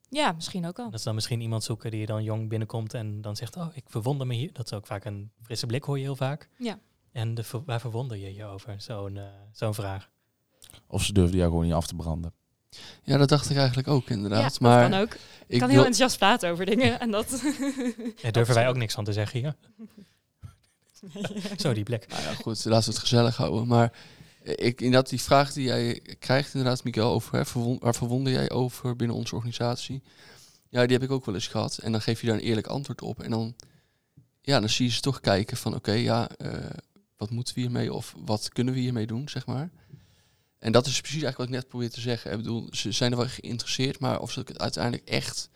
Ja, 0.10 0.32
misschien 0.32 0.66
ook 0.66 0.80
al. 0.80 0.90
Dat 0.90 1.00
ze 1.00 1.06
dan 1.06 1.16
misschien 1.16 1.42
iemand 1.42 1.64
zoeken 1.64 1.92
die 1.92 2.06
dan 2.06 2.24
jong 2.24 2.50
binnenkomt 2.50 2.94
en 2.94 3.22
dan 3.22 3.36
zegt, 3.36 3.56
oh, 3.56 3.68
ik 3.74 3.84
verwonder 3.88 4.28
me 4.28 4.34
hier. 4.34 4.54
Dat 4.54 4.66
is 4.66 4.74
ook 4.74 4.86
vaak 4.86 5.06
een 5.06 5.32
frisse 5.42 5.66
blik, 5.66 5.84
hoor 5.84 5.98
je 5.98 6.04
heel 6.04 6.16
vaak. 6.16 6.50
Ja. 6.58 6.80
En 7.12 7.34
de, 7.34 7.44
waar 7.66 7.80
verwonder 7.80 8.18
je 8.18 8.34
je 8.34 8.46
over, 8.46 8.82
zo'n 8.82 9.16
uh, 9.16 9.24
zo'n 9.52 9.74
vraag? 9.74 10.10
Of 10.88 11.04
ze 11.04 11.14
durfden 11.14 11.38
jou 11.38 11.50
gewoon 11.50 11.66
niet 11.66 11.74
af 11.74 11.88
te 11.88 11.96
branden. 11.96 12.34
Ja, 13.04 13.18
dat 13.18 13.30
dacht 13.30 13.50
ik 13.50 13.58
eigenlijk 13.58 13.88
ook 13.88 14.10
inderdaad. 14.10 14.52
Ja, 14.54 14.58
maar 14.60 14.90
kan 14.90 15.00
ook. 15.00 15.16
Ik 15.48 15.60
kan 15.60 15.70
heel 15.70 15.78
enthousiast 15.78 16.18
praten 16.18 16.50
over 16.50 16.66
dingen 16.66 17.00
en 17.00 17.12
dat... 17.12 17.44
ja, 18.22 18.32
durven 18.32 18.56
wij 18.56 18.68
ook 18.68 18.76
niks 18.76 18.94
van 18.94 19.04
te 19.04 19.14
zeggen 19.14 19.40
hier. 19.40 19.56
Zo, 21.58 21.74
die 21.74 21.84
blik. 21.84 22.08
Nou 22.08 22.22
ja, 22.22 22.34
goed, 22.34 22.66
laten 22.66 22.88
we 22.88 22.96
het 22.96 23.04
gezellig 23.04 23.38
houden. 23.38 23.68
Maar 23.68 23.92
ik, 24.44 24.82
inderdaad, 24.82 25.10
die 25.10 25.22
vraag 25.22 25.54
die 25.54 25.64
jij 25.64 26.02
krijgt 26.20 26.54
inderdaad, 26.54 26.84
Miguel, 26.84 27.12
over 27.12 27.36
hè, 27.36 27.46
verwond, 27.46 27.82
waar 27.82 27.96
verwonder 27.96 28.34
jij 28.34 28.50
over 28.50 28.96
binnen 28.96 29.18
onze 29.18 29.36
organisatie? 29.36 30.02
Ja, 30.70 30.82
die 30.82 30.98
heb 30.98 31.04
ik 31.04 31.12
ook 31.12 31.26
wel 31.26 31.36
eens 31.36 31.48
gehad. 31.48 31.78
En 31.78 31.92
dan 31.92 32.02
geef 32.02 32.22
je 32.22 32.28
daar 32.28 32.36
een 32.36 32.42
eerlijk 32.42 32.68
antwoord 32.68 33.02
op. 33.02 33.22
En 33.22 33.30
dan, 33.30 33.56
ja, 34.42 34.60
dan 34.60 34.70
zie 34.70 34.86
je 34.86 34.92
ze 34.92 35.02
toch 35.02 35.20
kijken 35.20 35.58
van, 35.58 35.76
oké, 35.76 35.92
ja, 35.92 36.30
uh, 36.38 36.54
wat 37.18 37.30
moeten 37.30 37.56
we 37.56 37.62
hiermee 37.62 37.94
of 37.94 38.16
wat 38.18 38.50
kunnen 38.50 38.74
we 38.74 38.80
hiermee 38.80 39.08
doen, 39.08 39.30
zeg 39.30 39.46
maar. 39.46 39.70
En 40.64 40.72
dat 40.72 40.86
is 40.86 41.02
precies 41.02 41.24
eigenlijk 41.24 41.38
wat 41.38 41.48
ik 41.48 41.54
net 41.54 41.68
probeer 41.68 41.90
te 41.90 42.02
zeggen. 42.02 42.32
Ik 42.32 42.38
bedoel, 42.38 42.68
ze 42.72 42.92
zijn 42.92 43.12
er 43.12 43.18
wel 43.18 43.28
geïnteresseerd, 43.28 44.00
maar 44.00 44.20
of 44.20 44.32
ze 44.32 44.44
uiteindelijk 44.54 45.10
echt 45.10 45.50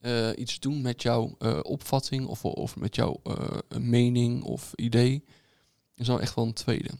uh, 0.00 0.30
iets 0.36 0.60
doen 0.60 0.82
met 0.82 1.02
jouw 1.02 1.36
uh, 1.38 1.58
opvatting 1.62 2.26
of, 2.26 2.44
of 2.44 2.76
met 2.76 2.94
jouw 2.94 3.20
mening 3.78 4.42
of 4.42 4.72
idee, 4.74 5.24
is 5.94 6.06
dan 6.06 6.20
echt 6.20 6.34
wel 6.34 6.44
een 6.44 6.52
tweede. 6.52 6.90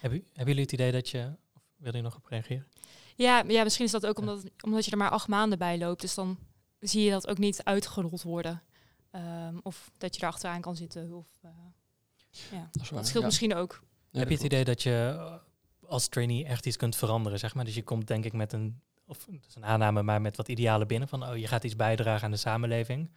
Hebben, 0.00 0.24
hebben 0.26 0.46
jullie 0.46 0.62
het 0.62 0.72
idee 0.72 0.92
dat 0.92 1.08
je... 1.08 1.32
Of 1.54 1.62
wil 1.76 1.96
je 1.96 2.02
nog 2.02 2.16
op 2.16 2.26
reageren? 2.26 2.66
Ja, 3.16 3.44
ja, 3.48 3.62
misschien 3.62 3.84
is 3.84 3.90
dat 3.90 4.06
ook 4.06 4.18
omdat, 4.18 4.44
omdat 4.60 4.84
je 4.84 4.90
er 4.90 4.96
maar 4.96 5.10
acht 5.10 5.28
maanden 5.28 5.58
bij 5.58 5.78
loopt. 5.78 6.00
Dus 6.00 6.14
dan 6.14 6.38
zie 6.80 7.04
je 7.04 7.10
dat 7.10 7.28
ook 7.28 7.38
niet 7.38 7.64
uitgerold 7.64 8.22
worden. 8.22 8.62
Um, 9.12 9.60
of 9.62 9.90
dat 9.98 10.14
je 10.14 10.20
er 10.20 10.28
achteraan 10.28 10.60
kan 10.60 10.76
zitten. 10.76 11.12
Of, 11.12 11.28
uh, 11.44 11.50
ja. 12.50 12.68
dat, 12.72 12.88
dat 12.88 13.06
scheelt 13.06 13.12
ja. 13.12 13.28
misschien 13.28 13.54
ook. 13.54 13.82
Ja, 14.10 14.18
Heb 14.18 14.28
je 14.28 14.34
het 14.34 14.44
idee 14.44 14.64
dat 14.64 14.82
je 14.82 15.14
eh, 15.18 15.34
als 15.88 16.08
trainee 16.08 16.44
echt 16.44 16.66
iets 16.66 16.76
kunt 16.76 16.96
veranderen, 16.96 17.38
zeg 17.38 17.54
maar? 17.54 17.64
Dus 17.64 17.74
je 17.74 17.82
komt 17.82 18.06
denk 18.06 18.24
ik 18.24 18.32
met 18.32 18.52
een, 18.52 18.80
of 19.06 19.24
dat 19.24 19.46
is 19.48 19.54
een 19.54 19.64
aanname, 19.64 20.02
maar 20.02 20.20
met 20.20 20.36
wat 20.36 20.48
idealen 20.48 20.86
binnen 20.86 21.08
van, 21.08 21.28
oh, 21.28 21.36
je 21.36 21.46
gaat 21.46 21.64
iets 21.64 21.76
bijdragen 21.76 22.24
aan 22.24 22.30
de 22.30 22.36
samenleving. 22.36 23.10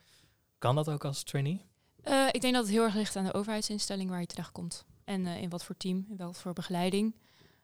Kan 0.57 0.75
dat 0.75 0.89
ook 0.89 1.05
als 1.05 1.23
trainee? 1.23 1.61
Uh, 2.07 2.27
ik 2.31 2.41
denk 2.41 2.53
dat 2.53 2.63
het 2.63 2.73
heel 2.73 2.83
erg 2.83 2.95
ligt 2.95 3.15
aan 3.15 3.25
de 3.25 3.33
overheidsinstelling 3.33 4.09
waar 4.09 4.19
je 4.19 4.25
terecht 4.25 4.51
komt. 4.51 4.85
En 5.03 5.25
uh, 5.25 5.41
in 5.41 5.49
wat 5.49 5.63
voor 5.63 5.77
team, 5.77 6.05
in 6.09 6.17
wat 6.17 6.39
voor 6.39 6.53
begeleiding. 6.53 7.15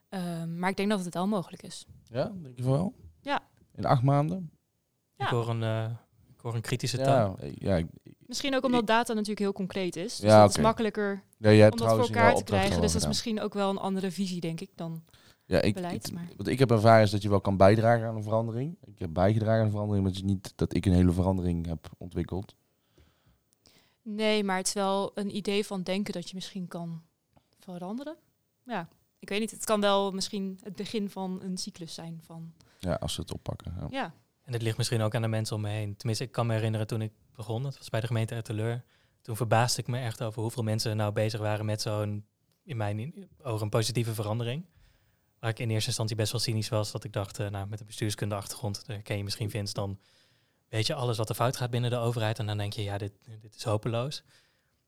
Um, 0.08 0.58
maar 0.58 0.70
ik 0.70 0.76
denk 0.76 0.90
dat 0.90 1.04
het 1.04 1.14
wel 1.14 1.26
mogelijk 1.26 1.62
is. 1.62 1.86
Ja, 2.04 2.32
denk 2.42 2.56
je 2.56 2.64
wel? 2.64 2.94
Ja. 3.20 3.42
In 3.74 3.84
acht 3.84 4.02
maanden? 4.02 4.50
Ja. 5.14 5.24
Ik, 5.24 5.30
hoor 5.30 5.48
een, 5.48 5.96
hoor 6.46 6.54
een 6.54 6.60
kritische 6.60 6.96
taal. 6.96 7.36
Ja, 7.40 7.76
ja, 7.76 7.86
misschien 8.26 8.56
ook 8.56 8.64
omdat 8.64 8.86
data 8.86 9.12
natuurlijk 9.12 9.38
heel 9.40 9.52
concreet 9.52 9.96
is. 9.96 10.16
Dus 10.16 10.30
ja, 10.30 10.40
dat 10.40 10.48
okay. 10.48 10.56
is 10.56 10.68
makkelijker 10.68 11.22
ja, 11.38 11.68
om 11.68 11.76
dat 11.76 11.88
voor 11.88 11.98
elkaar 11.98 12.34
te 12.34 12.44
krijgen. 12.44 12.80
Dus 12.80 12.92
dat 12.92 13.00
is 13.00 13.06
misschien 13.06 13.40
ook 13.40 13.54
wel 13.54 13.70
een 13.70 13.78
andere 13.78 14.10
visie, 14.10 14.40
denk 14.40 14.60
ik, 14.60 14.70
dan 14.74 15.02
ja, 15.44 15.60
ik, 15.60 15.74
beleid. 15.74 16.12
Maar. 16.12 16.28
Wat 16.36 16.46
ik 16.46 16.58
heb 16.58 16.70
ervaren 16.70 17.02
is 17.02 17.10
dat 17.10 17.22
je 17.22 17.28
wel 17.28 17.40
kan 17.40 17.56
bijdragen 17.56 18.06
aan 18.06 18.16
een 18.16 18.22
verandering. 18.22 18.76
Ik 18.84 18.98
heb 18.98 19.12
bijgedragen 19.12 19.58
aan 19.58 19.64
een 19.64 19.70
verandering, 19.70 20.04
maar 20.04 20.14
het 20.14 20.24
is 20.24 20.30
niet 20.30 20.52
dat 20.56 20.74
ik 20.74 20.86
een 20.86 20.92
hele 20.92 21.12
verandering 21.12 21.66
heb 21.66 21.90
ontwikkeld. 21.98 22.54
Nee, 24.02 24.44
maar 24.44 24.56
het 24.56 24.66
is 24.66 24.72
wel 24.72 25.10
een 25.14 25.36
idee 25.36 25.66
van 25.66 25.82
denken 25.82 26.12
dat 26.12 26.28
je 26.28 26.34
misschien 26.34 26.68
kan 26.68 27.02
veranderen. 27.58 28.16
Ja, 28.62 28.88
ik 29.18 29.28
weet 29.28 29.40
niet. 29.40 29.50
Het 29.50 29.64
kan 29.64 29.80
wel 29.80 30.12
misschien 30.12 30.58
het 30.62 30.76
begin 30.76 31.10
van 31.10 31.40
een 31.42 31.56
cyclus 31.56 31.94
zijn. 31.94 32.20
Van 32.22 32.52
ja, 32.78 32.94
als 32.94 33.14
ze 33.14 33.20
het 33.20 33.32
oppakken. 33.32 33.74
Ja. 33.78 33.86
ja. 33.90 34.14
En 34.46 34.52
het 34.52 34.62
ligt 34.62 34.76
misschien 34.76 35.00
ook 35.00 35.14
aan 35.14 35.22
de 35.22 35.28
mensen 35.28 35.56
om 35.56 35.62
me 35.62 35.68
heen. 35.68 35.96
Tenminste, 35.96 36.24
ik 36.24 36.32
kan 36.32 36.46
me 36.46 36.54
herinneren 36.54 36.86
toen 36.86 37.02
ik 37.02 37.12
begon, 37.34 37.64
het 37.64 37.78
was 37.78 37.88
bij 37.88 38.00
de 38.00 38.06
gemeente 38.06 38.34
Erteleur. 38.34 38.84
Toen 39.22 39.36
verbaasde 39.36 39.80
ik 39.80 39.86
me 39.86 39.98
echt 39.98 40.22
over 40.22 40.42
hoeveel 40.42 40.62
mensen 40.62 40.96
nou 40.96 41.12
bezig 41.12 41.40
waren 41.40 41.64
met 41.64 41.80
zo'n, 41.80 42.26
in 42.62 42.76
mijn 42.76 43.28
ogen, 43.42 43.62
een 43.62 43.68
positieve 43.68 44.14
verandering. 44.14 44.64
Waar 45.38 45.50
ik 45.50 45.58
in 45.58 45.70
eerste 45.70 45.88
instantie 45.88 46.16
best 46.16 46.32
wel 46.32 46.40
cynisch 46.40 46.68
was, 46.68 46.92
dat 46.92 47.04
ik 47.04 47.12
dacht, 47.12 47.38
uh, 47.38 47.48
nou, 47.48 47.68
met 47.68 47.80
een 47.80 47.86
bestuurskunde 47.86 48.34
achtergrond, 48.34 48.86
daar 48.86 49.02
ken 49.02 49.16
je 49.16 49.24
misschien 49.24 49.50
Vince, 49.50 49.74
dan 49.74 49.98
weet 50.68 50.86
je 50.86 50.94
alles 50.94 51.16
wat 51.16 51.28
er 51.28 51.34
fout 51.34 51.56
gaat 51.56 51.70
binnen 51.70 51.90
de 51.90 51.96
overheid. 51.96 52.38
En 52.38 52.46
dan 52.46 52.56
denk 52.56 52.72
je, 52.72 52.82
ja, 52.82 52.98
dit, 52.98 53.12
dit 53.40 53.54
is 53.54 53.64
hopeloos. 53.64 54.22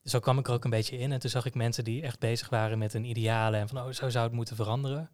Dus 0.01 0.11
zo 0.11 0.19
kwam 0.19 0.39
ik 0.39 0.47
er 0.47 0.53
ook 0.53 0.63
een 0.63 0.69
beetje 0.69 0.97
in. 0.97 1.11
En 1.11 1.19
toen 1.19 1.29
zag 1.29 1.45
ik 1.45 1.55
mensen 1.55 1.83
die 1.83 2.01
echt 2.01 2.19
bezig 2.19 2.49
waren 2.49 2.77
met 2.77 2.93
een 2.93 3.05
idealen 3.05 3.59
en 3.59 3.67
van, 3.67 3.77
oh, 3.77 3.91
zo 3.91 4.09
zou 4.09 4.25
het 4.25 4.33
moeten 4.33 4.55
veranderen. 4.55 5.11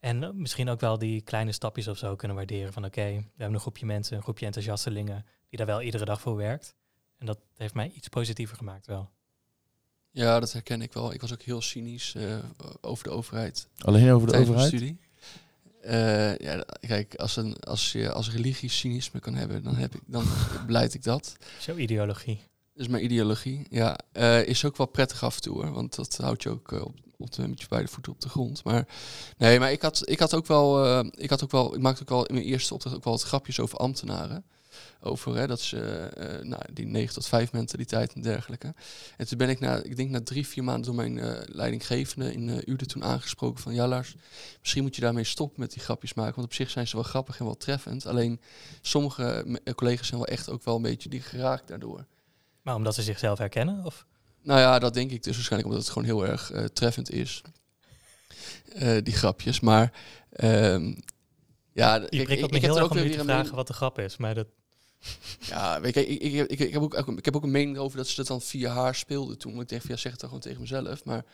En 0.00 0.40
misschien 0.40 0.68
ook 0.68 0.80
wel 0.80 0.98
die 0.98 1.20
kleine 1.20 1.52
stapjes 1.52 1.88
of 1.88 1.98
zo 1.98 2.16
kunnen 2.16 2.36
waarderen. 2.36 2.72
Van 2.72 2.84
oké, 2.84 3.04
we 3.04 3.24
hebben 3.36 3.54
een 3.54 3.60
groepje 3.60 3.86
mensen, 3.86 4.16
een 4.16 4.22
groepje 4.22 4.46
enthousiastelingen 4.46 5.26
die 5.48 5.58
daar 5.58 5.66
wel 5.66 5.82
iedere 5.82 6.04
dag 6.04 6.20
voor 6.20 6.36
werkt. 6.36 6.74
En 7.18 7.26
dat 7.26 7.38
heeft 7.56 7.74
mij 7.74 7.90
iets 7.94 8.08
positiever 8.08 8.56
gemaakt 8.56 8.86
wel. 8.86 9.10
Ja, 10.10 10.40
dat 10.40 10.52
herken 10.52 10.82
ik 10.82 10.92
wel. 10.92 11.12
Ik 11.12 11.20
was 11.20 11.32
ook 11.32 11.42
heel 11.42 11.62
cynisch 11.62 12.14
uh, 12.16 12.38
over 12.80 13.04
de 13.04 13.10
overheid. 13.10 13.68
Alleen 13.78 14.12
over 14.12 14.32
de 14.32 14.38
overheid? 14.38 14.68
Studie. 14.68 14.98
Uh, 15.84 16.36
ja, 16.36 16.64
kijk, 16.80 17.14
als, 17.14 17.36
een, 17.36 17.56
als 17.60 17.92
je 17.92 18.12
als 18.12 18.30
religie 18.30 18.68
cynisme 18.68 19.20
kan 19.20 19.34
hebben, 19.34 19.62
dan, 19.62 19.76
heb 19.76 19.94
ik, 19.94 20.00
dan 20.06 20.24
beleid 20.66 20.94
ik 20.94 21.02
dat. 21.02 21.36
Zo 21.58 21.76
ideologie. 21.76 22.40
Dus 22.74 22.88
mijn 22.88 23.04
ideologie, 23.04 23.66
ja, 23.70 23.98
uh, 24.12 24.46
is 24.46 24.64
ook 24.64 24.76
wel 24.76 24.86
prettig 24.86 25.22
af 25.22 25.36
en 25.36 25.42
toe, 25.42 25.54
hoor, 25.54 25.72
want 25.72 25.94
dat 25.94 26.16
houdt 26.16 26.42
je 26.42 26.48
ook 26.48 26.72
uh, 26.72 26.84
op, 26.84 26.94
op 27.20 27.32
de, 27.32 27.48
met 27.48 27.68
beide 27.68 27.88
voeten 27.88 28.12
op 28.12 28.20
de 28.20 28.28
grond. 28.28 28.64
Maar 28.64 28.86
nee, 29.38 29.58
maar 29.58 29.72
ik 29.72 29.82
had, 29.82 30.02
ik 30.08 30.18
had 30.18 30.34
ook 30.34 30.46
wel, 30.46 30.86
uh, 30.86 31.10
ik 31.10 31.30
had 31.30 31.42
ook 31.42 31.50
wel, 31.50 31.74
ik 31.74 31.80
maakte 31.80 32.02
ook 32.02 32.08
wel 32.08 32.26
in 32.26 32.34
mijn 32.34 32.46
eerste 32.46 32.74
opdracht 32.74 32.96
ook 32.96 33.04
wel 33.04 33.12
wat 33.12 33.22
grapjes 33.22 33.60
over 33.60 33.78
ambtenaren. 33.78 34.44
Over 35.00 35.36
hè, 35.36 35.46
dat 35.46 35.60
ze, 35.60 36.10
uh, 36.18 36.48
nou, 36.48 36.62
die 36.72 36.86
9 36.86 37.14
tot 37.14 37.26
5 37.26 37.52
mentaliteit 37.52 38.12
en 38.12 38.22
dergelijke. 38.22 38.74
En 39.16 39.26
toen 39.26 39.38
ben 39.38 39.48
ik 39.48 39.60
na, 39.60 39.82
ik 39.82 39.96
denk 39.96 40.10
na 40.10 40.20
drie, 40.22 40.46
vier 40.46 40.64
maanden 40.64 40.84
door 40.84 40.94
mijn 40.94 41.16
uh, 41.16 41.38
leidinggevende 41.44 42.32
in 42.32 42.62
Ude 42.66 42.86
toen 42.86 43.04
aangesproken 43.04 43.62
van 43.62 43.74
ja 43.74 43.86
Lars, 43.86 44.14
misschien 44.60 44.82
moet 44.82 44.94
je 44.94 45.00
daarmee 45.00 45.24
stoppen 45.24 45.60
met 45.60 45.72
die 45.72 45.82
grapjes 45.82 46.14
maken. 46.14 46.34
Want 46.34 46.46
op 46.46 46.54
zich 46.54 46.70
zijn 46.70 46.88
ze 46.88 46.96
wel 46.96 47.04
grappig 47.04 47.38
en 47.38 47.44
wel 47.44 47.56
treffend. 47.56 48.06
Alleen 48.06 48.40
sommige 48.80 49.60
collega's 49.74 50.06
zijn 50.06 50.20
wel 50.20 50.28
echt 50.28 50.50
ook 50.50 50.64
wel 50.64 50.76
een 50.76 50.82
beetje 50.82 51.08
die 51.08 51.22
geraakt 51.22 51.68
daardoor. 51.68 52.06
Maar 52.62 52.74
omdat 52.74 52.94
ze 52.94 53.02
zichzelf 53.02 53.38
herkennen? 53.38 53.84
Of? 53.84 54.06
Nou 54.42 54.60
ja, 54.60 54.78
dat 54.78 54.94
denk 54.94 55.10
ik 55.10 55.22
dus 55.22 55.34
waarschijnlijk 55.34 55.72
omdat 55.72 55.86
het 55.86 55.92
gewoon 55.92 56.08
heel 56.08 56.26
erg 56.26 56.52
uh, 56.52 56.64
treffend 56.64 57.10
is. 57.10 57.42
Uh, 58.76 59.02
die 59.02 59.14
grapjes. 59.14 59.60
Maar 59.60 59.92
um, 60.44 60.98
ja, 61.72 61.94
je 61.94 62.06
ik, 62.08 62.28
ik, 62.28 62.50
ik 62.50 62.62
heb 62.62 62.74
er 62.74 62.82
ook 62.82 62.94
weer 62.94 63.16
te 63.16 63.24
vragen 63.24 63.54
wat 63.54 63.66
de 63.66 63.72
grap 63.72 63.98
is, 63.98 64.16
maar 64.16 64.34
dat. 64.34 64.46
Ja, 65.40 65.76
ik, 65.76 65.96
ik, 65.96 66.20
ik, 66.20 66.60
ik, 66.60 66.72
heb 66.72 66.82
ook, 66.82 67.08
ik 67.08 67.24
heb 67.24 67.36
ook 67.36 67.42
een 67.42 67.50
mening 67.50 67.78
over 67.78 67.96
dat 67.96 68.08
ze 68.08 68.16
dat 68.16 68.26
dan 68.26 68.40
via 68.40 68.72
haar 68.72 68.94
speelden 68.94 69.38
toen. 69.38 69.60
Ik 69.60 69.68
denk 69.68 69.80
van 69.80 69.90
ja, 69.90 69.96
zeg 69.96 70.12
het 70.12 70.20
dan 70.20 70.28
gewoon 70.28 70.44
tegen 70.44 70.60
mezelf. 70.60 71.04
Maar 71.04 71.24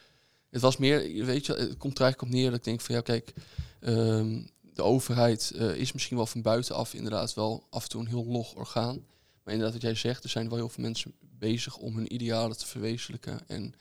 het 0.51 0.61
was 0.61 0.77
meer, 0.77 1.25
weet 1.25 1.47
je, 1.47 1.53
het 1.53 1.77
komt 1.77 1.99
er 1.99 2.05
eigenlijk 2.05 2.23
op 2.23 2.29
neer 2.39 2.51
dat 2.51 2.59
ik 2.59 2.65
denk 2.65 2.81
van 2.81 2.95
ja, 2.95 3.01
kijk, 3.01 3.33
um, 3.81 4.51
de 4.61 4.83
overheid 4.83 5.53
uh, 5.55 5.75
is 5.75 5.93
misschien 5.93 6.17
wel 6.17 6.27
van 6.27 6.43
buitenaf 6.43 6.95
inderdaad 6.95 7.35
wel 7.35 7.67
af 7.71 7.83
en 7.83 7.89
toe 7.89 8.01
een 8.01 8.09
heel 8.09 8.27
log 8.27 8.55
orgaan. 8.55 9.05
Maar 9.47 9.55
inderdaad, 9.55 9.83
wat 9.83 9.91
jij 9.91 10.01
zegt, 10.01 10.25
er 10.25 10.31
zijn 10.31 10.49
wel 10.49 10.59
heel 10.59 10.69
veel 10.69 10.85
mensen 10.85 11.15
bezig 11.21 11.77
om 11.77 11.97
hun 11.97 12.15
idealen 12.15 12.59
te 12.59 12.67
verwezenlijken. 12.67 13.49
En 13.49 13.75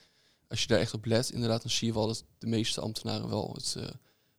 als 0.48 0.62
je 0.62 0.68
daar 0.68 0.80
echt 0.80 0.94
op 0.94 1.06
let, 1.06 1.30
inderdaad, 1.30 1.62
dan 1.62 1.72
zie 1.72 1.88
je 1.88 1.94
wel 1.94 2.08
dat 2.08 2.26
de 2.38 2.48
meeste 2.48 2.82
ambtenaren 2.82 3.30
wel 3.30 3.52
het 3.54 3.76
eh, 3.78 3.88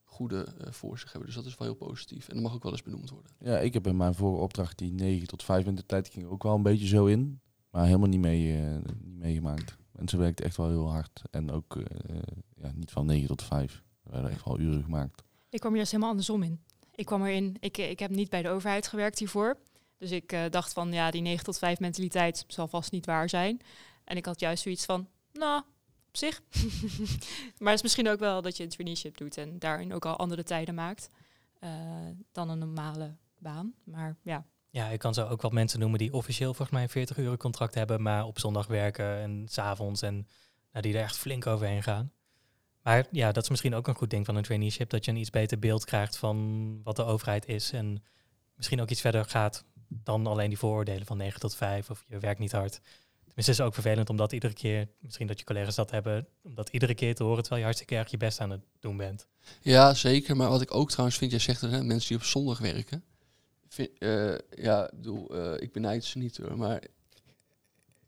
goede 0.03 0.45
eh, 0.45 0.73
voor 0.73 0.99
zich 0.99 1.13
hebben. 1.13 1.27
Dus 1.27 1.39
dat 1.39 1.47
is 1.47 1.57
wel 1.57 1.69
heel 1.69 1.77
positief. 1.77 2.29
En 2.29 2.35
dat 2.35 2.43
mag 2.43 2.55
ook 2.55 2.63
wel 2.63 2.73
eens 2.73 2.83
benoemd 2.83 3.11
worden. 3.11 3.33
Ja, 3.39 3.59
ik 3.59 3.75
heb 3.75 3.87
in 3.87 3.97
mijn 3.97 4.15
vorige 4.15 4.43
opdracht 4.43 4.79
die 4.79 4.93
9 4.93 5.27
tot 5.27 5.43
5 5.43 5.67
in 5.67 5.75
de 5.75 5.87
tijd 5.87 6.09
ging 6.09 6.27
ook 6.27 6.43
wel 6.43 6.55
een 6.55 6.63
beetje 6.63 6.87
zo 6.87 7.07
in. 7.07 7.41
Maar 7.71 7.85
helemaal 7.85 8.09
niet, 8.09 8.21
mee, 8.21 8.57
eh, 8.57 8.75
niet 9.05 9.19
meegemaakt. 9.19 9.77
Mensen 9.93 10.19
werkten 10.19 10.45
echt 10.45 10.57
wel 10.57 10.69
heel 10.69 10.91
hard. 10.91 11.23
En 11.31 11.51
ook 11.51 11.77
eh, 11.77 12.17
ja, 12.55 12.73
niet 12.75 12.91
van 12.91 13.07
9 13.07 13.27
tot 13.27 13.43
5. 13.43 13.83
Er 14.03 14.13
werden 14.13 14.31
echt 14.31 14.45
wel 14.45 14.59
uren 14.59 14.83
gemaakt. 14.83 15.23
Ik 15.49 15.61
kwam 15.61 15.73
hier 15.73 15.81
dus 15.81 15.91
helemaal 15.91 16.11
andersom 16.11 16.43
in. 16.43 16.61
Ik 16.95 17.07
kwam 17.07 17.25
erin, 17.25 17.57
ik, 17.61 17.77
ik 17.77 17.99
heb 17.99 18.11
niet 18.11 18.31
bij 18.31 18.43
de 18.43 18.49
overheid 18.49 18.87
gewerkt 18.87 19.19
hiervoor. 19.19 19.57
Dus 19.99 20.11
ik 20.11 20.33
eh, 20.33 20.45
dacht 20.51 20.73
van, 20.73 20.93
ja, 20.93 21.11
die 21.11 21.23
9 21.23 21.45
tot 21.45 21.59
5 21.59 21.79
mentaliteit 21.79 22.45
zal 22.47 22.69
vast 22.69 22.93
niet 22.93 23.07
waar 23.07 23.29
zijn. 23.29 23.61
En 24.05 24.17
ik 24.17 24.27
had 24.27 24.41
juist 24.41 24.63
zoiets 24.63 24.85
van, 24.85 25.09
nou, 25.33 25.63
op 26.09 26.17
zich. 26.17 26.43
maar 27.59 27.69
het 27.69 27.77
is 27.77 27.83
misschien 27.83 28.09
ook 28.09 28.19
wel 28.19 28.43
dat 28.43 28.57
je 28.57 28.63
een 28.63 28.69
traineeship 28.69 29.17
doet 29.17 29.37
en 29.37 29.59
daarin 29.59 29.95
ook 29.95 30.05
al 30.05 30.17
andere 30.17 30.43
tijden 30.43 30.75
maakt 30.75 31.11
eh, 31.59 31.71
dan 32.33 32.49
een 32.49 32.59
normale 32.59 33.17
baan. 33.39 33.75
Maar 33.85 34.17
ja, 34.23 34.45
Ja, 34.71 34.89
ik 34.89 34.99
kan 34.99 35.15
zo 35.15 35.27
ook 35.27 35.43
wat 35.43 35.53
mensen 35.53 35.81
noemen 35.81 35.99
die 35.99 36.13
officieel 36.13 36.55
volgens 36.55 36.71
mij 36.71 36.83
een 36.83 36.89
40 36.89 37.17
uur 37.17 37.37
contract 37.37 37.75
hebben, 37.75 38.03
maar 38.03 38.25
op 38.25 38.39
zondag 38.39 38.67
werken 38.67 39.19
en 39.19 39.47
s'avonds 39.49 40.03
en 40.03 40.15
nou, 40.73 40.83
die 40.83 40.95
er 40.95 41.03
echt 41.03 41.17
flink 41.17 41.47
overheen 41.47 41.83
gaan. 41.83 42.13
Maar 42.83 43.07
ja, 43.11 43.33
dat 43.33 43.43
is 43.43 43.49
misschien 43.49 43.75
ook 43.75 43.89
een 43.89 43.95
goed 43.95 44.11
ding 44.11 44.27
van 44.27 44.37
een 44.37 44.43
traineeship, 44.43 44.91
dat 44.91 45.05
je 45.05 45.11
een 45.11 45.17
iets 45.17 45.31
beter 45.31 45.59
beeld 45.59 45.85
krijgt 45.85 46.17
van 46.17 46.81
wat 46.83 46.97
de 46.97 47.05
overheid 47.05 47.47
is 47.47 47.73
en 47.73 48.03
misschien 48.55 48.81
ook 48.81 48.91
iets 48.91 49.01
verder 49.01 49.25
gaat 49.25 49.65
dan 49.89 50.27
alleen 50.27 50.49
die 50.49 50.59
vooroordelen 50.59 51.07
van 51.07 51.17
9 51.17 51.41
tot 51.41 51.55
5 51.55 51.91
of 51.91 52.05
je 52.09 52.19
werkt 52.19 52.41
niet 52.41 52.53
hard. 52.53 52.81
Tenminste, 53.25 53.51
het 53.51 53.61
is 53.61 53.61
ook 53.61 53.75
vervelend 53.75 54.11
omdat 54.11 54.33
iedere 54.33 54.53
keer, 54.53 54.89
misschien 54.99 55.27
dat 55.27 55.39
je 55.39 55.45
collega's 55.45 55.75
dat 55.75 55.91
hebben, 55.91 56.27
om 56.43 56.55
dat 56.55 56.69
iedere 56.69 56.95
keer 56.95 57.15
te 57.15 57.23
horen 57.23 57.39
terwijl 57.39 57.61
je 57.61 57.67
hartstikke 57.67 57.97
erg 57.97 58.11
je 58.11 58.17
best 58.17 58.41
aan 58.41 58.51
het 58.51 58.61
doen 58.81 58.97
bent. 58.97 59.27
Ja, 59.61 59.95
zeker. 59.95 60.37
Maar 60.37 60.49
wat 60.49 60.61
ik 60.61 60.75
ook 60.75 60.91
trouwens 60.91 61.19
vind, 61.19 61.31
jij 61.31 61.41
zegt 61.41 61.63
er, 61.63 61.85
mensen 61.85 62.09
die 62.09 62.17
op 62.17 62.25
zondag 62.25 62.59
werken. 62.59 63.05
Eh, 63.99 64.35
ja, 64.57 64.91
bedoel, 64.95 65.35
eh, 65.35 65.63
ik 65.63 65.73
benijd 65.73 66.05
ze 66.05 66.19
niet 66.19 66.37
hoor, 66.37 66.57
maar 66.57 66.83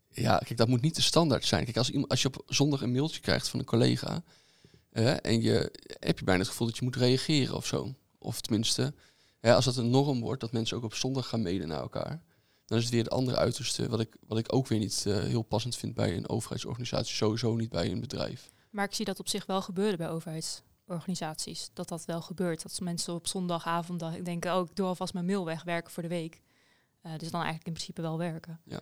ja, 0.09 0.37
kijk, 0.37 0.57
dat 0.57 0.67
moet 0.67 0.81
niet 0.81 0.95
de 0.95 1.01
standaard 1.01 1.45
zijn. 1.45 1.63
Kijk, 1.63 1.77
als, 1.77 1.91
als 2.07 2.21
je 2.21 2.27
op 2.27 2.43
zondag 2.47 2.81
een 2.81 2.91
mailtje 2.91 3.21
krijgt 3.21 3.47
van 3.47 3.59
een 3.59 3.65
collega 3.65 4.23
en 5.21 5.41
je 5.41 5.71
heb 5.99 6.19
je 6.19 6.25
bijna 6.25 6.39
het 6.39 6.49
gevoel 6.49 6.67
dat 6.67 6.77
je 6.77 6.83
moet 6.83 6.95
reageren 6.95 7.55
of 7.55 7.65
zo. 7.65 7.95
Of 8.17 8.41
tenminste, 8.41 8.93
ja, 9.41 9.55
als 9.55 9.65
dat 9.65 9.77
een 9.77 9.89
norm 9.89 10.19
wordt, 10.19 10.41
dat 10.41 10.51
mensen 10.51 10.77
ook 10.77 10.83
op 10.83 10.93
zondag 10.93 11.27
gaan 11.27 11.41
mailen 11.41 11.67
naar 11.67 11.81
elkaar, 11.81 12.21
dan 12.65 12.77
is 12.77 12.83
het 12.83 12.93
weer 12.93 13.03
het 13.03 13.13
andere 13.13 13.37
uiterste, 13.37 13.89
wat 13.89 13.99
ik, 13.99 14.15
wat 14.27 14.37
ik 14.37 14.53
ook 14.53 14.67
weer 14.67 14.79
niet 14.79 15.05
eh, 15.07 15.17
heel 15.17 15.41
passend 15.41 15.75
vind 15.75 15.93
bij 15.93 16.17
een 16.17 16.29
overheidsorganisatie, 16.29 17.15
sowieso 17.15 17.55
niet 17.55 17.69
bij 17.69 17.91
een 17.91 17.99
bedrijf. 17.99 18.51
maar 18.69 18.85
ik 18.85 18.93
zie 18.93 19.05
dat 19.05 19.19
op 19.19 19.27
zich 19.27 19.45
wel 19.45 19.61
gebeuren 19.61 19.97
bij 19.97 20.09
overheidsorganisaties. 20.09 21.69
Dat 21.73 21.87
dat 21.87 22.05
wel 22.05 22.21
gebeurt. 22.21 22.61
Dat 22.61 22.79
mensen 22.79 23.13
op 23.13 23.27
zondagavond 23.27 24.25
denken, 24.25 24.55
oh, 24.55 24.65
ik 24.69 24.75
doe 24.75 24.87
alvast 24.87 25.13
mijn 25.13 25.25
mail 25.25 25.45
weg, 25.45 25.63
werken 25.63 25.91
voor 25.91 26.03
de 26.03 26.09
week. 26.09 26.41
Eh, 27.01 27.11
dus 27.11 27.31
dan 27.31 27.41
eigenlijk 27.41 27.67
in 27.67 27.73
principe 27.73 28.01
wel 28.01 28.17
werken. 28.17 28.61
Ja. 28.63 28.79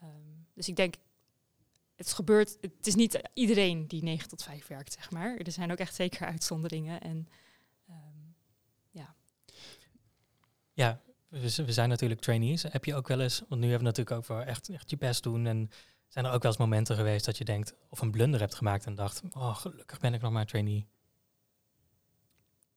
Ehm, 0.00 0.10
dus 0.54 0.68
ik 0.68 0.76
denk, 0.76 0.94
het 1.94 2.12
gebeurt, 2.12 2.56
het 2.60 2.86
is 2.86 2.94
niet 2.94 3.20
iedereen 3.34 3.88
die 3.88 4.02
9 4.02 4.28
tot 4.28 4.42
5 4.42 4.66
werkt, 4.66 4.92
zeg 4.92 5.10
maar. 5.10 5.36
Er 5.36 5.52
zijn 5.52 5.72
ook 5.72 5.78
echt 5.78 5.94
zeker 5.94 6.26
uitzonderingen. 6.26 7.00
En 7.00 7.28
Ja, 10.78 11.00
we, 11.28 11.72
zijn 11.72 11.88
natuurlijk 11.88 12.20
trainees. 12.20 12.62
Heb 12.62 12.84
je 12.84 12.94
ook 12.94 13.08
wel 13.08 13.20
eens, 13.20 13.42
want 13.48 13.60
nu 13.60 13.70
hebben 13.70 13.92
we 13.92 13.96
natuurlijk 13.96 14.16
over 14.16 14.46
echt, 14.46 14.68
echt 14.68 14.90
je 14.90 14.96
best 14.96 15.22
doen. 15.22 15.46
En 15.46 15.70
zijn 16.08 16.24
er 16.24 16.32
ook 16.32 16.42
wel 16.42 16.50
eens 16.50 16.60
momenten 16.60 16.96
geweest 16.96 17.24
dat 17.24 17.38
je 17.38 17.44
denkt, 17.44 17.74
of 17.88 18.00
een 18.00 18.10
blunder 18.10 18.40
hebt 18.40 18.54
gemaakt 18.54 18.86
en 18.86 18.94
dacht, 18.94 19.22
oh 19.32 19.56
gelukkig 19.56 19.98
ben 19.98 20.14
ik 20.14 20.20
nog 20.20 20.32
maar 20.32 20.46
trainee. 20.46 20.86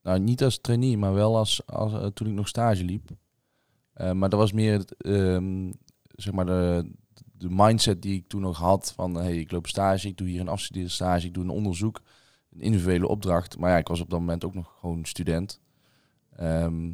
Nou, 0.02 0.20
niet 0.20 0.44
als 0.44 0.60
trainee, 0.62 0.98
maar 0.98 1.14
wel 1.14 1.38
als, 1.38 1.66
als, 1.66 1.94
eh, 1.94 2.06
toen 2.06 2.28
ik 2.28 2.34
nog 2.34 2.48
stage 2.48 2.84
liep. 2.84 3.10
Eh, 3.94 4.12
maar 4.12 4.30
dat 4.30 4.40
was 4.40 4.52
meer 4.52 4.86
ehm, 4.98 5.72
zeg 6.16 6.34
maar 6.34 6.46
de, 6.46 6.92
de 7.38 7.50
mindset 7.50 8.02
die 8.02 8.16
ik 8.16 8.28
toen 8.28 8.42
nog 8.42 8.58
had 8.58 8.94
van 8.96 9.16
hey, 9.16 9.38
ik 9.38 9.52
loop 9.52 9.68
stage, 9.68 10.08
ik 10.08 10.18
doe 10.18 10.28
hier 10.28 10.42
een 10.42 10.48
afstudeerstage, 10.48 11.28
ik 11.28 11.34
doe 11.34 11.44
een 11.44 11.50
onderzoek, 11.50 12.02
een 12.52 12.62
individuele 12.62 13.08
opdracht. 13.08 13.58
Maar 13.58 13.72
ja, 13.72 13.78
ik 13.78 13.88
was 13.88 14.00
op 14.00 14.10
dat 14.10 14.20
moment 14.20 14.44
ook 14.44 14.54
nog 14.54 14.76
gewoon 14.80 15.06
student. 15.06 15.62
Ehm, 16.36 16.92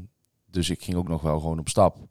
dus 0.57 0.69
ik 0.69 0.83
ging 0.83 0.97
ook 0.97 1.07
nog 1.07 1.21
wel 1.21 1.39
gewoon 1.39 1.59
op 1.59 1.69
stap. 1.69 2.07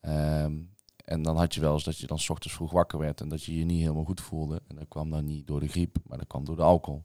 Ehm, 0.00 0.56
en 1.04 1.22
dan 1.22 1.36
had 1.36 1.54
je 1.54 1.60
wel 1.60 1.72
eens 1.72 1.84
dat 1.84 1.98
je 1.98 2.06
dan 2.06 2.18
's 2.18 2.28
ochtends 2.28 2.56
vroeg 2.56 2.70
wakker 2.70 2.98
werd 2.98 3.20
en 3.20 3.28
dat 3.28 3.44
je 3.44 3.58
je 3.58 3.64
niet 3.64 3.80
helemaal 3.80 4.04
goed 4.04 4.20
voelde. 4.20 4.62
En 4.68 4.76
dat 4.76 4.88
kwam 4.88 5.10
dan 5.10 5.24
niet 5.24 5.46
door 5.46 5.60
de 5.60 5.68
griep, 5.68 5.96
maar 6.06 6.18
dat 6.18 6.26
kwam 6.26 6.44
door 6.44 6.56
de 6.56 6.62
alcohol. 6.62 7.04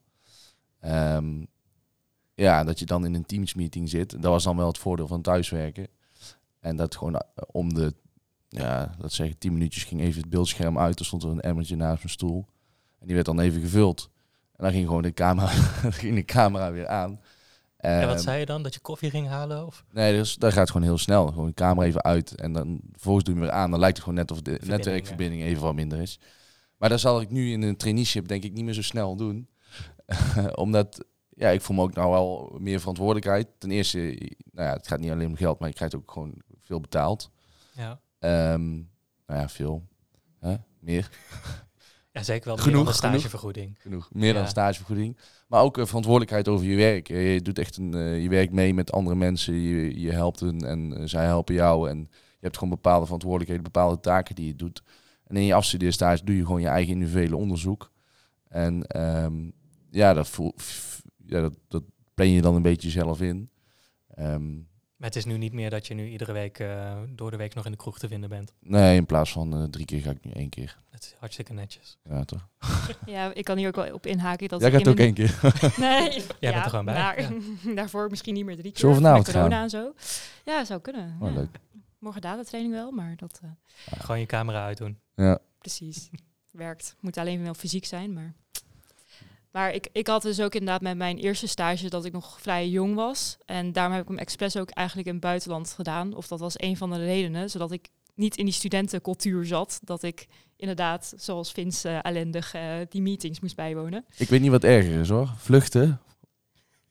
Ehm, 0.80 1.46
ja, 2.34 2.64
dat 2.64 2.80
je 2.80 2.86
dan 2.86 3.06
in 3.06 3.14
een 3.14 3.26
teamsmeeting 3.26 3.90
zit. 3.90 4.12
Dat 4.12 4.32
was 4.32 4.44
dan 4.44 4.58
wel 4.58 4.68
het 4.68 4.78
voordeel 4.78 5.08
van 5.08 5.22
thuiswerken. 5.22 5.88
En 6.60 6.76
dat 6.76 6.96
gewoon 6.96 7.16
eh, 7.16 7.22
om 7.52 7.74
de, 7.74 7.94
ja, 8.48 8.96
dat 8.98 9.14
zeggen, 9.14 9.38
tien 9.38 9.54
minuutjes 9.54 9.84
ging 9.84 10.02
even 10.02 10.22
het 10.22 10.30
beeldscherm 10.30 10.80
uit. 10.80 11.00
Er 11.00 11.06
stond 11.06 11.24
er 11.24 11.30
een 11.30 11.42
emmertje 11.42 11.76
naast 11.76 11.98
mijn 11.98 12.10
stoel. 12.10 12.46
En 13.00 13.06
die 13.06 13.16
werd 13.16 13.26
dan 13.28 13.40
even 13.40 13.62
gevuld. 13.62 14.10
En 14.56 14.64
dan 14.64 14.72
ging 14.72 14.88
gewoon 14.88 15.02
de 15.02 15.14
camera, 15.14 15.48
ging 16.02 16.16
de 16.16 16.26
camera 16.26 16.72
weer 16.72 16.88
aan. 16.88 17.20
En 17.84 18.08
wat 18.08 18.16
Ehm, 18.16 18.24
zei 18.24 18.40
je 18.40 18.46
dan? 18.46 18.64
Dat 18.64 18.74
je 18.74 18.80
koffie 18.80 19.10
ging 19.10 19.28
halen? 19.28 19.66
Of? 19.66 19.86
Nee, 19.92 20.14
dus 20.14 20.36
dat 20.36 20.54
gaat 20.54 20.72
gewoon 20.72 20.88
heel 20.88 20.98
snel. 20.98 21.28
Gewoon 21.28 21.48
de 21.48 21.54
camera 21.54 21.88
even 21.88 22.04
uit 22.04 22.36
en 22.36 22.54
dan 22.54 22.80
vervolgens 22.92 23.26
doe 23.26 23.34
je 23.34 23.40
hem 23.40 23.50
weer 23.50 23.60
aan. 23.60 23.72
Dan 23.72 23.80
lijkt 23.80 23.96
het 23.96 24.06
gewoon 24.06 24.20
net 24.20 24.32
of 24.32 24.38
de 24.42 24.50
Verbinding, 24.52 24.78
netwerkverbinding 24.78 25.42
even 25.42 25.64
wat 25.64 25.76
minder 25.76 26.02
is. 26.02 26.20
Maar 26.78 26.90
dat 26.90 27.00
zal 27.00 27.22
ik 27.22 27.30
nu 27.30 27.52
in 27.52 27.62
een 27.62 27.78
traineeship 27.78 28.28
denk 28.28 28.44
ik 28.44 28.54
niet 28.54 28.64
meer 28.64 28.74
zo 28.74 28.82
snel 28.82 29.16
doen. 29.16 29.50
Omdat, 30.56 31.06
ja, 31.30 31.50
ik 31.50 31.62
voel 31.62 31.76
me 31.76 31.82
ook 31.82 31.94
nou 31.94 32.12
wel 32.12 32.58
meer 32.60 32.80
verantwoordelijkheid. 32.80 33.48
Ten 33.58 33.72
eerste, 33.72 33.98
nou 34.52 34.68
ja, 34.68 34.74
het 34.74 34.88
gaat 34.88 35.00
niet 35.00 35.12
alleen 35.12 35.28
om 35.28 35.36
geld, 35.36 35.60
maar 35.60 35.70
je 35.70 35.76
krijgt 35.76 35.96
ook 35.96 36.12
gewoon 36.12 36.34
veel 36.62 36.80
betaald. 36.80 37.30
Ja. 37.72 38.00
Ehm, 38.20 38.72
nou 39.26 39.40
ja, 39.40 39.50
veel. 39.50 39.88
Hè? 40.40 40.56
Meer. 40.80 41.10
ja, 42.14 42.24
zeker 42.24 42.46
wel 42.46 42.56
meer 42.56 42.64
Genoeg, 42.64 42.86
dan 42.86 42.94
genoeg. 42.94 43.14
stagevergoeding. 43.20 43.76
Genoeg. 43.80 44.10
Meer 44.14 44.34
dan 44.34 44.42
Ja. 44.42 44.48
stagevergoeding. 44.48 45.18
Maar 45.48 45.62
ook 45.62 45.78
eh, 45.78 45.86
verantwoordelijkheid 45.86 46.48
over 46.48 46.66
je 46.66 46.76
werk. 46.76 47.10
Eh, 47.10 47.34
Je 47.34 47.42
doet 47.42 47.60
echt 47.60 47.78
een, 47.78 47.94
eh, 47.94 48.22
je 48.22 48.30
werkt 48.30 48.54
mee 48.54 48.74
met 48.74 48.92
andere 48.92 49.16
mensen. 49.16 49.54
Je, 49.54 50.00
je 50.00 50.12
helpt 50.12 50.40
hen 50.40 50.60
en 50.66 51.10
zij 51.10 51.26
helpen 51.26 51.54
jou. 51.56 51.90
En 51.90 51.98
je 52.10 52.40
hebt 52.40 52.58
gewoon 52.58 52.74
bepaalde 52.74 53.04
verantwoordelijkheden, 53.06 53.64
bepaalde 53.64 54.00
taken 54.00 54.36
die 54.36 54.48
je 54.48 54.56
doet. 54.56 54.84
En 55.28 55.36
in 55.36 55.44
je 55.46 55.54
afstudeerstage 55.54 56.24
doe 56.26 56.36
je 56.36 56.46
gewoon 56.46 56.62
je 56.62 56.68
eigen 56.68 56.94
individuele 56.94 57.36
onderzoek. 57.36 57.92
En 58.48 58.86
ehm, 58.88 59.50
ja, 59.90 60.14
dat, 60.14 60.28
voel, 60.28 60.54
ja 61.26 61.42
dat, 61.42 61.54
dat 61.68 61.84
plan 62.14 62.30
je 62.30 62.42
dan 62.42 62.56
een 62.56 62.62
beetje 62.62 62.90
zelf 62.90 63.22
in. 63.22 63.50
Ehm, 64.08 64.52
Maar 65.04 65.12
het 65.12 65.22
is 65.22 65.28
nu 65.28 65.38
niet 65.38 65.54
meer 65.54 65.70
dat 65.70 65.88
je 65.88 65.94
nu 65.94 66.10
iedere 66.10 66.32
week 66.32 66.60
eh, 66.60 66.98
door 67.10 67.32
de 67.32 67.38
week 67.38 67.54
nog 67.54 67.66
in 67.66 67.72
de 67.72 67.78
kroeg 67.78 68.00
te 68.00 68.08
vinden 68.08 68.30
bent. 68.30 68.54
nee, 68.60 68.96
in 68.96 69.06
plaats 69.06 69.32
van 69.32 69.54
eh, 69.54 69.64
drie 69.64 69.86
keer 69.86 70.02
ga 70.02 70.12
ik 70.12 70.24
nu 70.24 70.32
één 70.32 70.50
keer. 70.50 70.78
Dat 70.92 71.02
is 71.02 71.16
hartstikke 71.20 71.54
netjes. 71.54 71.98
Ja, 72.04 72.24
toch? 72.24 72.48
ja, 73.06 73.34
ik 73.34 73.44
kan 73.44 73.58
hier 73.58 73.68
ook 73.68 73.76
wel 73.76 73.94
op 73.94 74.06
inhaken. 74.06 74.48
Dat 74.48 74.62
Jij 74.62 74.72
gaat 74.72 74.82
in 74.82 74.88
ook 74.88 74.98
een- 74.98 75.04
één 75.04 75.14
keer. 75.14 75.40
Nee, 75.78 76.10
Jij 76.40 76.52
bent 76.52 76.64
er 76.64 76.70
gewoon 76.70 76.86
bij, 76.86 76.96
ja. 76.96 77.30
daarvoor 77.76 78.10
misschien 78.10 78.34
niet 78.34 78.46
meer 78.46 78.58
drie 78.58 78.72
keer. 78.72 78.88
We 78.90 78.96
vanavond 78.96 79.26
met 79.26 79.36
corona 79.36 79.56
gaan? 79.56 79.64
en 79.64 79.70
zo. 79.70 79.94
Ja, 80.46 80.66
zou 80.66 80.82
kunnen. 80.82 81.18
Oh, 81.20 81.30
ja. 81.30 81.36
leuk. 81.36 81.60
Morgen 82.00 82.22
datatraining 82.22 82.74
wel, 82.74 82.92
maar 82.92 83.16
dat 83.16 83.40
eh, 83.44 83.50
Gewoon 84.00 84.20
je 84.20 84.26
camera 84.26 84.66
uitdoen. 84.66 85.00
Ja. 85.16 85.40
precies 85.58 86.10
werkt. 86.52 86.96
Moet 87.00 87.18
alleen 87.18 87.44
wel 87.44 87.54
fysiek 87.54 87.86
zijn, 87.86 88.14
maar... 88.14 88.34
Maar 89.54 89.74
ik, 89.74 89.88
ik 89.92 90.08
had 90.08 90.22
dus 90.22 90.42
ook 90.42 90.54
inderdaad 90.54 90.82
met 90.82 90.98
mijn 90.98 91.18
eerste 91.18 91.48
stage 91.48 91.90
dat 91.90 92.06
ik 92.06 92.12
nog 92.12 92.42
vrij 92.42 92.70
jong 92.70 92.96
was. 92.96 93.38
En 93.46 93.72
daarom 93.72 93.94
heb 93.94 94.02
ik 94.02 94.08
hem 94.08 94.18
expres 94.18 94.58
ook 94.58 94.70
eigenlijk 94.70 95.08
in 95.08 95.14
het 95.14 95.24
buitenland 95.24 95.72
gedaan. 95.72 96.16
Of 96.16 96.28
dat 96.28 96.40
was 96.40 96.54
een 96.58 96.78
van 96.78 96.90
de 96.90 97.06
redenen, 97.06 97.50
zodat 97.50 97.72
ik 97.72 97.90
niet 98.16 98.38
in 98.38 98.46
die 98.46 98.54
studentencultuur 98.54 99.46
zat. 99.46 99.80
Dat 99.84 100.04
ik 100.04 100.28
inderdaad, 100.56 101.14
zoals 101.18 101.52
Vince 101.52 101.90
eh, 101.90 102.00
ellendig, 102.02 102.54
eh, 102.54 102.76
die 102.90 103.02
meetings 103.02 103.40
moest 103.40 103.56
bijwonen. 103.56 104.06
Ik 104.18 104.30
weet 104.30 104.42
niet 104.42 104.52
wat 104.52 104.64
erger 104.64 105.00
is 105.00 105.10
hoor. 105.10 105.34
Vluchten. 105.38 106.02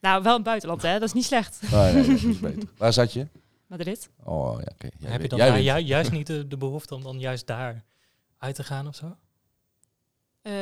Nou, 0.01 0.23
wel 0.23 0.31
in 0.31 0.39
het 0.39 0.47
buitenland, 0.47 0.83
hè? 0.83 0.93
Dat 0.93 1.09
is 1.09 1.13
niet 1.13 1.25
slecht. 1.25 1.61
Ah, 1.73 1.95
dat 1.95 2.07
is 2.07 2.41
beter. 2.41 2.69
Waar 2.77 2.93
zat 2.93 3.13
je? 3.13 3.27
Madrid. 3.67 4.11
Oh 4.25 4.59
ja, 4.59 4.67
oké. 4.73 4.89
Heb 5.05 5.23
je 5.23 5.29
dan 5.29 5.39
daar 5.39 5.81
juist 5.81 6.11
niet 6.11 6.27
de, 6.27 6.49
de 6.49 6.57
behoefte 6.57 6.95
om 6.95 7.03
dan 7.03 7.19
juist 7.19 7.47
daar 7.47 7.85
uit 8.39 8.55
te 8.55 8.65
gaan 8.65 8.87
of 8.89 8.95
zo? 8.95 9.17
Eh, 10.43 10.53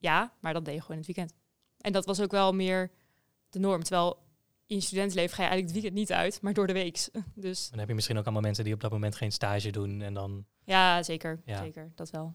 ja, 0.00 0.32
maar 0.40 0.52
dat 0.52 0.64
deed 0.64 0.74
je 0.74 0.80
gewoon 0.80 0.96
in 0.96 1.04
het 1.06 1.16
weekend. 1.16 1.38
En 1.80 1.92
dat 1.92 2.06
was 2.06 2.20
ook 2.20 2.30
wel 2.30 2.52
meer 2.52 2.90
de 3.50 3.58
norm. 3.58 3.82
Terwijl 3.82 4.18
in 4.66 4.76
je 4.76 4.82
studentenleven 4.82 5.34
ga 5.36 5.42
je 5.42 5.48
eigenlijk 5.48 5.74
het 5.74 5.82
weekend 5.82 6.08
niet 6.08 6.18
uit, 6.18 6.42
maar 6.42 6.54
door 6.54 6.66
de 6.66 6.72
week. 6.72 7.08
Dus 7.34 7.68
Dan 7.68 7.78
heb 7.78 7.88
je 7.88 7.94
misschien 7.94 8.18
ook 8.18 8.24
allemaal 8.24 8.42
mensen 8.42 8.64
die 8.64 8.74
op 8.74 8.80
dat 8.80 8.90
moment 8.90 9.16
geen 9.16 9.32
stage 9.32 9.70
doen 9.70 10.02
en 10.02 10.14
dan... 10.14 10.44
ja, 10.64 11.02
zeker. 11.02 11.40
Ja. 11.44 11.58
Zeker, 11.62 11.92
dat 11.94 12.10
wel. 12.10 12.34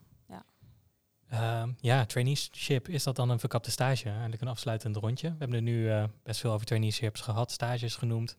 Ehm, 1.29 1.71
ja, 1.79 2.05
traineeship, 2.05 2.87
is 2.89 3.03
dat 3.03 3.15
dan 3.15 3.29
een 3.29 3.39
verkapte 3.39 3.71
stage? 3.71 4.09
Eigenlijk 4.09 4.41
een 4.41 4.47
afsluitend 4.47 4.95
rondje. 4.95 5.29
We 5.29 5.35
hebben 5.37 5.57
er 5.57 5.63
nu 5.63 5.89
eh, 5.91 6.03
best 6.23 6.39
veel 6.39 6.51
over 6.51 6.65
traineeships 6.65 7.21
gehad, 7.21 7.51
stages 7.51 7.95
genoemd, 7.95 8.35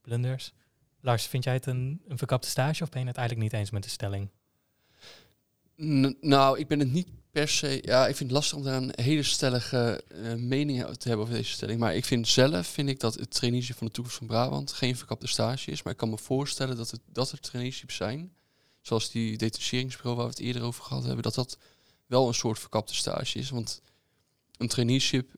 blunders. 0.00 0.52
Lars, 1.00 1.26
vind 1.26 1.44
jij 1.44 1.52
het 1.52 1.66
een, 1.66 2.02
een 2.08 2.18
verkapte 2.18 2.48
stage 2.48 2.82
of 2.82 2.88
ben 2.88 3.00
je 3.00 3.06
het 3.06 3.16
eigenlijk 3.16 3.50
niet 3.50 3.60
eens 3.60 3.70
met 3.70 3.82
de 3.82 3.88
stelling? 3.88 4.30
N- 5.82 6.16
nou, 6.20 6.58
ik 6.58 6.68
ben 6.68 6.78
het 6.78 6.90
niet 6.90 7.08
per 7.30 7.48
se, 7.48 7.78
ja, 7.82 8.06
ik 8.06 8.16
vind 8.16 8.30
het 8.30 8.38
lastig 8.38 8.58
om 8.58 8.64
daar 8.64 8.82
een 8.82 8.92
hele 8.94 9.22
stellige 9.22 10.04
uh, 10.12 10.34
mening 10.34 10.96
te 10.96 11.08
hebben 11.08 11.26
over 11.26 11.38
deze 11.38 11.50
stelling. 11.50 11.80
Maar 11.80 11.94
ik 11.94 12.04
vind 12.04 12.28
zelf, 12.28 12.66
vind 12.66 12.88
ik 12.88 13.00
dat 13.00 13.14
het 13.14 13.30
traineeship 13.30 13.76
van 13.76 13.86
de 13.86 13.92
toekomst 13.92 14.18
van 14.18 14.26
Brabant 14.26 14.72
geen 14.72 14.96
verkapte 14.96 15.26
stage 15.26 15.70
is. 15.70 15.82
Maar 15.82 15.92
ik 15.92 15.98
kan 15.98 16.10
me 16.10 16.18
voorstellen 16.18 16.76
dat, 16.76 16.90
het, 16.90 17.00
dat 17.12 17.32
er 17.32 17.40
traineeships 17.40 17.96
zijn, 17.96 18.32
zoals 18.80 19.10
die 19.10 19.36
detacheringsbureau 19.36 20.16
waar 20.16 20.26
we 20.26 20.32
het 20.32 20.42
eerder 20.42 20.62
over 20.62 20.84
gehad 20.84 21.04
hebben, 21.04 21.22
dat 21.22 21.34
dat 21.34 21.58
wel 22.06 22.28
een 22.28 22.34
soort 22.34 22.58
verkapte 22.58 22.94
stage 22.94 23.38
is. 23.38 23.50
Want 23.50 23.82
een 24.56 24.68
traineeship 24.68 25.30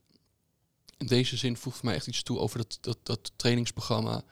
in 0.97 1.07
deze 1.07 1.36
zin 1.36 1.57
voegt 1.57 1.76
voor 1.76 1.86
mij 1.86 1.95
echt 1.95 2.07
iets 2.07 2.22
toe 2.22 2.38
over 2.38 2.59
dat, 2.59 2.78
dat, 2.80 2.99
dat 3.03 3.32
trainingsprogramma, 3.36 4.24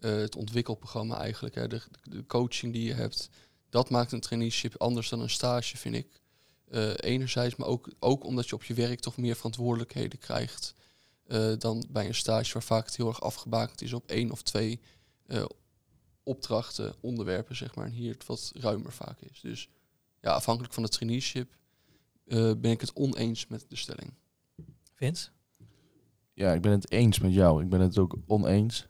uh, 0.00 0.10
het 0.16 0.36
ontwikkelprogramma 0.36 1.18
eigenlijk, 1.18 1.54
hè, 1.54 1.68
de, 1.68 1.82
de 2.02 2.26
coaching 2.26 2.72
die 2.72 2.84
je 2.84 2.94
hebt. 2.94 3.28
Dat 3.70 3.90
maakt 3.90 4.12
een 4.12 4.20
traineeship 4.20 4.76
anders 4.76 5.08
dan 5.08 5.20
een 5.20 5.30
stage, 5.30 5.76
vind 5.76 5.94
ik. 5.94 6.22
Uh, 6.74 6.92
enerzijds, 6.96 7.56
maar 7.56 7.68
ook, 7.68 7.88
ook 7.98 8.24
omdat 8.24 8.48
je 8.48 8.54
op 8.54 8.64
je 8.64 8.74
werk 8.74 9.00
toch 9.00 9.16
meer 9.16 9.34
verantwoordelijkheden 9.34 10.18
krijgt 10.18 10.74
uh, 11.26 11.52
dan 11.58 11.86
bij 11.90 12.06
een 12.06 12.14
stage 12.14 12.52
waar 12.52 12.62
vaak 12.62 12.86
het 12.86 12.96
heel 12.96 13.08
erg 13.08 13.20
afgebakend 13.20 13.82
is 13.82 13.92
op 13.92 14.06
één 14.06 14.30
of 14.30 14.42
twee 14.42 14.80
uh, 15.26 15.44
opdrachten, 16.22 16.94
onderwerpen, 17.00 17.56
zeg 17.56 17.74
maar. 17.74 17.86
En 17.86 17.92
hier 17.92 18.12
het 18.12 18.26
wat 18.26 18.52
ruimer 18.54 18.92
vaak 18.92 19.20
is. 19.20 19.40
Dus 19.40 19.68
ja, 20.20 20.30
afhankelijk 20.30 20.74
van 20.74 20.82
het 20.82 20.92
traineeship 20.92 21.56
ben 22.26 22.64
ik 22.64 22.80
het 22.80 22.94
oneens 22.94 23.46
met 23.46 23.64
de 23.68 23.76
stelling. 23.76 24.12
Vince? 24.94 25.30
Ja, 26.32 26.52
ik 26.52 26.60
ben 26.60 26.72
het 26.72 26.90
eens 26.90 27.18
met 27.18 27.32
jou. 27.32 27.62
Ik 27.62 27.68
ben 27.68 27.80
het 27.80 27.98
ook 27.98 28.16
oneens. 28.26 28.86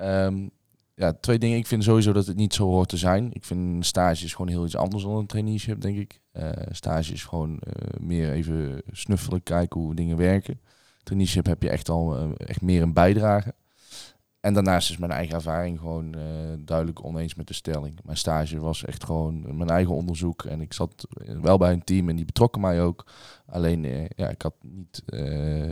Um, 0.00 0.50
ja, 0.96 1.12
twee 1.12 1.38
dingen. 1.38 1.58
Ik 1.58 1.66
vind 1.66 1.84
sowieso 1.84 2.12
dat 2.12 2.26
het 2.26 2.36
niet 2.36 2.54
zo 2.54 2.64
hoort 2.64 2.88
te 2.88 2.96
zijn. 2.96 3.32
Ik 3.32 3.44
vind 3.44 3.60
een 3.60 3.82
stage 3.82 4.24
is 4.24 4.34
gewoon 4.34 4.50
heel 4.50 4.64
iets 4.64 4.76
anders 4.76 5.02
dan 5.02 5.16
een 5.16 5.26
traineeship, 5.26 5.80
denk 5.80 5.96
ik. 5.96 6.20
Uh, 6.32 6.50
stage 6.70 7.12
is 7.12 7.24
gewoon 7.24 7.50
uh, 7.50 8.00
meer 8.00 8.32
even 8.32 8.82
snuffelen, 8.92 9.42
kijken 9.42 9.80
hoe 9.80 9.94
dingen 9.94 10.16
werken. 10.16 10.60
Traineeship 11.02 11.46
heb 11.46 11.62
je 11.62 11.70
echt 11.70 11.88
al 11.88 12.18
uh, 12.18 12.30
echt 12.36 12.62
meer 12.62 12.82
een 12.82 12.92
bijdrage. 12.92 13.54
En 14.40 14.54
daarnaast 14.54 14.90
is 14.90 14.96
mijn 14.96 15.12
eigen 15.12 15.34
ervaring 15.34 15.78
gewoon 15.78 16.16
duidelijk 16.58 17.04
oneens 17.04 17.34
met 17.34 17.46
de 17.46 17.54
stelling. 17.54 17.98
Mijn 18.04 18.16
stage 18.16 18.60
was 18.60 18.84
echt 18.84 19.04
gewoon 19.04 19.56
mijn 19.56 19.70
eigen 19.70 19.94
onderzoek. 19.94 20.44
En 20.44 20.60
ik 20.60 20.72
zat 20.72 21.06
wel 21.40 21.58
bij 21.58 21.72
een 21.72 21.84
team 21.84 22.08
en 22.08 22.16
die 22.16 22.24
betrokken 22.24 22.60
mij 22.60 22.82
ook. 22.82 23.06
Alleen, 23.46 24.08
ja, 24.16 24.28
ik 24.28 24.42
had 24.42 24.54
niet 24.62 25.02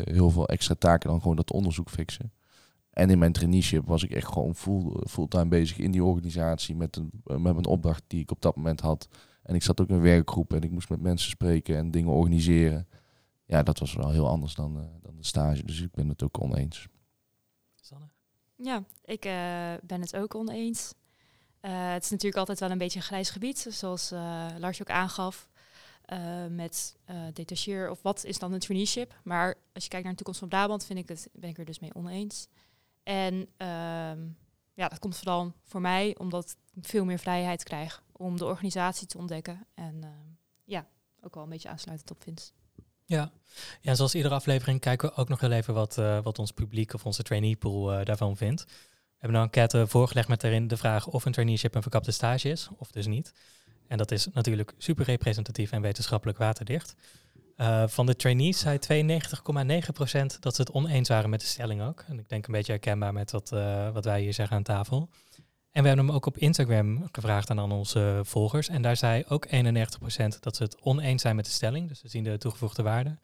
heel 0.04 0.30
veel 0.30 0.48
extra 0.48 0.74
taken 0.74 1.10
dan 1.10 1.20
gewoon 1.20 1.36
dat 1.36 1.52
onderzoek 1.52 1.90
fixen. 1.90 2.32
En 2.94 3.10
in 3.10 3.18
mijn 3.18 3.32
traineeship 3.32 3.86
was 3.86 4.02
ik 4.02 4.10
echt 4.10 4.32
gewoon 4.32 4.54
full, 4.54 4.96
fulltime 5.08 5.48
bezig 5.48 5.78
in 5.78 5.90
die 5.90 6.04
organisatie 6.04 6.76
met, 6.76 6.96
een, 6.96 7.10
met 7.24 7.42
mijn 7.42 7.66
opdracht 7.66 8.02
die 8.06 8.20
ik 8.20 8.30
op 8.30 8.40
dat 8.42 8.56
moment 8.56 8.80
had. 8.80 9.08
En 9.42 9.54
ik 9.54 9.62
zat 9.62 9.80
ook 9.80 9.88
in 9.88 9.94
een 9.94 10.00
werkgroep 10.00 10.52
en 10.52 10.62
ik 10.62 10.70
moest 10.70 10.88
met 10.88 11.00
mensen 11.00 11.30
spreken 11.30 11.76
en 11.76 11.90
dingen 11.90 12.12
organiseren. 12.12 12.88
Ja, 13.46 13.62
dat 13.62 13.78
was 13.78 13.94
wel 13.94 14.10
heel 14.10 14.28
anders 14.28 14.54
dan, 14.54 14.76
uh, 14.76 14.84
dan 15.02 15.16
de 15.16 15.24
stage. 15.24 15.64
Dus 15.64 15.80
ik 15.80 15.90
ben 15.90 16.08
het 16.08 16.22
ook 16.22 16.42
oneens. 16.42 16.88
Sanne? 17.74 18.08
Ja, 18.56 18.84
ik 19.04 19.24
uh, 19.24 19.32
ben 19.82 20.00
het 20.00 20.16
ook 20.16 20.34
oneens. 20.34 20.94
Uh, 21.60 21.92
het 21.92 22.04
is 22.04 22.10
natuurlijk 22.10 22.38
altijd 22.38 22.60
wel 22.60 22.70
een 22.70 22.78
beetje 22.78 22.98
een 22.98 23.04
grijs 23.04 23.30
gebied, 23.30 23.66
zoals 23.70 24.10
Lars 24.58 24.80
ook 24.80 24.90
aangaf. 24.90 25.48
met 26.50 26.96
detacheer 27.32 27.90
of 27.90 28.02
wat 28.02 28.24
is 28.24 28.38
dan 28.38 28.52
een 28.52 28.58
traineeship. 28.58 29.20
Maar 29.24 29.54
als 29.72 29.82
je 29.82 29.88
kijkt 29.88 30.04
naar 30.04 30.14
de 30.14 30.22
toekomst 30.22 30.40
van 30.40 30.48
Brabant, 30.48 30.84
vind 30.84 30.98
ik 30.98 31.08
het, 31.08 31.28
ben 31.32 31.50
ik 31.50 31.58
er 31.58 31.64
dus 31.64 31.78
mee 31.78 31.94
oneens. 31.94 32.48
En 33.04 33.34
um, 33.34 34.36
ja, 34.74 34.88
dat 34.88 34.98
komt 34.98 35.16
vooral 35.16 35.52
voor 35.64 35.80
mij 35.80 36.16
omdat 36.18 36.56
ik 36.74 36.86
veel 36.86 37.04
meer 37.04 37.18
vrijheid 37.18 37.62
krijg 37.62 38.02
om 38.12 38.36
de 38.36 38.44
organisatie 38.44 39.06
te 39.06 39.18
ontdekken. 39.18 39.66
En 39.74 39.94
uh, 40.02 40.08
ja, 40.64 40.86
ook 41.20 41.34
wel 41.34 41.44
een 41.44 41.50
beetje 41.50 41.68
aansluitend 41.68 42.10
op 42.10 42.22
Vince. 42.22 42.50
Ja. 43.06 43.30
ja, 43.80 43.94
zoals 43.94 44.14
iedere 44.14 44.34
aflevering 44.34 44.80
kijken 44.80 45.08
we 45.08 45.14
ook 45.14 45.28
nog 45.28 45.40
heel 45.40 45.50
even 45.52 45.74
wat, 45.74 45.98
uh, 45.98 46.22
wat 46.22 46.38
ons 46.38 46.52
publiek 46.52 46.94
of 46.94 47.06
onze 47.06 47.22
trainee 47.22 47.56
pool 47.56 47.98
uh, 47.98 48.04
daarvan 48.04 48.36
vindt. 48.36 48.64
We 48.64 49.30
hebben 49.30 49.38
een 49.38 49.44
enquête 49.44 49.86
voorgelegd 49.86 50.28
met 50.28 50.40
daarin 50.40 50.68
de 50.68 50.76
vraag 50.76 51.06
of 51.06 51.24
een 51.24 51.32
traineeship 51.32 51.74
een 51.74 51.82
verkapte 51.82 52.10
stage 52.10 52.48
is, 52.48 52.68
of 52.76 52.90
dus 52.90 53.06
niet. 53.06 53.32
En 53.86 53.98
dat 53.98 54.10
is 54.10 54.26
natuurlijk 54.32 54.74
super 54.78 55.04
representatief 55.04 55.72
en 55.72 55.80
wetenschappelijk 55.80 56.38
waterdicht. 56.38 56.94
Uh, 57.56 57.84
van 57.86 58.06
de 58.06 58.16
trainees 58.16 58.58
zei 58.58 58.78
92,9% 58.78 60.38
dat 60.40 60.54
ze 60.54 60.60
het 60.60 60.70
oneens 60.70 61.08
waren 61.08 61.30
met 61.30 61.40
de 61.40 61.46
stelling 61.46 61.82
ook. 61.82 62.04
En 62.08 62.18
ik 62.18 62.28
denk 62.28 62.46
een 62.46 62.52
beetje 62.52 62.72
herkenbaar 62.72 63.12
met 63.12 63.30
wat, 63.30 63.50
uh, 63.52 63.90
wat 63.90 64.04
wij 64.04 64.20
hier 64.20 64.34
zeggen 64.34 64.56
aan 64.56 64.62
tafel. 64.62 65.08
En 65.70 65.82
we 65.82 65.88
hebben 65.88 66.06
hem 66.06 66.14
ook 66.14 66.26
op 66.26 66.38
Instagram 66.38 67.08
gevraagd 67.12 67.50
aan 67.50 67.72
onze 67.72 68.20
volgers. 68.22 68.68
En 68.68 68.82
daar 68.82 68.96
zei 68.96 69.24
ook 69.28 69.46
91% 69.46 69.50
dat 70.40 70.56
ze 70.56 70.62
het 70.62 70.80
oneens 70.80 71.22
zijn 71.22 71.36
met 71.36 71.44
de 71.44 71.50
stelling. 71.50 71.88
Dus 71.88 72.00
ze 72.00 72.08
zien 72.08 72.24
de 72.24 72.38
toegevoegde 72.38 72.82
waarde. 72.82 73.18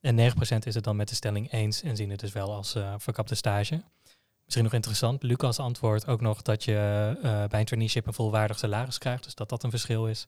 En 0.00 0.16
9% 0.16 0.66
is 0.66 0.74
het 0.74 0.84
dan 0.84 0.96
met 0.96 1.08
de 1.08 1.14
stelling 1.14 1.52
eens 1.52 1.82
en 1.82 1.96
zien 1.96 2.10
het 2.10 2.20
dus 2.20 2.32
wel 2.32 2.52
als 2.52 2.76
uh, 2.76 2.94
verkapte 2.98 3.34
stage. 3.34 3.82
Misschien 4.44 4.64
nog 4.64 4.74
interessant, 4.74 5.22
Lucas 5.22 5.58
antwoordt 5.58 6.06
ook 6.06 6.20
nog 6.20 6.42
dat 6.42 6.64
je 6.64 7.16
bij 7.50 7.60
een 7.60 7.66
traineeship 7.66 8.06
een 8.06 8.12
volwaardig 8.12 8.58
salaris 8.58 8.98
krijgt. 8.98 9.24
Dus 9.24 9.34
dat 9.34 9.48
dat 9.48 9.62
een 9.62 9.70
verschil 9.70 10.06
is. 10.06 10.26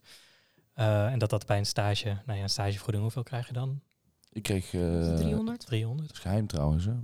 Uh, 0.76 1.06
en 1.06 1.18
dat 1.18 1.30
dat 1.30 1.46
bij 1.46 1.58
een 1.58 1.66
stage, 1.66 2.18
nou 2.26 2.38
ja, 2.38 2.44
een 2.44 2.50
stagevergoeding, 2.50 3.02
hoeveel 3.02 3.22
krijg 3.22 3.46
je 3.46 3.52
dan? 3.52 3.80
Ik 4.32 4.42
kreeg... 4.42 4.72
Uh, 4.72 5.14
300? 5.14 5.66
300. 5.66 6.08
Dat 6.08 6.16
is 6.16 6.22
geheim 6.22 6.46
trouwens, 6.46 6.84
hè? 6.84 6.94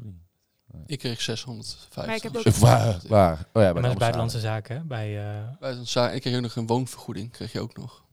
Ik 0.87 0.99
kreeg 0.99 1.21
650. 1.21 2.07
Maar 2.07 2.15
ik 2.15 2.23
heb 2.23 2.37
ook... 2.37 2.45
Waar? 2.45 3.01
waar? 3.09 3.47
Oh 3.53 3.63
ja, 3.63 3.73
bij 3.73 3.83
maar 3.83 3.95
buitenlandse 3.97 4.41
zaken, 4.41 4.87
bij... 4.87 5.17
Uh... 5.17 5.45
Buitenlandse 5.45 5.93
zaken. 5.93 6.15
Ik 6.15 6.21
kreeg 6.21 6.37
ook 6.37 6.43
nog 6.43 6.57
een 6.57 6.67
woonvergoeding, 6.67 7.31
kreeg 7.31 7.53
je 7.53 7.61
ook 7.61 7.77
nog. 7.77 8.05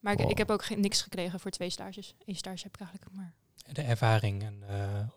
Maar 0.00 0.12
ik, 0.12 0.18
wow. 0.18 0.30
ik 0.30 0.38
heb 0.38 0.50
ook 0.50 0.76
niks 0.76 1.02
gekregen 1.02 1.40
voor 1.40 1.50
twee 1.50 1.70
stages. 1.70 2.14
Eén 2.24 2.36
stage 2.36 2.62
heb 2.62 2.74
ik 2.74 2.80
eigenlijk 2.80 3.16
maar. 3.16 3.34
De 3.72 3.82
ervaring 3.82 4.42
en 4.42 4.62
uh, 4.70 5.08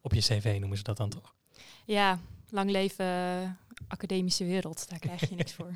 op 0.00 0.12
je 0.12 0.20
cv 0.20 0.56
noemen 0.60 0.78
ze 0.78 0.82
dat 0.82 0.96
dan 0.96 1.08
toch? 1.08 1.34
Ja, 1.84 2.18
lang 2.50 2.70
leven 2.70 3.06
academische 3.88 4.44
wereld, 4.44 4.88
daar 4.88 4.98
krijg 4.98 5.28
je 5.28 5.34
niks 5.34 5.52
voor. 5.58 5.72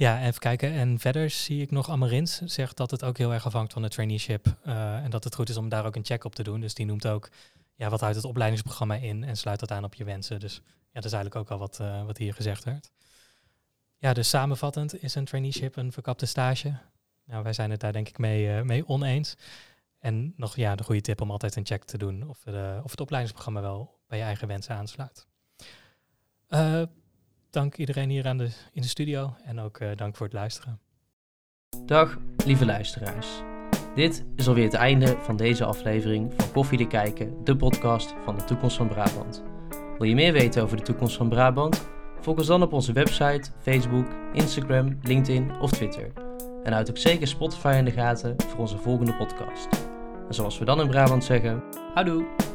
Ja, 0.00 0.22
even 0.22 0.40
kijken. 0.40 0.72
En 0.72 0.98
verder 0.98 1.30
zie 1.30 1.62
ik 1.62 1.70
nog 1.70 1.90
Amarins 1.90 2.40
zegt 2.40 2.76
dat 2.76 2.90
het 2.90 3.04
ook 3.04 3.18
heel 3.18 3.32
erg 3.32 3.46
afhangt 3.46 3.72
van 3.72 3.82
de 3.82 3.88
traineeship. 3.88 4.56
Uh, 4.66 4.96
en 4.96 5.10
dat 5.10 5.24
het 5.24 5.34
goed 5.34 5.48
is 5.48 5.56
om 5.56 5.68
daar 5.68 5.86
ook 5.86 5.96
een 5.96 6.04
check 6.04 6.24
op 6.24 6.34
te 6.34 6.42
doen. 6.42 6.60
Dus 6.60 6.74
die 6.74 6.86
noemt 6.86 7.06
ook 7.06 7.30
ja, 7.74 7.88
wat 7.88 8.00
houdt 8.00 8.16
het 8.16 8.24
opleidingsprogramma 8.24 8.94
in 8.94 9.24
en 9.24 9.36
sluit 9.36 9.60
dat 9.60 9.70
aan 9.70 9.84
op 9.84 9.94
je 9.94 10.04
wensen. 10.04 10.40
Dus 10.40 10.54
ja, 10.64 10.90
dat 10.92 11.04
is 11.04 11.12
eigenlijk 11.12 11.36
ook 11.36 11.50
al 11.50 11.58
wat, 11.58 11.78
uh, 11.80 12.04
wat 12.04 12.18
hier 12.18 12.34
gezegd 12.34 12.64
werd. 12.64 12.92
Ja, 13.98 14.12
dus 14.12 14.28
samenvattend 14.28 15.02
is 15.02 15.14
een 15.14 15.24
traineeship 15.24 15.76
een 15.76 15.92
verkapte 15.92 16.26
stage. 16.26 16.74
Nou, 17.24 17.42
wij 17.42 17.52
zijn 17.52 17.70
het 17.70 17.80
daar 17.80 17.92
denk 17.92 18.08
ik 18.08 18.18
mee, 18.18 18.56
uh, 18.56 18.62
mee 18.62 18.88
oneens. 18.88 19.36
En 19.98 20.32
nog 20.36 20.56
ja, 20.56 20.74
de 20.74 20.84
goede 20.84 21.00
tip 21.00 21.20
om 21.20 21.30
altijd 21.30 21.56
een 21.56 21.66
check 21.66 21.84
te 21.84 21.98
doen 21.98 22.28
of, 22.28 22.38
de, 22.44 22.80
of 22.82 22.90
het 22.90 23.00
opleidingsprogramma 23.00 23.60
wel 23.60 23.98
bij 24.06 24.18
je 24.18 24.24
eigen 24.24 24.48
wensen 24.48 24.74
aansluit. 24.74 25.26
Dank 27.50 27.76
iedereen 27.76 28.10
hier 28.10 28.26
aan 28.26 28.38
de, 28.38 28.48
in 28.72 28.82
de 28.82 28.88
studio 28.88 29.34
en 29.44 29.60
ook 29.60 29.80
uh, 29.80 29.88
dank 29.96 30.16
voor 30.16 30.26
het 30.26 30.34
luisteren. 30.34 30.80
Dag, 31.86 32.18
lieve 32.44 32.64
luisteraars. 32.64 33.26
Dit 33.94 34.24
is 34.36 34.48
alweer 34.48 34.64
het 34.64 34.74
einde 34.74 35.16
van 35.18 35.36
deze 35.36 35.64
aflevering 35.64 36.32
van 36.36 36.52
Koffie 36.52 36.78
de 36.78 36.86
Kijken, 36.86 37.44
de 37.44 37.56
podcast 37.56 38.14
van 38.24 38.36
de 38.36 38.44
toekomst 38.44 38.76
van 38.76 38.88
Brabant. 38.88 39.42
Wil 39.98 40.08
je 40.08 40.14
meer 40.14 40.32
weten 40.32 40.62
over 40.62 40.76
de 40.76 40.82
toekomst 40.82 41.16
van 41.16 41.28
Brabant? 41.28 41.88
Volg 42.20 42.36
ons 42.36 42.46
dan 42.46 42.62
op 42.62 42.72
onze 42.72 42.92
website, 42.92 43.50
Facebook, 43.60 44.06
Instagram, 44.32 44.98
LinkedIn 45.02 45.60
of 45.60 45.70
Twitter. 45.70 46.12
En 46.62 46.72
houd 46.72 46.90
ook 46.90 46.98
zeker 46.98 47.26
Spotify 47.26 47.74
in 47.78 47.84
de 47.84 47.90
gaten 47.90 48.34
voor 48.48 48.58
onze 48.58 48.78
volgende 48.78 49.16
podcast. 49.16 49.68
En 50.28 50.34
zoals 50.34 50.58
we 50.58 50.64
dan 50.64 50.80
in 50.80 50.88
Brabant 50.88 51.24
zeggen, 51.24 51.62
houdoe! 51.94 52.49